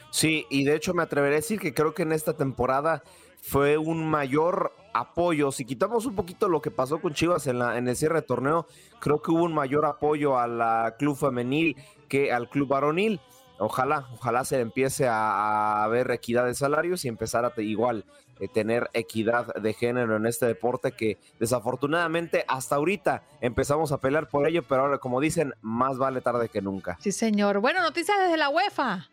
Sí, 0.09 0.45
y 0.49 0.63
de 0.63 0.75
hecho 0.75 0.95
me 0.95 1.03
atreveré 1.03 1.35
a 1.35 1.37
decir 1.37 1.59
que 1.59 1.75
creo 1.75 1.93
que 1.93 2.01
en 2.01 2.13
esta 2.13 2.35
temporada 2.35 3.03
fue 3.41 3.77
un 3.77 4.09
mayor 4.09 4.73
apoyo. 4.93 5.51
Si 5.51 5.65
quitamos 5.65 6.07
un 6.07 6.15
poquito 6.15 6.49
lo 6.49 6.61
que 6.61 6.71
pasó 6.71 6.99
con 6.99 7.13
Chivas 7.13 7.45
en, 7.45 7.59
la, 7.59 7.77
en 7.77 7.87
el 7.87 7.95
cierre 7.95 8.15
de 8.15 8.21
torneo, 8.23 8.65
creo 8.99 9.21
que 9.21 9.29
hubo 9.29 9.43
un 9.43 9.53
mayor 9.53 9.85
apoyo 9.85 10.39
al 10.39 10.95
club 10.97 11.15
femenil 11.15 11.75
que 12.09 12.31
al 12.31 12.49
club 12.49 12.69
varonil. 12.69 13.19
Ojalá, 13.59 14.07
ojalá 14.13 14.45
se 14.45 14.59
empiece 14.59 15.07
a, 15.09 15.87
ver 15.89 16.11
equidad 16.11 16.45
de 16.45 16.53
salarios 16.53 17.05
y 17.05 17.07
empezar 17.07 17.45
a 17.45 17.61
igual 17.61 18.05
eh, 18.39 18.47
tener 18.47 18.89
equidad 18.93 19.53
de 19.55 19.73
género 19.73 20.15
en 20.15 20.25
este 20.25 20.45
deporte 20.45 20.91
que 20.91 21.17
desafortunadamente 21.39 22.45
hasta 22.47 22.75
ahorita 22.75 23.23
empezamos 23.41 23.91
a 23.91 23.99
pelear 23.99 24.29
por 24.29 24.47
ello, 24.47 24.63
pero 24.63 24.81
ahora 24.81 24.99
como 24.99 25.19
dicen, 25.19 25.53
más 25.61 25.97
vale 25.97 26.21
tarde 26.21 26.49
que 26.49 26.61
nunca. 26.61 26.97
Sí, 26.99 27.11
señor. 27.11 27.59
Bueno, 27.59 27.81
noticias 27.81 28.19
desde 28.19 28.37
la 28.37 28.49
UEFA. 28.49 29.07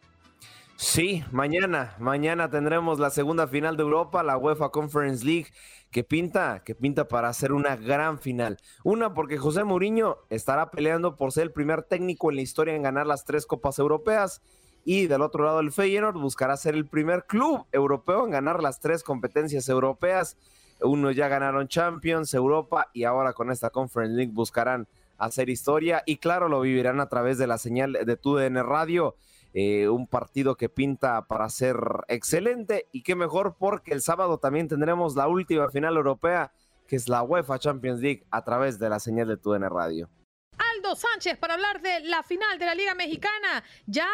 Sí, 0.76 1.22
mañana, 1.30 1.94
mañana 2.00 2.50
tendremos 2.50 2.98
la 2.98 3.10
segunda 3.10 3.46
final 3.46 3.76
de 3.76 3.84
Europa, 3.84 4.24
la 4.24 4.36
UEFA 4.36 4.70
Conference 4.70 5.24
League, 5.24 5.46
que 5.92 6.02
pinta, 6.02 6.62
que 6.64 6.74
pinta 6.74 7.06
para 7.06 7.28
hacer 7.28 7.52
una 7.52 7.76
gran 7.76 8.18
final. 8.18 8.58
Una 8.82 9.14
porque 9.14 9.38
José 9.38 9.62
Mourinho 9.62 10.18
estará 10.30 10.72
peleando 10.72 11.14
por 11.14 11.30
ser 11.30 11.44
el 11.44 11.52
primer 11.52 11.84
técnico 11.84 12.28
en 12.28 12.36
la 12.36 12.42
historia 12.42 12.74
en 12.74 12.82
ganar 12.82 13.06
las 13.06 13.24
tres 13.24 13.46
copas 13.46 13.78
europeas 13.78 14.42
y 14.84 15.06
del 15.06 15.22
otro 15.22 15.44
lado 15.44 15.60
el 15.60 15.70
Feyenoord 15.70 16.18
buscará 16.18 16.56
ser 16.56 16.74
el 16.74 16.86
primer 16.86 17.24
club 17.26 17.66
europeo 17.70 18.24
en 18.24 18.32
ganar 18.32 18.60
las 18.60 18.80
tres 18.80 19.04
competencias 19.04 19.68
europeas. 19.68 20.36
Uno 20.80 21.12
ya 21.12 21.28
ganaron 21.28 21.68
Champions, 21.68 22.34
Europa 22.34 22.88
y 22.92 23.04
ahora 23.04 23.32
con 23.32 23.52
esta 23.52 23.70
Conference 23.70 24.16
League 24.16 24.32
buscarán 24.34 24.88
hacer 25.18 25.48
historia 25.48 26.02
y 26.04 26.16
claro 26.16 26.48
lo 26.48 26.60
vivirán 26.60 26.98
a 26.98 27.08
través 27.08 27.38
de 27.38 27.46
la 27.46 27.58
señal 27.58 27.92
de 27.92 28.16
TUDN 28.16 28.56
Radio 28.64 29.14
eh, 29.54 29.88
un 29.88 30.06
partido 30.08 30.56
que 30.56 30.68
pinta 30.68 31.26
para 31.26 31.48
ser 31.48 31.76
excelente 32.08 32.88
y 32.92 33.02
qué 33.04 33.14
mejor 33.14 33.56
porque 33.56 33.92
el 33.92 34.02
sábado 34.02 34.38
también 34.38 34.68
tendremos 34.68 35.14
la 35.14 35.28
última 35.28 35.70
final 35.70 35.96
europea 35.96 36.52
que 36.86 36.96
es 36.96 37.08
la 37.08 37.22
UEFA 37.22 37.58
Champions 37.58 38.00
League 38.00 38.26
a 38.30 38.44
través 38.44 38.78
de 38.78 38.90
la 38.90 38.98
señal 38.98 39.28
de 39.28 39.36
TUN 39.36 39.62
Radio. 39.62 40.10
Aldo 40.58 40.96
Sánchez 40.96 41.38
para 41.38 41.54
hablar 41.54 41.80
de 41.82 42.00
la 42.00 42.22
final 42.22 42.58
de 42.58 42.66
la 42.66 42.74
Liga 42.74 42.94
Mexicana. 42.94 43.64
Ya 43.86 44.08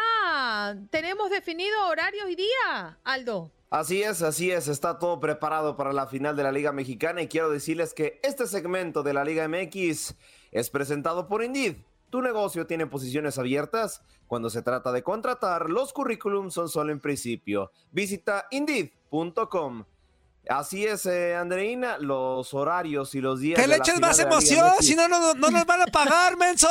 tenemos 0.89 1.29
definido 1.29 1.87
horarios 1.87 2.29
y 2.29 2.35
día, 2.35 2.99
Aldo. 3.03 3.51
Así 3.69 4.03
es, 4.03 4.21
así 4.21 4.51
es, 4.51 4.67
está 4.67 4.99
todo 4.99 5.19
preparado 5.19 5.77
para 5.77 5.93
la 5.93 6.07
final 6.07 6.35
de 6.35 6.43
la 6.43 6.51
Liga 6.51 6.71
Mexicana 6.71 7.21
y 7.21 7.27
quiero 7.27 7.49
decirles 7.49 7.93
que 7.93 8.19
este 8.21 8.45
segmento 8.45 9.01
de 9.01 9.13
la 9.13 9.23
Liga 9.23 9.47
MX 9.47 10.15
es 10.51 10.69
presentado 10.69 11.27
por 11.27 11.43
Indeed. 11.43 11.77
Tu 12.11 12.21
negocio 12.21 12.67
tiene 12.67 12.85
posiciones 12.87 13.39
abiertas. 13.39 14.03
Cuando 14.27 14.49
se 14.49 14.61
trata 14.61 14.91
de 14.91 15.01
contratar, 15.01 15.69
los 15.69 15.93
currículums 15.93 16.53
son 16.53 16.67
solo 16.67 16.91
en 16.91 16.99
principio. 16.99 17.71
Visita 17.91 18.47
indeed.com. 18.51 19.85
Así 20.49 20.85
es, 20.85 21.05
eh, 21.05 21.35
Andreina, 21.35 21.97
los 21.97 22.53
horarios 22.53 23.15
y 23.15 23.21
los 23.21 23.39
días. 23.39 23.59
¡Que 23.59 23.67
le 23.67 23.77
eches 23.77 23.99
más 24.01 24.19
emoción! 24.19 24.71
Si 24.81 24.93
no, 24.93 25.07
no, 25.07 25.33
no 25.33 25.49
nos 25.49 25.65
van 25.65 25.83
a 25.83 25.85
pagar, 25.85 26.35
menso. 26.35 26.67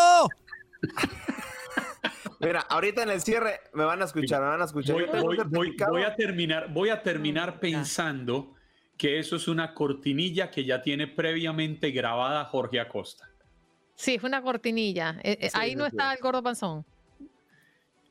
Mira, 2.40 2.60
ahorita 2.60 3.02
en 3.02 3.10
el 3.10 3.22
cierre 3.22 3.60
me 3.72 3.84
van 3.84 4.02
a 4.02 4.04
escuchar, 4.04 4.42
me 4.42 4.48
van 4.48 4.60
a 4.60 4.64
escuchar. 4.64 4.94
Voy, 4.94 6.02
a 6.02 6.16
terminar, 6.16 6.72
voy 6.72 6.90
a 6.90 7.02
terminar 7.02 7.60
pensando 7.60 8.54
que 8.98 9.18
eso 9.18 9.36
es 9.36 9.48
una 9.48 9.72
cortinilla 9.72 10.50
que 10.50 10.66
ya 10.66 10.82
tiene 10.82 11.06
previamente 11.06 11.90
grabada 11.92 12.44
Jorge 12.44 12.80
Acosta. 12.80 13.30
Sí, 14.00 14.14
es 14.14 14.22
una 14.22 14.40
cortinilla. 14.40 15.20
Eh, 15.22 15.36
eh, 15.42 15.50
ahí 15.52 15.76
no 15.76 15.84
está 15.84 16.14
el 16.14 16.20
gordo 16.20 16.42
panzón. 16.42 16.86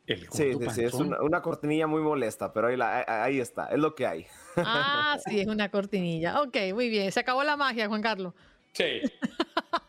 El 0.05 0.21
sí, 0.29 0.53
sí, 0.53 0.69
sí, 0.69 0.83
es 0.83 0.93
una, 0.93 1.41
cortinilla 1.41 1.87
muy 1.87 2.03
molesta, 2.03 2.53
pero 2.53 2.67
ahí, 2.67 2.77
ahí 3.07 3.39
está, 3.39 3.69
es 3.69 3.79
lo 3.79 3.95
que 3.95 4.05
hay. 4.05 4.27
Ah, 4.57 5.17
sí, 5.25 5.39
es 5.39 5.47
una 5.47 5.69
cortinilla. 5.69 6.41
Ok, 6.41 6.57
muy 6.75 6.89
bien. 6.89 7.11
Se 7.11 7.19
acabó 7.19 7.43
la 7.43 7.57
magia, 7.57 7.87
Juan 7.87 8.03
Carlos. 8.03 8.35
Sí. 8.73 9.01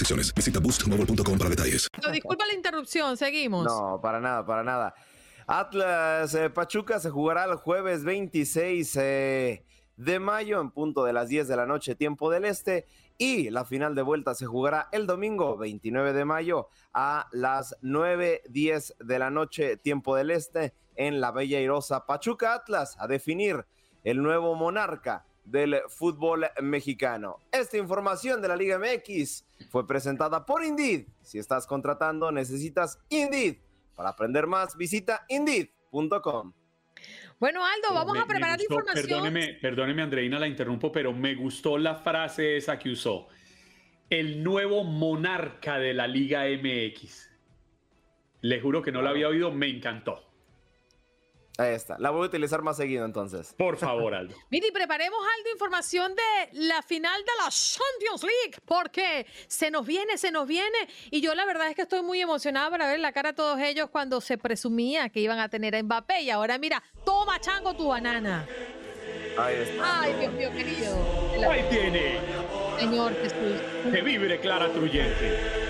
restricciones. 0.00 0.34
Visita 0.34 0.60
boostmobile.com 0.60 1.38
para 1.38 1.50
detalles. 1.50 1.88
disculpa 2.12 2.46
la 2.46 2.54
interrupción, 2.54 3.16
seguimos. 3.16 3.64
No, 3.64 4.00
para 4.00 4.20
nada, 4.20 4.44
para 4.44 4.62
nada. 4.62 4.94
Atlas 5.46 6.34
eh, 6.34 6.48
Pachuca 6.50 7.00
se 7.00 7.10
jugará 7.10 7.44
el 7.44 7.56
jueves 7.56 8.04
26 8.04 8.96
eh, 8.96 9.64
de 9.96 10.18
mayo 10.20 10.60
en 10.60 10.70
punto 10.70 11.04
de 11.04 11.12
las 11.12 11.28
10 11.28 11.48
de 11.48 11.56
la 11.56 11.66
noche, 11.66 11.94
tiempo 11.94 12.30
del 12.30 12.44
este. 12.44 12.86
Y 13.18 13.50
la 13.50 13.66
final 13.66 13.94
de 13.94 14.02
vuelta 14.02 14.34
se 14.34 14.46
jugará 14.46 14.88
el 14.92 15.06
domingo 15.06 15.58
29 15.58 16.14
de 16.14 16.24
mayo 16.24 16.68
a 16.94 17.28
las 17.32 17.76
9.10 17.82 18.96
de 18.98 19.18
la 19.18 19.30
noche, 19.30 19.76
tiempo 19.76 20.16
del 20.16 20.30
este, 20.30 20.72
en 20.94 21.20
la 21.20 21.30
Bella 21.30 21.60
Irosa 21.60 22.06
Pachuca 22.06 22.54
Atlas 22.54 22.96
a 22.98 23.06
definir 23.06 23.66
el 24.04 24.22
nuevo 24.22 24.54
monarca 24.54 25.26
del 25.44 25.80
fútbol 25.88 26.46
mexicano. 26.60 27.38
Esta 27.52 27.76
información 27.76 28.40
de 28.40 28.48
la 28.48 28.56
Liga 28.56 28.78
MX 28.78 29.44
fue 29.70 29.86
presentada 29.86 30.44
por 30.44 30.64
Indeed. 30.64 31.06
Si 31.22 31.38
estás 31.38 31.66
contratando, 31.66 32.30
necesitas 32.30 32.98
Indeed. 33.08 33.56
Para 34.00 34.10
aprender 34.10 34.46
más, 34.46 34.78
visita 34.78 35.26
indeed.com. 35.28 36.54
Bueno, 37.38 37.64
Aldo, 37.64 37.92
vamos 37.92 38.18
a 38.18 38.26
preparar 38.26 38.58
la 38.58 38.62
información. 38.62 39.06
Perdóneme, 39.06 39.58
perdóneme, 39.60 40.00
Andreina, 40.02 40.38
la 40.38 40.46
interrumpo, 40.46 40.90
pero 40.90 41.12
me 41.12 41.34
gustó 41.34 41.76
la 41.76 41.96
frase 41.96 42.56
esa 42.56 42.78
que 42.78 42.90
usó. 42.90 43.28
El 44.08 44.42
nuevo 44.42 44.84
monarca 44.84 45.78
de 45.78 45.92
la 45.92 46.06
Liga 46.06 46.44
MX. 46.44 47.30
Le 48.40 48.60
juro 48.60 48.80
que 48.80 48.90
no 48.90 49.02
la 49.02 49.10
había 49.10 49.28
oído, 49.28 49.52
me 49.52 49.68
encantó. 49.68 50.29
Ahí 51.60 51.74
está. 51.74 51.96
La 51.98 52.08
voy 52.08 52.22
a 52.22 52.26
utilizar 52.26 52.62
más 52.62 52.78
seguido 52.78 53.04
entonces. 53.04 53.54
Por 53.54 53.76
favor, 53.76 54.14
Aldo. 54.14 54.34
Miri, 54.50 54.70
preparemos 54.70 55.20
algo, 55.36 55.50
información 55.52 56.14
de 56.14 56.48
la 56.52 56.80
final 56.80 57.20
de 57.20 57.32
la 57.36 57.50
Champions 57.50 58.22
League, 58.22 58.62
porque 58.64 59.26
se 59.46 59.70
nos 59.70 59.86
viene, 59.86 60.16
se 60.16 60.30
nos 60.30 60.48
viene. 60.48 60.78
Y 61.10 61.20
yo 61.20 61.34
la 61.34 61.44
verdad 61.44 61.68
es 61.68 61.76
que 61.76 61.82
estoy 61.82 62.00
muy 62.00 62.18
emocionada 62.18 62.70
para 62.70 62.86
ver 62.88 63.00
la 63.00 63.12
cara 63.12 63.32
de 63.32 63.36
todos 63.36 63.60
ellos 63.60 63.90
cuando 63.90 64.22
se 64.22 64.38
presumía 64.38 65.10
que 65.10 65.20
iban 65.20 65.38
a 65.38 65.50
tener 65.50 65.76
a 65.76 65.82
Mbappé. 65.82 66.22
Y 66.22 66.30
ahora 66.30 66.56
mira, 66.56 66.82
toma 67.04 67.38
chango 67.40 67.74
tu 67.74 67.88
banana. 67.88 68.46
Ahí 69.36 69.56
está. 69.56 70.00
Ay, 70.00 70.14
Dios 70.14 70.32
mío, 70.32 70.50
querido. 70.52 71.50
Ahí 71.50 71.66
tiene. 71.68 72.20
Señor 72.78 73.14
Jesús. 73.20 73.60
Que 73.92 74.00
vibre 74.00 74.40
Clara 74.40 74.72
Truyente. 74.72 75.69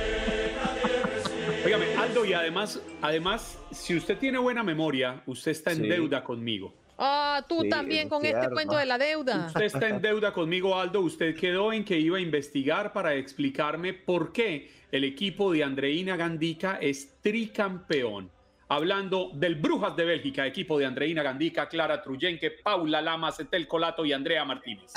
Óigame, 1.64 1.94
Aldo, 1.94 2.24
y 2.24 2.32
además, 2.32 2.80
además, 3.02 3.58
si 3.70 3.94
usted 3.94 4.16
tiene 4.16 4.38
buena 4.38 4.62
memoria, 4.62 5.22
usted 5.26 5.50
está 5.50 5.72
en 5.72 5.82
deuda 5.82 6.24
conmigo. 6.24 6.72
Ah, 6.96 7.44
tú 7.48 7.68
también 7.68 8.08
con 8.08 8.24
este 8.24 8.48
cuento 8.50 8.76
de 8.76 8.86
la 8.86 8.96
deuda. 8.96 9.46
Usted 9.48 9.62
está 9.62 9.88
en 9.88 10.00
deuda 10.00 10.32
conmigo, 10.32 10.78
Aldo. 10.78 11.00
Usted 11.00 11.36
quedó 11.36 11.72
en 11.72 11.84
que 11.84 11.98
iba 11.98 12.16
a 12.16 12.20
investigar 12.20 12.92
para 12.92 13.14
explicarme 13.14 13.92
por 13.92 14.32
qué 14.32 14.70
el 14.90 15.04
equipo 15.04 15.52
de 15.52 15.62
Andreina 15.62 16.16
Gandica 16.16 16.78
es 16.80 17.20
tricampeón. 17.20 18.30
Hablando 18.68 19.30
del 19.34 19.56
Brujas 19.56 19.96
de 19.96 20.04
Bélgica, 20.04 20.46
equipo 20.46 20.78
de 20.78 20.86
Andreina 20.86 21.22
Gandica, 21.22 21.68
Clara 21.68 22.00
Truyenque, 22.02 22.52
Paula 22.52 23.02
Lamas, 23.02 23.40
Etel 23.40 23.66
Colato 23.66 24.04
y 24.06 24.12
Andrea 24.12 24.44
Martínez. 24.44 24.92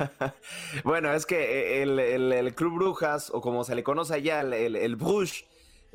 bueno, 0.84 1.12
es 1.12 1.24
que 1.24 1.82
el, 1.82 2.54
Club 2.54 2.74
Brujas, 2.74 3.30
o 3.32 3.40
como 3.40 3.64
se 3.64 3.74
le 3.74 3.82
conoce 3.84 4.14
allá, 4.14 4.40
el, 4.40 4.76
el 4.76 4.96
Bruges, 4.96 5.44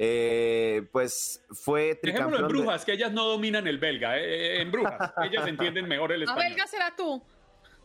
eh, 0.01 0.87
pues 0.93 1.43
fue 1.51 1.95
tricampeón. 1.95 2.31
Dejémoslo 2.31 2.57
en 2.57 2.63
Brujas, 2.63 2.85
que 2.85 2.93
ellas 2.93 3.11
no 3.11 3.25
dominan 3.25 3.67
el 3.67 3.79
belga. 3.79 4.17
Eh, 4.17 4.21
eh, 4.21 4.61
en 4.61 4.71
Brujas, 4.71 5.11
ellas 5.29 5.45
entienden 5.45 5.89
mejor 5.89 6.13
el 6.13 6.23
español. 6.23 6.45
¿A 6.45 6.47
belga 6.47 6.67
será 6.67 6.95
tú? 6.95 7.21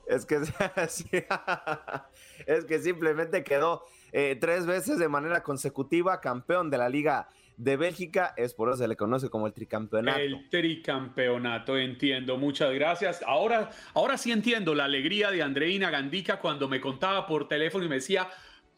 Es 0.06 0.24
que, 0.24 0.36
es 2.46 2.64
que 2.66 2.78
simplemente 2.78 3.42
quedó 3.42 3.82
tres 4.12 4.64
veces 4.64 5.00
de 5.00 5.08
manera 5.08 5.42
consecutiva 5.42 6.20
campeón 6.20 6.70
de 6.70 6.78
la 6.78 6.88
Liga 6.88 7.28
de 7.56 7.76
Bélgica, 7.76 8.32
es 8.36 8.54
por 8.54 8.68
eso 8.68 8.78
se 8.78 8.86
le 8.86 8.94
conoce 8.94 9.28
como 9.28 9.48
el 9.48 9.52
tricampeonato. 9.52 10.20
El 10.20 10.48
tricampeonato, 10.48 11.76
entiendo, 11.76 12.36
muchas 12.36 12.72
gracias. 12.74 13.24
Ahora, 13.26 13.70
ahora 13.92 14.16
sí 14.16 14.30
entiendo 14.30 14.72
la 14.72 14.84
alegría 14.84 15.32
de 15.32 15.42
Andreina 15.42 15.90
Gandica 15.90 16.38
cuando 16.38 16.68
me 16.68 16.80
contaba 16.80 17.26
por 17.26 17.48
teléfono 17.48 17.84
y 17.84 17.88
me 17.88 17.96
decía, 17.96 18.28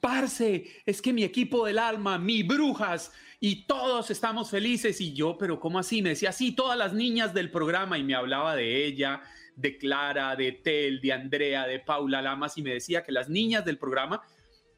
parce, 0.00 0.64
es 0.86 1.02
que 1.02 1.12
mi 1.12 1.24
equipo 1.24 1.66
del 1.66 1.78
alma, 1.78 2.18
mi 2.18 2.42
brujas, 2.42 3.12
y 3.40 3.66
todos 3.66 4.10
estamos 4.10 4.50
felices. 4.50 5.00
Y 5.00 5.12
yo, 5.12 5.36
pero 5.38 5.60
¿cómo 5.60 5.78
así? 5.78 6.02
Me 6.02 6.10
decía, 6.10 6.32
sí, 6.32 6.52
todas 6.52 6.78
las 6.78 6.92
niñas 6.92 7.34
del 7.34 7.50
programa 7.50 7.98
y 7.98 8.04
me 8.04 8.14
hablaba 8.14 8.54
de 8.54 8.84
ella, 8.84 9.22
de 9.54 9.78
Clara, 9.78 10.36
de 10.36 10.52
Tel, 10.52 11.00
de 11.00 11.12
Andrea, 11.12 11.66
de 11.66 11.80
Paula 11.80 12.22
Lamas 12.22 12.56
y 12.58 12.62
me 12.62 12.74
decía 12.74 13.02
que 13.02 13.12
las 13.12 13.28
niñas 13.28 13.64
del 13.64 13.78
programa, 13.78 14.22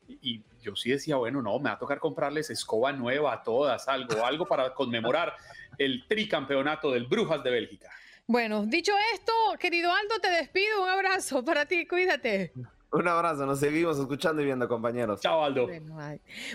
y 0.06 0.42
yo 0.62 0.76
sí 0.76 0.90
decía, 0.90 1.16
bueno, 1.16 1.42
no, 1.42 1.58
me 1.58 1.68
va 1.68 1.76
a 1.76 1.78
tocar 1.78 1.98
comprarles 1.98 2.50
escoba 2.50 2.92
nueva 2.92 3.32
a 3.32 3.42
todas, 3.42 3.88
algo, 3.88 4.24
algo 4.24 4.46
para 4.46 4.72
conmemorar 4.74 5.34
el 5.76 6.06
tricampeonato 6.06 6.92
del 6.92 7.06
Brujas 7.06 7.42
de 7.42 7.50
Bélgica. 7.50 7.90
Bueno, 8.26 8.66
dicho 8.66 8.92
esto, 9.14 9.32
querido 9.58 9.90
Aldo, 9.90 10.20
te 10.20 10.28
despido. 10.28 10.82
Un 10.82 10.90
abrazo 10.90 11.42
para 11.44 11.64
ti, 11.66 11.86
cuídate. 11.86 12.52
Un 12.90 13.06
abrazo, 13.06 13.44
nos 13.46 13.60
seguimos 13.60 13.98
escuchando 13.98 14.42
y 14.42 14.46
viendo, 14.46 14.66
compañeros. 14.68 15.20
Chao, 15.20 15.44
Aldo. 15.44 15.66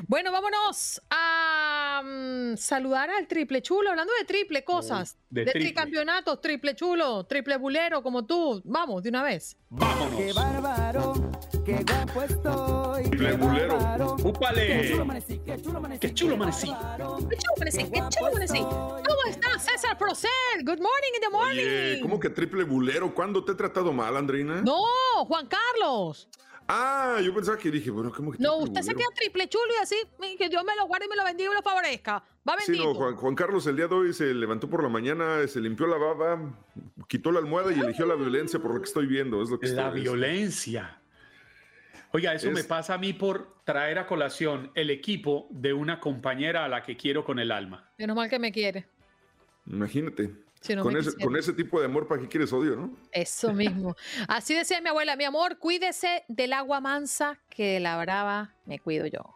Bueno, 0.07 0.31
vámonos 0.31 1.01
a 1.09 1.52
saludar 2.57 3.09
al 3.09 3.27
triple 3.27 3.61
chulo, 3.61 3.89
hablando 3.89 4.13
de 4.19 4.25
triple 4.25 4.63
cosas, 4.63 5.17
de, 5.29 5.45
tricampeonatos, 5.45 6.41
triple 6.41 6.75
chulo, 6.75 7.25
triple 7.25 7.57
bulero, 7.57 8.01
como 8.01 8.25
tú. 8.25 8.61
Vamos, 8.65 9.03
de 9.03 9.09
una 9.09 9.23
vez. 9.23 9.57
Vámonos. 9.69 10.15
Qué 10.15 10.33
bárbaro, 10.33 11.13
qué 11.65 11.83
guapo 11.83 12.21
estoy. 12.23 13.03
Triple 13.09 13.33
bulero. 13.33 14.15
¡Úpale! 14.23 14.81
Qué 14.81 14.89
chulo 14.89 15.01
amanecí, 15.01 15.39
qué 15.45 15.61
chulo 15.61 15.77
amanecí. 15.77 15.99
Qué 15.99 16.13
chulo 16.13 16.35
amanecí. 16.35 16.67
Qué 16.67 17.37
chulo 17.37 17.53
amanecí, 17.55 17.91
qué 17.91 18.01
chulo 18.09 18.27
amanecí. 18.27 18.59
¿Cómo 18.59 19.23
estás, 19.29 19.63
César 19.63 19.97
Procel? 19.97 20.29
Good 20.59 20.79
morning 20.79 21.13
in 21.15 21.21
the 21.21 21.29
morning. 21.29 21.65
Oye, 21.65 21.99
¿cómo 22.01 22.19
que 22.19 22.29
triple 22.29 22.63
bulero? 22.63 23.13
¿Cuándo 23.13 23.43
te 23.43 23.53
he 23.53 23.55
tratado 23.55 23.91
mal, 23.91 24.15
Andrina? 24.15 24.61
No, 24.61 24.83
Juan 25.25 25.47
Carlos. 25.47 26.27
Ah, 26.67 27.19
yo 27.23 27.33
pensaba 27.33 27.57
que 27.57 27.69
dije, 27.69 27.91
bueno, 27.91 28.11
¿cómo 28.15 28.31
que 28.31 28.37
No, 28.39 28.57
usted 28.57 28.81
se 28.81 28.95
queda 28.95 29.07
triple 29.15 29.47
chulo 29.49 29.65
y 29.79 29.83
así, 29.83 29.95
que 30.37 30.49
Dios 30.49 30.63
me 30.63 30.75
lo 30.75 30.85
guarde 30.87 31.05
y 31.05 31.09
me 31.09 31.15
lo 31.15 31.23
bendiga 31.23 31.47
y 31.47 31.49
me 31.49 31.55
lo 31.55 31.61
favorezca. 31.61 32.23
Va 32.47 32.55
Sí, 32.59 32.71
bendito. 32.71 32.89
no, 32.93 32.95
Juan, 32.95 33.15
Juan 33.15 33.35
Carlos 33.35 33.67
el 33.67 33.75
día 33.75 33.87
de 33.87 33.95
hoy 33.95 34.13
se 34.13 34.33
levantó 34.33 34.69
por 34.69 34.81
la 34.81 34.89
mañana, 34.89 35.45
se 35.47 35.59
limpió 35.59 35.87
la 35.87 35.97
baba, 35.97 36.53
quitó 37.07 37.31
la 37.31 37.39
almohada 37.39 37.71
y 37.73 37.79
eligió 37.79 38.05
la 38.05 38.15
violencia 38.15 38.59
por 38.59 38.73
lo 38.73 38.79
que 38.79 38.85
estoy 38.85 39.05
viendo. 39.07 39.41
Es 39.43 39.49
lo 39.49 39.59
que 39.59 39.67
La 39.67 39.87
estoy- 39.87 40.01
violencia. 40.01 40.99
Oiga, 42.11 42.33
eso 42.33 42.47
Es- 42.49 42.53
me 42.53 42.63
pasa 42.63 42.93
a 42.93 42.97
mí 42.97 43.11
por 43.13 43.55
traer 43.65 43.97
a 43.99 44.05
colación 44.07 44.71
el 44.75 44.89
equipo 44.89 45.47
de 45.51 45.73
una 45.73 45.99
compañera 45.99 46.63
a 46.63 46.67
la 46.69 46.83
que 46.83 46.95
quiero 46.95 47.23
con 47.25 47.39
el 47.39 47.51
alma. 47.51 47.91
Menos 47.97 48.15
mal 48.15 48.29
que 48.29 48.39
me 48.39 48.51
quiere. 48.51 48.85
Imagínate. 49.65 50.31
Si 50.63 50.73
no 50.75 50.81
con, 50.81 50.95
ese, 50.95 51.13
con 51.17 51.35
ese 51.35 51.51
tipo 51.51 51.77
de 51.79 51.87
amor, 51.87 52.07
¿para 52.07 52.21
qué 52.21 52.27
quieres 52.29 52.53
odio, 52.53 52.77
no? 52.77 52.95
Eso 53.11 53.53
mismo. 53.53 53.97
Así 54.29 54.55
decía 54.55 54.79
mi 54.79 54.87
abuela, 54.87 55.17
mi 55.17 55.25
amor, 55.25 55.57
cuídese 55.59 56.23
del 56.29 56.53
agua 56.53 56.79
mansa, 56.79 57.37
que 57.49 57.73
de 57.73 57.79
la 57.81 58.01
brava 58.01 58.55
me 58.65 58.79
cuido 58.79 59.05
yo. 59.05 59.35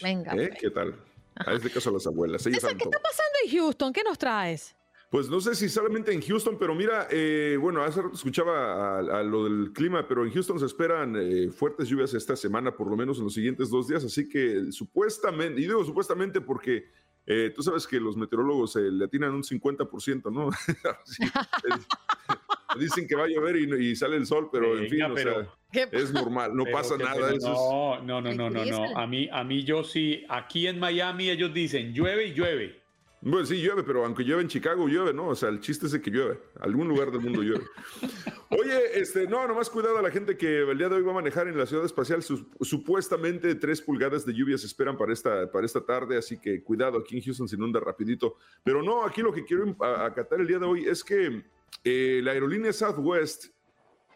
Venga. 0.00 0.32
¿Eh? 0.34 0.48
pues. 0.48 0.60
¿Qué 0.60 0.70
tal? 0.70 0.94
A 1.34 1.52
este 1.52 1.70
caso 1.70 1.90
las 1.90 2.06
abuelas. 2.06 2.46
ellas 2.46 2.60
¿Qué 2.60 2.70
está 2.70 3.00
pasando 3.00 3.38
en 3.44 3.50
Houston? 3.50 3.92
¿Qué 3.92 4.04
nos 4.04 4.16
traes? 4.16 4.76
Pues 5.10 5.28
no 5.28 5.40
sé 5.40 5.56
si 5.56 5.68
solamente 5.68 6.12
en 6.12 6.22
Houston, 6.22 6.56
pero 6.56 6.74
mira, 6.74 7.08
eh, 7.10 7.58
bueno, 7.60 7.82
hace 7.82 8.00
rato 8.00 8.14
escuchaba 8.14 8.96
a, 8.96 9.18
a 9.18 9.22
lo 9.22 9.44
del 9.44 9.72
clima, 9.72 10.06
pero 10.06 10.24
en 10.24 10.32
Houston 10.32 10.58
se 10.58 10.66
esperan 10.66 11.16
eh, 11.16 11.50
fuertes 11.50 11.88
lluvias 11.88 12.14
esta 12.14 12.36
semana, 12.36 12.74
por 12.74 12.88
lo 12.88 12.96
menos 12.96 13.18
en 13.18 13.24
los 13.24 13.34
siguientes 13.34 13.68
dos 13.68 13.88
días, 13.88 14.04
así 14.04 14.26
que 14.28 14.70
supuestamente, 14.70 15.60
y 15.60 15.64
digo 15.64 15.84
supuestamente 15.84 16.40
porque 16.40 16.86
eh, 17.26 17.52
tú 17.54 17.62
sabes 17.62 17.86
que 17.86 18.00
los 18.00 18.16
meteorólogos 18.16 18.76
eh, 18.76 18.90
le 18.90 19.04
atinan 19.04 19.32
un 19.34 19.42
50%, 19.42 20.32
¿no? 20.32 20.50
Sí, 21.04 21.22
dicen 22.78 23.06
que 23.06 23.14
va 23.14 23.24
a 23.24 23.28
llover 23.28 23.56
y, 23.56 23.90
y 23.90 23.96
sale 23.96 24.16
el 24.16 24.26
sol, 24.26 24.48
pero 24.50 24.78
en 24.78 24.88
fin, 24.88 25.02
o 25.02 25.16
sea, 25.16 25.46
es 25.72 26.12
normal, 26.12 26.54
no 26.56 26.64
pasa 26.66 26.96
que- 26.96 27.04
nada. 27.04 27.30
eso 27.34 27.52
es- 27.52 28.04
no, 28.06 28.20
no, 28.20 28.20
no, 28.20 28.34
no, 28.34 28.50
no, 28.50 28.64
no. 28.64 28.98
A 28.98 29.06
mí, 29.06 29.28
a 29.30 29.44
mí 29.44 29.62
yo 29.64 29.84
sí, 29.84 30.24
aquí 30.28 30.66
en 30.66 30.78
Miami 30.78 31.28
ellos 31.30 31.52
dicen 31.52 31.92
llueve 31.92 32.26
y 32.28 32.32
llueve. 32.34 32.81
Bueno, 33.24 33.46
sí, 33.46 33.62
llueve, 33.62 33.84
pero 33.84 34.04
aunque 34.04 34.24
llueve 34.24 34.42
en 34.42 34.48
Chicago, 34.48 34.88
llueve, 34.88 35.14
¿no? 35.14 35.28
O 35.28 35.34
sea, 35.36 35.48
el 35.48 35.60
chiste 35.60 35.86
es 35.86 35.92
de 35.92 36.00
que 36.02 36.10
llueve. 36.10 36.40
Algún 36.58 36.88
lugar 36.88 37.12
del 37.12 37.20
mundo 37.20 37.40
llueve. 37.40 37.64
Oye, 38.50 38.98
este, 39.00 39.28
no, 39.28 39.46
nomás 39.46 39.70
cuidado 39.70 39.96
a 39.98 40.02
la 40.02 40.10
gente 40.10 40.36
que 40.36 40.62
el 40.62 40.76
día 40.76 40.88
de 40.88 40.96
hoy 40.96 41.02
va 41.02 41.12
a 41.12 41.14
manejar 41.14 41.46
en 41.46 41.56
la 41.56 41.64
ciudad 41.64 41.84
espacial. 41.84 42.22
Su- 42.24 42.48
supuestamente 42.60 43.54
tres 43.54 43.80
pulgadas 43.80 44.26
de 44.26 44.34
lluvia 44.34 44.58
se 44.58 44.66
esperan 44.66 44.96
para 44.96 45.12
esta, 45.12 45.48
para 45.52 45.64
esta 45.64 45.80
tarde, 45.86 46.16
así 46.18 46.36
que 46.40 46.64
cuidado, 46.64 46.98
aquí 46.98 47.16
en 47.16 47.22
Houston 47.22 47.46
se 47.48 47.54
inunda 47.54 47.78
rapidito. 47.78 48.36
Pero 48.64 48.82
no, 48.82 49.06
aquí 49.06 49.22
lo 49.22 49.32
que 49.32 49.44
quiero 49.44 49.76
a- 49.80 50.04
acatar 50.06 50.40
el 50.40 50.46
día 50.48 50.58
de 50.58 50.66
hoy 50.66 50.84
es 50.88 51.04
que 51.04 51.44
eh, 51.84 52.20
la 52.24 52.32
aerolínea 52.32 52.72
Southwest 52.72 53.46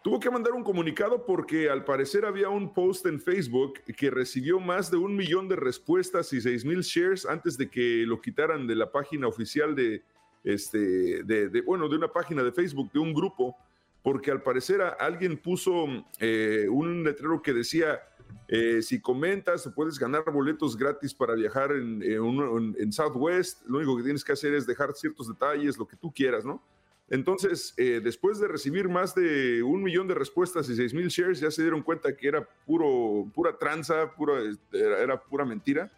Tuvo 0.06 0.20
que 0.20 0.30
mandar 0.30 0.52
un 0.52 0.62
comunicado 0.62 1.26
porque 1.26 1.68
al 1.68 1.84
parecer 1.84 2.24
había 2.24 2.48
un 2.48 2.72
post 2.72 3.06
en 3.06 3.20
Facebook 3.20 3.80
que 3.96 4.08
recibió 4.08 4.60
más 4.60 4.88
de 4.88 4.96
un 4.96 5.16
millón 5.16 5.48
de 5.48 5.56
respuestas 5.56 6.32
y 6.32 6.40
seis 6.40 6.64
mil 6.64 6.82
shares 6.82 7.26
antes 7.26 7.58
de 7.58 7.68
que 7.68 8.04
lo 8.06 8.20
quitaran 8.20 8.68
de 8.68 8.76
la 8.76 8.92
página 8.92 9.26
oficial 9.26 9.74
de, 9.74 10.04
este, 10.44 11.24
bueno, 11.62 11.88
de 11.88 11.96
una 11.96 12.06
página 12.06 12.44
de 12.44 12.52
Facebook, 12.52 12.92
de 12.92 13.00
un 13.00 13.12
grupo, 13.12 13.56
porque 14.00 14.30
al 14.30 14.44
parecer 14.44 14.80
alguien 14.80 15.36
puso 15.38 15.88
eh, 16.20 16.68
un 16.70 17.02
letrero 17.02 17.42
que 17.42 17.52
decía, 17.52 17.98
eh, 18.46 18.82
si 18.82 19.00
comentas 19.00 19.68
puedes 19.74 19.98
ganar 19.98 20.22
boletos 20.32 20.76
gratis 20.76 21.12
para 21.12 21.34
viajar 21.34 21.72
en, 21.72 22.00
en 22.00 22.92
Southwest, 22.92 23.66
lo 23.66 23.78
único 23.78 23.96
que 23.96 24.04
tienes 24.04 24.22
que 24.22 24.30
hacer 24.30 24.54
es 24.54 24.68
dejar 24.68 24.92
ciertos 24.92 25.26
detalles, 25.26 25.76
lo 25.76 25.88
que 25.88 25.96
tú 25.96 26.12
quieras, 26.14 26.44
¿no? 26.44 26.62
Entonces, 27.08 27.72
eh, 27.76 28.00
después 28.02 28.40
de 28.40 28.48
recibir 28.48 28.88
más 28.88 29.14
de 29.14 29.62
un 29.62 29.82
millón 29.82 30.08
de 30.08 30.14
respuestas 30.14 30.68
y 30.68 30.74
seis 30.76 30.92
mil 30.92 31.08
shares, 31.08 31.38
ya 31.40 31.50
se 31.50 31.62
dieron 31.62 31.82
cuenta 31.82 32.16
que 32.16 32.26
era 32.26 32.48
puro, 32.66 33.30
pura 33.32 33.56
tranza, 33.56 34.12
pura, 34.14 34.34
era, 34.72 34.98
era 35.00 35.20
pura 35.22 35.44
mentira. 35.44 35.90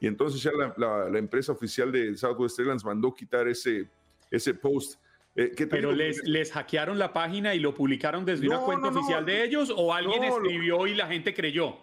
Y 0.00 0.06
entonces 0.08 0.42
ya 0.42 0.50
la, 0.52 0.74
la- 0.76 1.08
la 1.08 1.18
empresa 1.18 1.52
oficial 1.52 1.92
de 1.92 2.16
Southwest 2.16 2.58
Airlines 2.58 2.84
mandó 2.84 3.14
quitar 3.14 3.46
ese, 3.48 3.88
ese 4.30 4.54
post. 4.54 5.00
Eh, 5.36 5.52
¿qué 5.56 5.66
Pero 5.66 5.92
les, 5.92 6.22
les 6.24 6.50
hackearon 6.50 6.98
la 6.98 7.12
página 7.12 7.54
y 7.54 7.60
lo 7.60 7.74
publicaron 7.74 8.24
desde 8.24 8.48
una 8.48 8.58
cuenta 8.60 8.88
no, 8.88 8.94
no. 8.94 9.00
oficial 9.00 9.24
de 9.24 9.44
ellos 9.44 9.72
o 9.74 9.94
alguien 9.94 10.20
lo- 10.22 10.28
escribió 10.36 10.86
y 10.86 10.94
la 10.94 11.06
gente 11.06 11.32
creyó. 11.32 11.76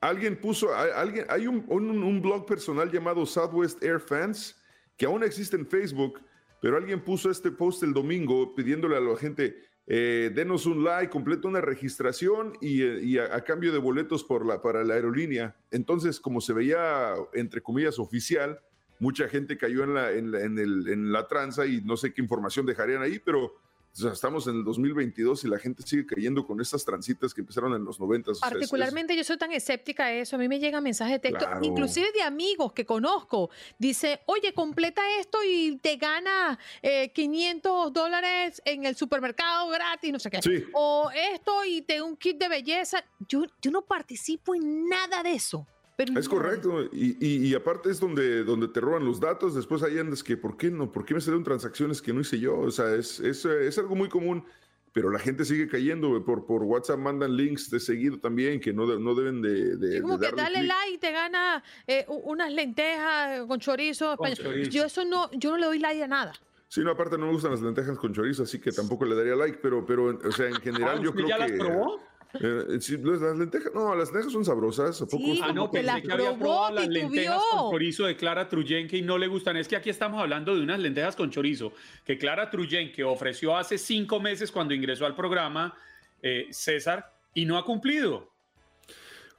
Alguien 0.00 0.36
puso, 0.38 0.76
hay, 0.76 0.90
alguien, 0.94 1.24
hay 1.30 1.46
un, 1.46 1.64
un- 1.68 2.02
un 2.02 2.20
blog 2.20 2.44
personal 2.44 2.90
llamado 2.92 3.24
Southwest 3.24 3.82
Air 3.82 3.98
Fans 4.00 4.60
que 4.96 5.06
aún 5.06 5.22
existe 5.24 5.56
en 5.56 5.66
Facebook, 5.66 6.20
pero 6.60 6.76
alguien 6.76 7.02
puso 7.04 7.30
este 7.30 7.50
post 7.50 7.82
el 7.82 7.92
domingo 7.92 8.54
pidiéndole 8.54 8.96
a 8.96 9.00
la 9.00 9.16
gente, 9.16 9.56
eh, 9.86 10.30
denos 10.34 10.66
un 10.66 10.82
like, 10.82 11.10
completa 11.10 11.46
una 11.48 11.60
registración 11.60 12.54
y, 12.60 12.82
eh, 12.82 13.20
a, 13.20 13.40
cambio 13.42 13.72
de 13.72 13.78
boletos 13.78 14.24
para 14.24 14.82
la 14.84 14.94
aerolínea. 14.94 15.56
Entonces, 15.70 16.18
como 16.18 16.40
se 16.40 16.52
veía, 16.52 17.14
entre 17.34 17.60
comillas, 17.62 17.98
oficial, 17.98 18.60
mucha 18.98 19.28
gente 19.28 19.56
cayó 19.58 19.84
en 19.84 19.94
la, 19.94 20.12
en 20.12 20.32
la, 20.32 20.40
el- 20.40 20.88
en 20.88 21.12
la 21.12 21.28
tranza 21.28 21.66
y 21.66 21.82
no 21.82 21.96
sé 21.96 22.12
qué 22.12 22.22
información 22.22 22.66
dejarían 22.66 23.02
ahí, 23.02 23.20
pero 23.24 23.54
o 23.98 24.02
sea, 24.02 24.12
estamos 24.12 24.46
en 24.46 24.56
el 24.56 24.64
2022 24.64 25.44
y 25.44 25.48
la 25.48 25.58
gente 25.58 25.82
sigue 25.82 26.04
cayendo 26.04 26.46
con 26.46 26.60
estas 26.60 26.84
transitas 26.84 27.32
que 27.32 27.40
empezaron 27.40 27.72
en 27.72 27.82
los 27.84 27.98
90. 27.98 28.32
Particularmente 28.40 29.16
yo 29.16 29.24
soy 29.24 29.38
tan 29.38 29.52
escéptica 29.52 30.04
a 30.04 30.12
eso, 30.12 30.36
a 30.36 30.38
mí 30.38 30.48
me 30.48 30.58
llegan 30.58 30.82
mensajes 30.84 31.14
de 31.14 31.18
texto, 31.18 31.46
Claro. 31.46 31.64
inclusive 31.64 32.12
de 32.12 32.20
amigos 32.22 32.72
que 32.74 32.84
conozco, 32.84 33.48
dice, 33.78 34.20
oye, 34.26 34.52
completa 34.52 35.00
esto 35.18 35.38
y 35.42 35.78
te 35.78 35.96
gana 35.96 36.58
eh, 36.82 37.10
500 37.14 37.92
dólares 37.92 38.60
en 38.66 38.84
el 38.84 38.96
supermercado 38.96 39.68
gratis, 39.70 40.12
no 40.12 40.18
sé 40.18 40.30
qué. 40.30 40.42
Sí. 40.42 40.64
O 40.74 41.10
esto 41.32 41.64
y 41.64 41.80
te 41.82 42.02
un 42.02 42.16
kit 42.16 42.38
de 42.38 42.48
belleza. 42.48 43.02
Yo, 43.28 43.44
yo 43.62 43.70
no 43.70 43.82
participo 43.82 44.54
en 44.54 44.88
nada 44.88 45.22
de 45.22 45.32
eso. 45.32 45.66
Pero 45.96 46.18
Es 46.20 46.28
correcto, 46.28 46.82
y, 46.92 47.16
y- 47.20 47.46
y 47.48 47.54
aparte 47.54 47.90
es 47.90 47.98
donde, 47.98 48.44
donde 48.44 48.68
te 48.68 48.80
roban 48.80 49.04
los 49.06 49.18
datos, 49.18 49.54
después 49.54 49.82
ahí 49.82 49.98
andas 49.98 50.22
que, 50.22 50.36
¿por 50.36 50.58
qué 50.58 50.70
no? 50.70 50.92
¿Por 50.92 51.06
qué 51.06 51.14
me 51.14 51.20
salieron 51.22 51.42
transacciones 51.42 52.02
que 52.02 52.12
no 52.12 52.20
hice 52.20 52.38
yo? 52.38 52.58
O 52.58 52.70
sea, 52.70 52.94
es, 52.94 53.18
es, 53.20 53.44
es 53.46 53.78
algo 53.78 53.94
muy 53.96 54.10
común, 54.10 54.44
pero 54.92 55.08
la 55.10 55.18
gente 55.18 55.46
sigue 55.46 55.68
cayendo, 55.68 56.22
por, 56.22 56.44
por 56.44 56.62
WhatsApp 56.64 56.98
mandan 56.98 57.34
links 57.34 57.70
de 57.70 57.80
seguido 57.80 58.18
también 58.18 58.60
que 58.60 58.74
no, 58.74 58.86
de- 58.86 59.00
no 59.00 59.14
deben 59.14 59.40
de, 59.40 59.76
de- 59.78 59.96
Es 59.96 60.02
como 60.02 60.18
de 60.18 60.28
que 60.28 60.36
darle 60.36 60.56
dale 60.58 60.66
like 60.68 60.94
y 60.94 60.98
te 60.98 61.12
gana 61.12 61.64
eh, 61.86 62.04
unas 62.08 62.52
lentejas 62.52 63.46
con 63.46 63.58
chorizo. 63.58 64.18
Con 64.18 64.28
español. 64.28 64.52
chorizo. 64.54 64.70
Yo 64.72 64.84
eso 64.84 65.02
no, 65.06 65.30
yo 65.32 65.50
no 65.52 65.56
le 65.56 65.64
doy 65.66 65.78
like 65.78 66.02
a 66.02 66.08
nada. 66.08 66.32
Sí, 66.68 66.82
no, 66.82 66.90
aparte 66.90 67.16
no 67.16 67.26
me 67.26 67.32
gustan 67.32 67.52
las 67.52 67.62
lentejas 67.62 67.96
con 67.96 68.12
chorizo, 68.12 68.42
así 68.42 68.58
que 68.60 68.70
tampoco 68.72 69.04
le 69.06 69.14
daría 69.14 69.34
like, 69.36 69.60
pero, 69.62 69.86
pero 69.86 70.18
o 70.22 70.32
sea, 70.32 70.48
en 70.48 70.54
general 70.60 70.98
Ah, 70.98 71.02
yo 71.02 71.10
¿usted 71.10 71.22
creo 71.24 71.28
ya 71.28 71.38
las 71.38 71.52
que... 71.52 71.58
probó? 71.58 72.00
Eh, 72.40 72.80
sí, 72.80 72.96
las 72.98 73.36
lentejas, 73.38 73.72
no, 73.74 73.94
las 73.94 74.08
lentejas 74.10 74.32
son 74.32 74.44
sabrosas, 74.44 75.00
¿a 75.02 75.06
poco? 75.06 75.18
Sí, 75.24 75.40
Ah, 75.42 75.52
no, 75.52 75.70
que 75.70 75.78
pensé 75.78 75.86
las 75.86 76.02
que 76.02 76.12
había 76.12 76.38
probado 76.38 76.74
las 76.74 76.88
lentejas 76.88 77.42
con 77.50 77.70
chorizo 77.72 78.06
de 78.06 78.16
Clara 78.16 78.48
Truyenque 78.48 78.96
y 78.98 79.02
no 79.02 79.18
le 79.18 79.26
gustan. 79.26 79.56
Es 79.56 79.68
que 79.68 79.76
aquí 79.76 79.90
estamos 79.90 80.20
hablando 80.20 80.54
de 80.54 80.62
unas 80.62 80.78
lentejas 80.78 81.16
con 81.16 81.30
chorizo 81.30 81.72
que 82.04 82.18
Clara 82.18 82.50
Truyenque 82.50 83.04
ofreció 83.04 83.56
hace 83.56 83.78
cinco 83.78 84.20
meses 84.20 84.50
cuando 84.52 84.74
ingresó 84.74 85.06
al 85.06 85.14
programa 85.14 85.74
eh, 86.22 86.48
César 86.50 87.12
y 87.34 87.44
no 87.44 87.58
ha 87.58 87.64
cumplido. 87.64 88.32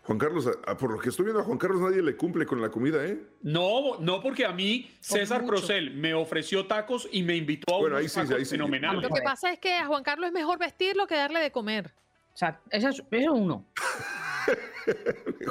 Juan 0.03 0.19
Carlos, 0.19 0.47
a- 0.47 0.71
a- 0.71 0.77
por 0.77 0.93
lo 0.93 0.99
que 0.99 1.09
estoy 1.09 1.25
viendo 1.25 1.41
a 1.41 1.43
Juan 1.43 1.57
Carlos 1.57 1.81
nadie 1.81 2.01
le 2.01 2.15
cumple 2.15 2.45
con 2.45 2.61
la 2.61 2.69
comida, 2.69 3.05
¿eh? 3.05 3.19
No, 3.41 3.97
no 3.99 4.21
porque 4.21 4.45
a 4.45 4.53
mí 4.53 4.89
César. 5.01 5.45
Procel 5.45 5.91
me 5.95 6.13
ofreció 6.13 6.65
tacos 6.65 7.09
y 7.11 7.23
me 7.23 7.35
invitó 7.35 7.75
a 7.75 7.77
Bueno, 7.79 7.95
unos 7.97 8.03
ahí 8.03 8.07
sí, 8.09 8.15
tacos 8.15 8.31
ahí 8.39 8.45
sí. 8.45 8.51
fenomenales. 8.51 9.01
Lo 9.03 9.09
que 9.13 9.21
pasa 9.21 9.51
es 9.51 9.59
que 9.59 9.73
a 9.73 9.85
Juan 9.85 10.03
Carlos 10.03 10.27
es 10.27 10.33
mejor 10.33 10.59
vestirlo 10.59 11.07
que 11.07 11.15
darle 11.15 11.41
de 11.41 11.51
comer. 11.51 11.91
O 12.37 12.39
sea, 12.39 12.61
eso 12.69 12.89
es, 12.89 12.99
eso 12.99 13.05
es 13.09 13.27
uno. 13.27 13.65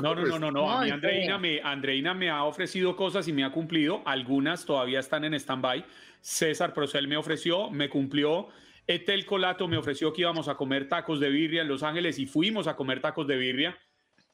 No, 0.01 0.14
no, 0.14 0.24
no, 0.24 0.39
no, 0.39 0.53
no. 0.53 0.70
A 0.70 0.84
mí 0.84 0.91
Andreina 0.91 1.37
me, 1.37 1.61
Andreina 1.61 2.14
me 2.14 2.30
ha 2.30 2.45
ofrecido 2.45 2.95
cosas 2.95 3.26
y 3.26 3.32
me 3.32 3.45
ha 3.45 3.51
cumplido. 3.51 4.03
Algunas 4.07 4.64
todavía 4.64 5.01
están 5.01 5.24
en 5.24 5.34
stand-by. 5.34 5.84
César 6.20 6.72
Procel 6.72 7.09
me 7.09 7.16
ofreció, 7.16 7.70
me 7.70 7.91
cumplió. 7.91 8.51
Etel 8.87 9.26
Colato 9.26 9.66
me 9.66 9.76
ofreció 9.76 10.12
que 10.12 10.20
íbamos 10.20 10.47
a 10.47 10.55
comer 10.55 10.89
tacos 10.89 11.18
de 11.18 11.28
birria 11.28 11.62
en 11.62 11.68
Los 11.68 11.82
Ángeles 11.82 12.20
y 12.20 12.26
fuimos 12.26 12.68
a 12.68 12.76
comer 12.76 13.01
tacos 13.01 13.26
de 13.26 13.37
birria. 13.37 13.76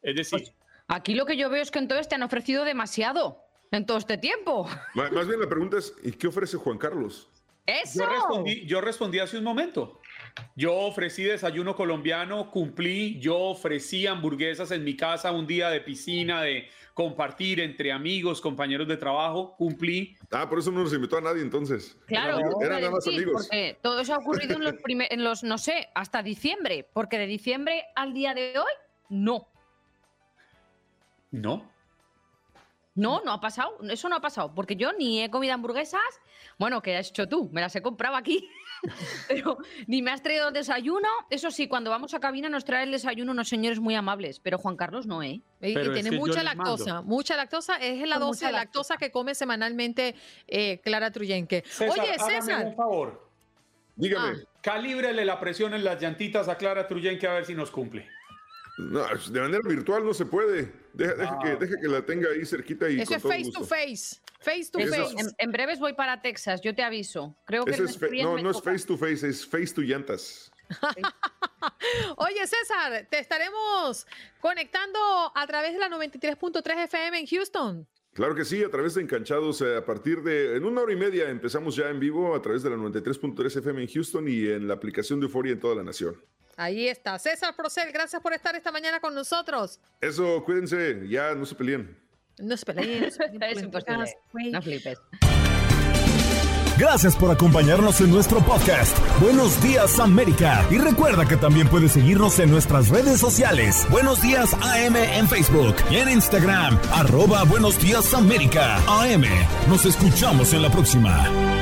Es 0.03 0.15
decir, 0.15 0.55
Aquí 0.89 1.15
lo 1.15 1.25
que 1.25 1.39
yo 1.39 1.49
veo 1.49 1.63
es 1.63 1.71
que 1.71 1.79
entonces 1.79 2.07
te 2.07 2.17
han 2.17 2.23
ofrecido 2.23 2.67
demasiado 2.67 3.39
en 3.71 3.87
todo 3.87 3.97
este 3.97 4.19
tiempo. 4.19 4.69
Más 4.95 5.27
bien 5.27 5.41
la 5.41 5.49
pregunta 5.49 5.79
es, 5.79 5.95
¿y 6.03 6.13
qué 6.13 6.27
ofrece 6.27 6.59
Juan 6.59 6.77
Carlos? 6.77 7.31
¡Eso! 7.65 8.01
yo 8.01 8.11
respondí, 8.11 8.67
yo 8.67 8.81
respondí 8.83 9.19
hace 9.21 9.39
un 9.39 9.45
momento. 9.45 10.02
Yo 10.55 10.75
ofrecí 10.75 11.23
desayuno 11.25 11.75
colombiano, 11.75 12.51
cumplí, 12.51 13.19
yo 13.19 13.39
ofrecí 13.39 14.07
hamburguesas 14.07 14.71
en 14.71 14.85
mi 14.85 14.97
casa 14.97 15.33
un 15.33 15.47
día 15.47 15.71
de 15.71 15.81
piscina, 15.81 16.43
de 16.43 16.69
compartir 16.95 17.61
entre 17.61 17.93
amigos, 17.93 18.41
compañeros 18.41 18.87
de 18.87 18.97
trabajo, 18.97 19.55
cumplí. 19.57 20.17
Ah, 20.31 20.49
por 20.49 20.59
eso 20.59 20.71
no 20.71 20.83
nos 20.83 20.93
invitó 20.93 21.17
a 21.17 21.21
nadie 21.21 21.43
entonces. 21.43 21.97
Claro, 22.07 22.39
Eran, 22.61 22.81
nada 22.81 22.91
más 22.91 23.07
amigos. 23.07 23.33
porque 23.49 23.79
todo 23.83 24.01
eso 24.01 24.15
ha 24.15 24.19
ocurrido 24.19 24.57
en 24.57 24.65
los, 24.65 24.75
en 24.87 25.25
los, 25.25 25.43
no 25.43 25.59
sé, 25.59 25.89
hasta 25.95 26.23
diciembre, 26.23 26.89
porque 26.93 27.19
de 27.19 27.27
diciembre 27.27 27.85
al 27.95 28.13
día 28.13 28.35
de 28.35 28.59
hoy, 28.59 28.73
no. 29.09 29.49
No. 31.31 31.71
No, 32.95 33.23
no 33.25 33.33
ha 33.33 33.41
pasado, 33.41 33.79
eso 33.89 34.11
no 34.11 34.17
ha 34.17 34.21
pasado, 34.21 34.55
porque 34.55 34.77
yo 34.77 34.93
ni 34.93 35.23
he 35.23 35.31
comido 35.31 35.55
hamburguesas, 35.55 36.03
bueno, 36.59 36.83
que 36.83 36.95
has 36.95 37.09
hecho 37.09 37.27
tú, 37.27 37.49
me 37.51 37.63
las 37.63 37.75
he 37.75 37.81
comprado 37.81 38.17
aquí, 38.17 38.47
pero 39.29 39.59
ni 39.87 40.03
me 40.03 40.11
has 40.11 40.23
traído 40.23 40.49
el 40.49 40.55
desayuno. 40.55 41.09
Eso 41.31 41.51
sí, 41.51 41.69
cuando 41.69 41.91
vamos 41.91 42.15
a 42.15 42.21
cabina 42.21 42.49
nos 42.49 42.65
trae 42.65 42.85
el 42.85 42.93
desayuno 42.93 43.33
unos 43.33 43.49
señores 43.49 43.81
muy 43.81 43.95
amables, 43.95 44.41
pero 44.41 44.59
Juan 44.59 44.77
Carlos 44.77 45.07
no, 45.07 45.23
¿eh? 45.23 45.43
Y, 45.61 45.75
tiene 45.93 46.13
mucha 46.13 46.43
lactosa, 46.43 47.03
mucha 47.03 47.37
lactosa, 47.37 47.77
es 47.77 48.07
la 48.07 48.19
dosis 48.19 48.49
de 48.49 48.53
lactosa, 48.53 48.97
que 48.97 49.11
come 49.11 49.35
semanalmente 49.35 50.15
eh, 50.47 50.81
Clara 50.83 51.11
Truyenque. 51.11 51.65
Oye, 51.81 52.19
César. 52.19 52.67
un 52.67 52.75
favor. 52.75 53.29
Dígame. 53.95 54.39
Ah. 54.39 54.49
Calíbrele 54.63 55.25
la 55.25 55.41
presión 55.41 55.75
en 55.75 55.85
las 55.85 56.01
llantitas 56.01 56.49
a 56.49 56.57
Clara 56.57 56.87
Truyenque 56.87 57.27
a 57.27 57.35
ver 57.35 57.45
si 57.45 57.55
nos 57.55 57.71
cumple. 57.71 58.09
No, 58.79 59.05
de 59.31 59.41
manera 59.41 59.61
virtual 59.69 60.05
no 60.05 60.15
se 60.15 60.25
puede. 60.25 60.73
Deja, 60.95 61.15
que, 61.15 61.49
ah. 61.49 61.57
deja 61.57 61.81
que, 61.81 61.89
la 61.89 62.05
tenga 62.05 62.29
ahí 62.31 62.45
cerquita 62.45 62.89
y 62.89 63.01
Eso 63.01 63.15
es 63.15 63.23
face 63.23 63.51
to 63.53 63.65
face. 63.65 64.21
Face 64.41 64.71
to 64.71 64.79
face. 64.81 65.35
En, 65.39 65.53
breves 65.53 65.79
voy 65.79 65.93
para 65.93 66.21
Texas, 66.21 66.61
yo 66.63 66.75
te 66.75 66.83
aviso. 66.83 67.37
Creo 67.47 67.65
que 67.65 67.77
no, 68.23 68.39
no 68.39 68.51
es 68.51 68.63
face 68.63 68.87
to 68.87 68.97
face, 68.97 69.29
es 69.29 69.47
face 69.47 69.73
to 69.75 69.83
llantas. 69.83 70.51
Oye, 72.17 72.47
César, 72.47 73.07
te 73.11 73.19
estaremos 73.19 74.07
conectando 74.41 74.99
a 75.35 75.47
través 75.47 75.75
de 75.75 75.79
la 75.79 75.89
93.3 75.89 76.85
FM 76.85 77.21
en 77.21 77.27
Houston. 77.27 77.89
Claro 78.15 78.35
que 78.35 78.45
sí, 78.45 78.63
a 78.63 78.71
través 78.71 78.95
de 78.95 79.03
Encanchados, 79.03 79.63
eh, 79.63 79.77
a 79.77 79.87
partir 79.87 80.23
de, 80.23 80.57
en 80.57 80.67
una 80.67 80.83
hora 80.83 80.93
y 80.93 80.97
media 80.97 81.31
empezamos 81.31 81.77
ya 81.77 81.89
en 81.89 81.99
vivo 81.99 82.35
a 82.35 82.43
través 82.43 82.63
de 82.63 82.69
la 82.69 82.77
93.3 82.77 83.57
FM 83.57 83.83
en 83.83 83.89
Houston 83.89 84.29
y 84.29 84.49
en 84.49 84.69
la 84.69 84.75
aplicación 84.75 85.19
de 85.19 85.27
Euforia 85.27 85.53
en 85.53 85.61
toda 85.61 85.77
la 85.77 85.83
nación. 85.83 86.23
Ahí 86.57 86.89
está. 86.89 87.19
César 87.19 87.55
Procel, 87.57 87.93
gracias 87.93 88.21
por 88.21 88.33
estar 88.33 88.55
esta 88.55 88.71
mañana 88.73 89.01
con 89.01 89.15
nosotros. 89.15 89.81
Eso, 90.01 90.45
cuídense, 90.45 91.09
ya 91.09 91.35
no 91.35 91.47
se 91.47 91.55
peleen. 91.55 91.99
No 92.39 92.57
se 92.57 92.67
peleen. 92.67 93.13
no 94.53 94.63
flipes. 94.63 94.99
Gracias 96.79 97.17
por 97.17 97.31
acompañarnos 97.31 98.01
en 98.01 98.11
nuestro 98.11 98.41
podcast. 98.41 98.97
Buenos 99.21 99.63
días 99.63 100.01
América. 100.01 100.67
Y 100.71 100.79
recuerda 100.79 101.27
que 101.27 101.37
también 101.37 101.69
puedes 101.69 101.93
seguirnos 101.93 102.39
en 102.39 102.51
nuestras 102.51 102.89
redes 102.89 103.21
sociales. 103.21 103.87
Buenos 103.91 104.23
días 104.23 104.55
AM 104.55 104.97
en 104.97 105.29
Facebook 105.29 105.77
y 105.91 105.97
en 105.97 106.09
Instagram. 106.09 106.79
Arroba 106.93 107.45
Buenos 107.45 107.79
días 107.79 108.13
América. 108.15 108.79
AM. 108.89 109.25
Nos 109.69 109.85
escuchamos 109.85 110.53
en 110.55 110.63
la 110.63 110.71
próxima. 110.71 111.62